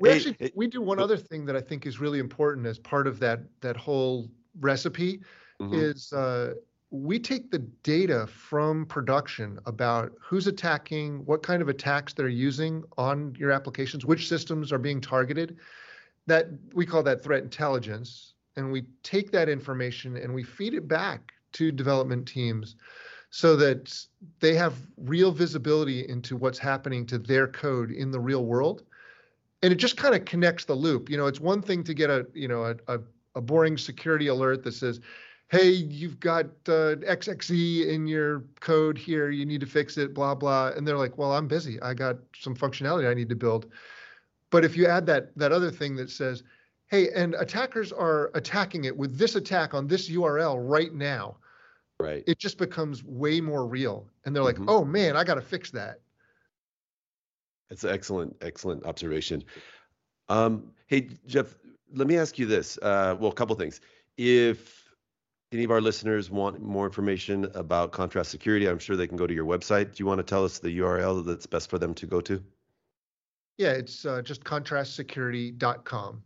We 0.00 0.10
hey, 0.10 0.14
actually 0.14 0.36
hey, 0.38 0.52
we 0.54 0.68
do 0.68 0.80
one 0.80 1.00
other 1.00 1.16
thing 1.16 1.44
that 1.46 1.56
I 1.56 1.60
think 1.60 1.84
is 1.84 1.98
really 1.98 2.20
important 2.20 2.66
as 2.66 2.78
part 2.78 3.08
of 3.08 3.18
that 3.18 3.40
that 3.62 3.76
whole 3.76 4.30
recipe 4.60 5.20
mm-hmm. 5.60 5.74
is 5.74 6.12
uh, 6.12 6.54
we 6.90 7.18
take 7.18 7.50
the 7.50 7.58
data 7.58 8.26
from 8.28 8.86
production 8.86 9.58
about 9.66 10.12
who's 10.20 10.46
attacking, 10.46 11.24
what 11.26 11.42
kind 11.42 11.60
of 11.62 11.68
attacks 11.68 12.14
they're 12.14 12.28
using 12.28 12.84
on 12.96 13.34
your 13.36 13.50
applications, 13.50 14.06
which 14.06 14.28
systems 14.28 14.72
are 14.72 14.78
being 14.78 15.00
targeted. 15.00 15.56
That 16.26 16.46
we 16.74 16.86
call 16.86 17.02
that 17.02 17.24
threat 17.24 17.42
intelligence, 17.42 18.34
and 18.56 18.70
we 18.70 18.84
take 19.02 19.32
that 19.32 19.48
information 19.48 20.16
and 20.16 20.32
we 20.32 20.44
feed 20.44 20.74
it 20.74 20.86
back 20.86 21.32
to 21.54 21.72
development 21.72 22.28
teams 22.28 22.76
so 23.30 23.56
that 23.56 23.94
they 24.40 24.54
have 24.54 24.74
real 24.96 25.30
visibility 25.32 26.08
into 26.08 26.36
what's 26.36 26.58
happening 26.58 27.04
to 27.06 27.18
their 27.18 27.46
code 27.46 27.90
in 27.90 28.10
the 28.10 28.20
real 28.20 28.44
world 28.44 28.82
and 29.62 29.72
it 29.72 29.76
just 29.76 29.96
kind 29.96 30.14
of 30.14 30.24
connects 30.24 30.64
the 30.64 30.74
loop. 30.74 31.10
You 31.10 31.16
know, 31.16 31.26
it's 31.26 31.40
one 31.40 31.62
thing 31.62 31.82
to 31.84 31.94
get 31.94 32.10
a 32.10 32.26
you 32.34 32.48
know 32.48 32.64
a, 32.64 32.94
a, 32.94 33.00
a 33.34 33.40
boring 33.40 33.76
security 33.76 34.28
alert 34.28 34.62
that 34.64 34.72
says, 34.72 35.00
"Hey, 35.48 35.70
you've 35.70 36.20
got 36.20 36.46
uh, 36.66 36.96
XXE 37.06 37.88
in 37.88 38.06
your 38.06 38.44
code 38.60 38.96
here. 38.96 39.30
You 39.30 39.46
need 39.46 39.60
to 39.60 39.66
fix 39.66 39.98
it." 39.98 40.14
Blah 40.14 40.34
blah. 40.34 40.68
And 40.76 40.86
they're 40.86 40.98
like, 40.98 41.18
"Well, 41.18 41.32
I'm 41.32 41.48
busy. 41.48 41.80
I 41.82 41.94
got 41.94 42.16
some 42.38 42.54
functionality 42.54 43.08
I 43.08 43.14
need 43.14 43.28
to 43.30 43.36
build." 43.36 43.66
But 44.50 44.64
if 44.64 44.76
you 44.76 44.86
add 44.86 45.06
that 45.06 45.36
that 45.36 45.52
other 45.52 45.70
thing 45.70 45.96
that 45.96 46.10
says, 46.10 46.42
hey, 46.86 47.10
and 47.10 47.34
attackers 47.34 47.92
are 47.92 48.30
attacking 48.34 48.84
it 48.84 48.96
with 48.96 49.18
this 49.18 49.34
attack 49.34 49.74
on 49.74 49.86
this 49.86 50.08
URL 50.08 50.56
right 50.58 50.94
now. 50.94 51.36
Right. 52.00 52.22
It 52.26 52.38
just 52.38 52.58
becomes 52.58 53.02
way 53.02 53.40
more 53.40 53.66
real. 53.66 54.06
And 54.24 54.34
they're 54.34 54.42
like, 54.42 54.56
mm-hmm. 54.56 54.68
oh 54.68 54.84
man, 54.84 55.16
I 55.16 55.24
got 55.24 55.34
to 55.34 55.40
fix 55.40 55.70
that. 55.72 56.00
That's 57.68 57.84
an 57.84 57.90
excellent, 57.90 58.36
excellent 58.40 58.86
observation. 58.86 59.44
Um, 60.28 60.72
hey, 60.86 61.08
Jeff, 61.26 61.54
let 61.92 62.06
me 62.06 62.16
ask 62.16 62.38
you 62.38 62.46
this. 62.46 62.78
Uh, 62.80 63.16
well, 63.18 63.30
a 63.30 63.34
couple 63.34 63.56
things. 63.56 63.80
If 64.16 64.88
any 65.52 65.64
of 65.64 65.70
our 65.70 65.80
listeners 65.80 66.30
want 66.30 66.60
more 66.60 66.86
information 66.86 67.46
about 67.54 67.92
contrast 67.92 68.30
security, 68.30 68.68
I'm 68.68 68.78
sure 68.78 68.96
they 68.96 69.06
can 69.06 69.16
go 69.16 69.26
to 69.26 69.34
your 69.34 69.46
website. 69.46 69.94
Do 69.94 70.02
you 70.02 70.06
want 70.06 70.18
to 70.18 70.24
tell 70.24 70.44
us 70.44 70.58
the 70.58 70.78
URL 70.78 71.24
that's 71.24 71.46
best 71.46 71.70
for 71.70 71.78
them 71.78 71.94
to 71.94 72.06
go 72.06 72.20
to? 72.22 72.42
Yeah, 73.56 73.70
it's 73.70 74.04
uh, 74.06 74.22
just 74.22 74.44
contrastsecurity.com. 74.44 76.22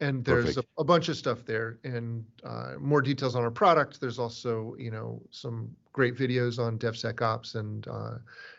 And 0.00 0.24
there's 0.24 0.58
a, 0.58 0.64
a, 0.76 0.84
bunch 0.84 1.08
of 1.08 1.16
stuff 1.16 1.46
there 1.46 1.78
and 1.82 2.24
uh, 2.44 2.74
more 2.78 3.00
details 3.00 3.34
on 3.34 3.42
our 3.42 3.50
product. 3.50 3.98
There's 3.98 4.18
also, 4.18 4.76
you 4.78 4.90
know, 4.90 5.22
some 5.30 5.74
great 5.94 6.14
videos 6.14 6.58
on 6.58 6.78
DevSecOps 6.78 7.54
and 7.54 7.88
uh, 7.88 8.18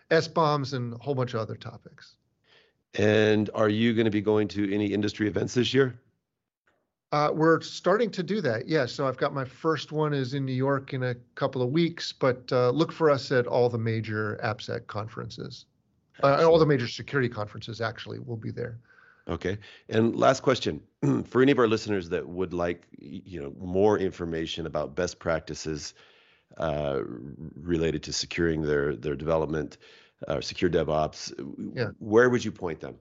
SBOMs 0.09 0.73
and 0.73 0.93
a 0.93 0.97
whole 0.97 1.13
bunch 1.13 1.35
of 1.35 1.39
other 1.39 1.55
topics. 1.55 2.15
And 2.95 3.51
are 3.53 3.69
you 3.69 3.93
going 3.93 4.05
to 4.05 4.11
be 4.11 4.21
going 4.21 4.47
to 4.49 4.73
any 4.73 4.87
industry 4.87 5.27
events 5.27 5.53
this 5.53 5.75
year? 5.75 5.99
Uh, 7.11 7.31
we're 7.33 7.61
starting 7.61 8.09
to 8.11 8.23
do 8.23 8.41
that. 8.41 8.67
Yeah. 8.67 8.85
So 8.85 9.07
I've 9.07 9.17
got 9.17 9.33
my 9.33 9.45
first 9.45 9.91
one 9.91 10.13
is 10.13 10.33
in 10.33 10.43
New 10.43 10.53
York 10.53 10.93
in 10.93 11.03
a 11.03 11.15
couple 11.35 11.61
of 11.61 11.69
weeks, 11.69 12.11
but 12.11 12.51
uh, 12.51 12.71
look 12.71 12.91
for 12.91 13.09
us 13.09 13.31
at 13.31 13.47
all 13.47 13.69
the 13.69 13.77
major 13.77 14.39
AppSec 14.43 14.87
conferences. 14.87 15.65
Uh, 16.23 16.43
all 16.49 16.57
the 16.57 16.65
major 16.65 16.87
security 16.87 17.29
conferences 17.29 17.79
actually 17.79 18.19
will 18.19 18.35
be 18.35 18.49
there. 18.49 18.79
Okay. 19.29 19.57
And 19.89 20.15
last 20.15 20.41
question 20.41 20.81
for 21.25 21.41
any 21.41 21.51
of 21.51 21.59
our 21.59 21.67
listeners 21.67 22.09
that 22.09 22.27
would 22.27 22.53
like, 22.53 22.83
you 22.97 23.41
know, 23.41 23.53
more 23.59 23.99
information 23.99 24.65
about 24.65 24.95
best 24.95 25.19
practices 25.19 25.93
uh, 26.57 27.01
related 27.55 28.03
to 28.03 28.13
securing 28.13 28.61
their 28.61 28.95
their 28.95 29.15
development, 29.15 29.77
uh, 30.27 30.39
secure 30.39 30.71
DevOps, 30.71 31.33
yeah. 31.75 31.89
where 31.99 32.29
would 32.29 32.43
you 32.43 32.51
point 32.51 32.79
them? 32.79 32.95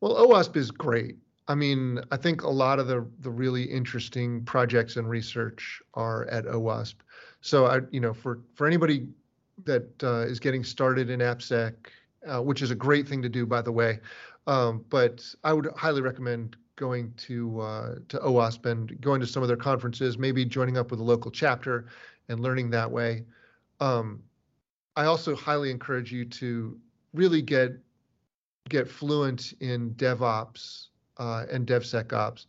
Well, 0.00 0.14
OWASP 0.26 0.56
is 0.56 0.70
great. 0.70 1.16
I 1.48 1.54
mean, 1.54 2.00
I 2.10 2.16
think 2.16 2.42
a 2.42 2.50
lot 2.50 2.78
of 2.78 2.86
the 2.86 3.06
the 3.20 3.30
really 3.30 3.64
interesting 3.64 4.44
projects 4.44 4.96
and 4.96 5.08
research 5.08 5.82
are 5.94 6.24
at 6.26 6.46
OWASP. 6.46 6.94
So 7.42 7.66
I, 7.66 7.80
you 7.90 8.00
know, 8.00 8.14
for 8.14 8.40
for 8.54 8.66
anybody 8.66 9.08
that 9.64 10.02
uh, 10.02 10.26
is 10.26 10.40
getting 10.40 10.64
started 10.64 11.10
in 11.10 11.20
AppSec, 11.20 11.74
uh, 12.26 12.42
which 12.42 12.62
is 12.62 12.70
a 12.70 12.74
great 12.74 13.06
thing 13.06 13.22
to 13.22 13.28
do, 13.28 13.46
by 13.46 13.62
the 13.62 13.72
way. 13.72 14.00
Um, 14.46 14.84
but 14.90 15.24
I 15.42 15.52
would 15.52 15.68
highly 15.76 16.02
recommend 16.02 16.56
going 16.76 17.12
to 17.16 17.60
uh, 17.60 17.94
to 18.08 18.18
OWASP 18.18 18.66
and 18.66 19.00
going 19.00 19.20
to 19.20 19.26
some 19.26 19.42
of 19.42 19.48
their 19.48 19.56
conferences, 19.56 20.18
maybe 20.18 20.44
joining 20.44 20.76
up 20.76 20.90
with 20.90 21.00
a 21.00 21.02
local 21.02 21.30
chapter 21.30 21.86
and 22.28 22.40
learning 22.40 22.70
that 22.70 22.90
way. 22.90 23.24
Um, 23.80 24.22
I 24.94 25.06
also 25.06 25.34
highly 25.34 25.70
encourage 25.70 26.12
you 26.12 26.24
to 26.24 26.78
really 27.12 27.42
get 27.42 27.78
get 28.68 28.88
fluent 28.88 29.54
in 29.60 29.90
DevOps 29.94 30.88
uh, 31.18 31.46
and 31.50 31.66
DevSecOps. 31.66 32.46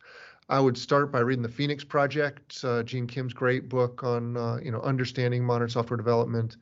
I 0.48 0.60
would 0.60 0.78
start 0.78 1.12
by 1.12 1.20
reading 1.20 1.42
the 1.42 1.48
Phoenix 1.48 1.84
Project, 1.84 2.64
uh, 2.64 2.82
Gene 2.82 3.06
Kim's 3.06 3.34
great 3.34 3.68
book 3.68 4.02
on 4.02 4.36
uh, 4.36 4.58
you 4.62 4.70
know 4.70 4.80
understanding 4.80 5.44
modern 5.44 5.68
software 5.68 5.96
development. 5.96 6.56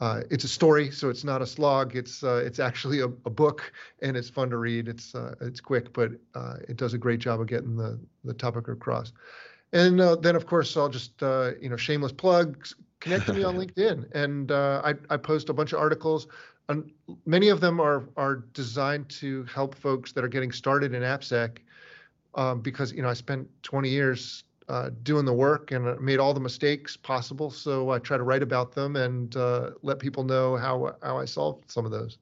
Uh, 0.00 0.22
it's 0.30 0.44
a 0.44 0.48
story, 0.48 0.90
so 0.90 1.10
it's 1.10 1.24
not 1.24 1.42
a 1.42 1.46
slog. 1.46 1.94
It's 1.94 2.24
uh, 2.24 2.42
it's 2.44 2.58
actually 2.58 3.00
a, 3.00 3.06
a, 3.06 3.30
book, 3.30 3.70
and 4.00 4.16
it's 4.16 4.30
fun 4.30 4.48
to 4.48 4.56
read. 4.56 4.88
It's 4.88 5.14
uh, 5.14 5.34
it's 5.42 5.60
quick, 5.60 5.92
but 5.92 6.12
uh, 6.34 6.54
it 6.68 6.78
does 6.78 6.94
a 6.94 6.98
great 6.98 7.20
job 7.20 7.40
of 7.40 7.46
getting 7.46 7.76
the 7.76 8.00
the 8.24 8.32
topic 8.32 8.68
across. 8.68 9.12
And 9.72 10.00
uh, 10.00 10.16
then, 10.16 10.36
of 10.36 10.46
course, 10.46 10.74
I'll 10.76 10.88
just 10.88 11.22
uh, 11.22 11.52
you 11.60 11.68
know 11.68 11.76
shameless 11.76 12.12
plugs. 12.12 12.74
Connect 13.00 13.26
to 13.26 13.34
me 13.34 13.44
on 13.44 13.56
LinkedIn, 13.58 14.10
and 14.14 14.50
I 14.50 14.94
I 15.10 15.18
post 15.18 15.50
a 15.50 15.52
bunch 15.52 15.74
of 15.74 15.80
articles. 15.80 16.28
And 16.70 16.90
many 17.26 17.48
of 17.48 17.60
them 17.60 17.78
are 17.78 18.08
are 18.16 18.36
designed 18.54 19.10
to 19.20 19.44
help 19.44 19.74
folks 19.74 20.12
that 20.12 20.24
are 20.24 20.28
getting 20.28 20.52
started 20.52 20.94
in 20.94 21.02
AppSec, 21.02 21.58
um, 22.36 22.60
because 22.62 22.92
you 22.92 23.02
know 23.02 23.08
I 23.08 23.14
spent 23.14 23.48
20 23.64 23.90
years 23.90 24.44
uh, 24.70 24.90
doing 25.02 25.24
the 25.24 25.32
work 25.32 25.72
and 25.72 26.00
made 26.00 26.20
all 26.20 26.32
the 26.32 26.40
mistakes 26.40 26.96
possible. 26.96 27.50
So 27.50 27.90
I 27.90 27.98
try 27.98 28.16
to 28.16 28.22
write 28.22 28.42
about 28.42 28.72
them 28.72 28.94
and 28.94 29.34
uh, 29.36 29.70
let 29.82 29.98
people 29.98 30.22
know 30.22 30.56
how 30.56 30.94
how 31.02 31.18
I 31.18 31.24
solved 31.24 31.68
some 31.70 31.84
of 31.84 31.90
those. 31.90 32.18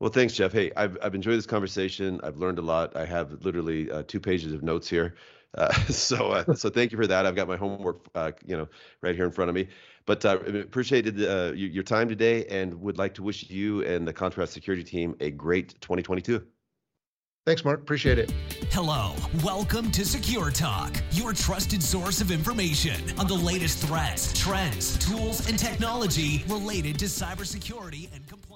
Well, 0.00 0.10
thanks, 0.10 0.34
Jeff. 0.34 0.52
Hey, 0.52 0.70
I've 0.76 0.98
I've 1.02 1.14
enjoyed 1.14 1.38
this 1.38 1.46
conversation. 1.46 2.20
I've 2.22 2.36
learned 2.36 2.58
a 2.58 2.62
lot. 2.62 2.94
I 2.94 3.06
have 3.06 3.32
literally 3.42 3.90
uh, 3.90 4.02
two 4.06 4.20
pages 4.20 4.52
of 4.52 4.62
notes 4.62 4.86
here. 4.88 5.14
Uh, 5.54 5.72
so 5.88 6.28
uh, 6.28 6.54
so 6.54 6.68
thank 6.68 6.92
you 6.92 6.98
for 6.98 7.06
that. 7.06 7.24
I've 7.24 7.34
got 7.34 7.48
my 7.48 7.56
homework, 7.56 8.06
uh, 8.14 8.32
you 8.44 8.58
know, 8.58 8.68
right 9.00 9.16
here 9.16 9.24
in 9.24 9.32
front 9.32 9.48
of 9.48 9.54
me. 9.54 9.68
But 10.04 10.24
uh, 10.26 10.38
appreciated 10.40 11.22
uh, 11.24 11.52
your 11.54 11.84
time 11.84 12.08
today, 12.08 12.44
and 12.46 12.74
would 12.82 12.98
like 12.98 13.14
to 13.14 13.22
wish 13.22 13.48
you 13.48 13.82
and 13.84 14.06
the 14.06 14.12
Contrast 14.12 14.52
Security 14.52 14.84
team 14.84 15.16
a 15.20 15.30
great 15.30 15.80
2022. 15.80 16.46
Thanks, 17.48 17.64
Mark. 17.64 17.80
Appreciate 17.80 18.18
it. 18.18 18.30
Hello. 18.72 19.14
Welcome 19.42 19.90
to 19.92 20.04
Secure 20.04 20.50
Talk, 20.50 20.94
your 21.12 21.32
trusted 21.32 21.82
source 21.82 22.20
of 22.20 22.30
information 22.30 23.00
on 23.18 23.26
the 23.26 23.32
latest 23.32 23.78
threats, 23.86 24.38
trends, 24.38 24.98
tools, 24.98 25.48
and 25.48 25.58
technology 25.58 26.44
related 26.46 26.98
to 26.98 27.06
cybersecurity 27.06 28.14
and 28.14 28.28
compliance. 28.28 28.47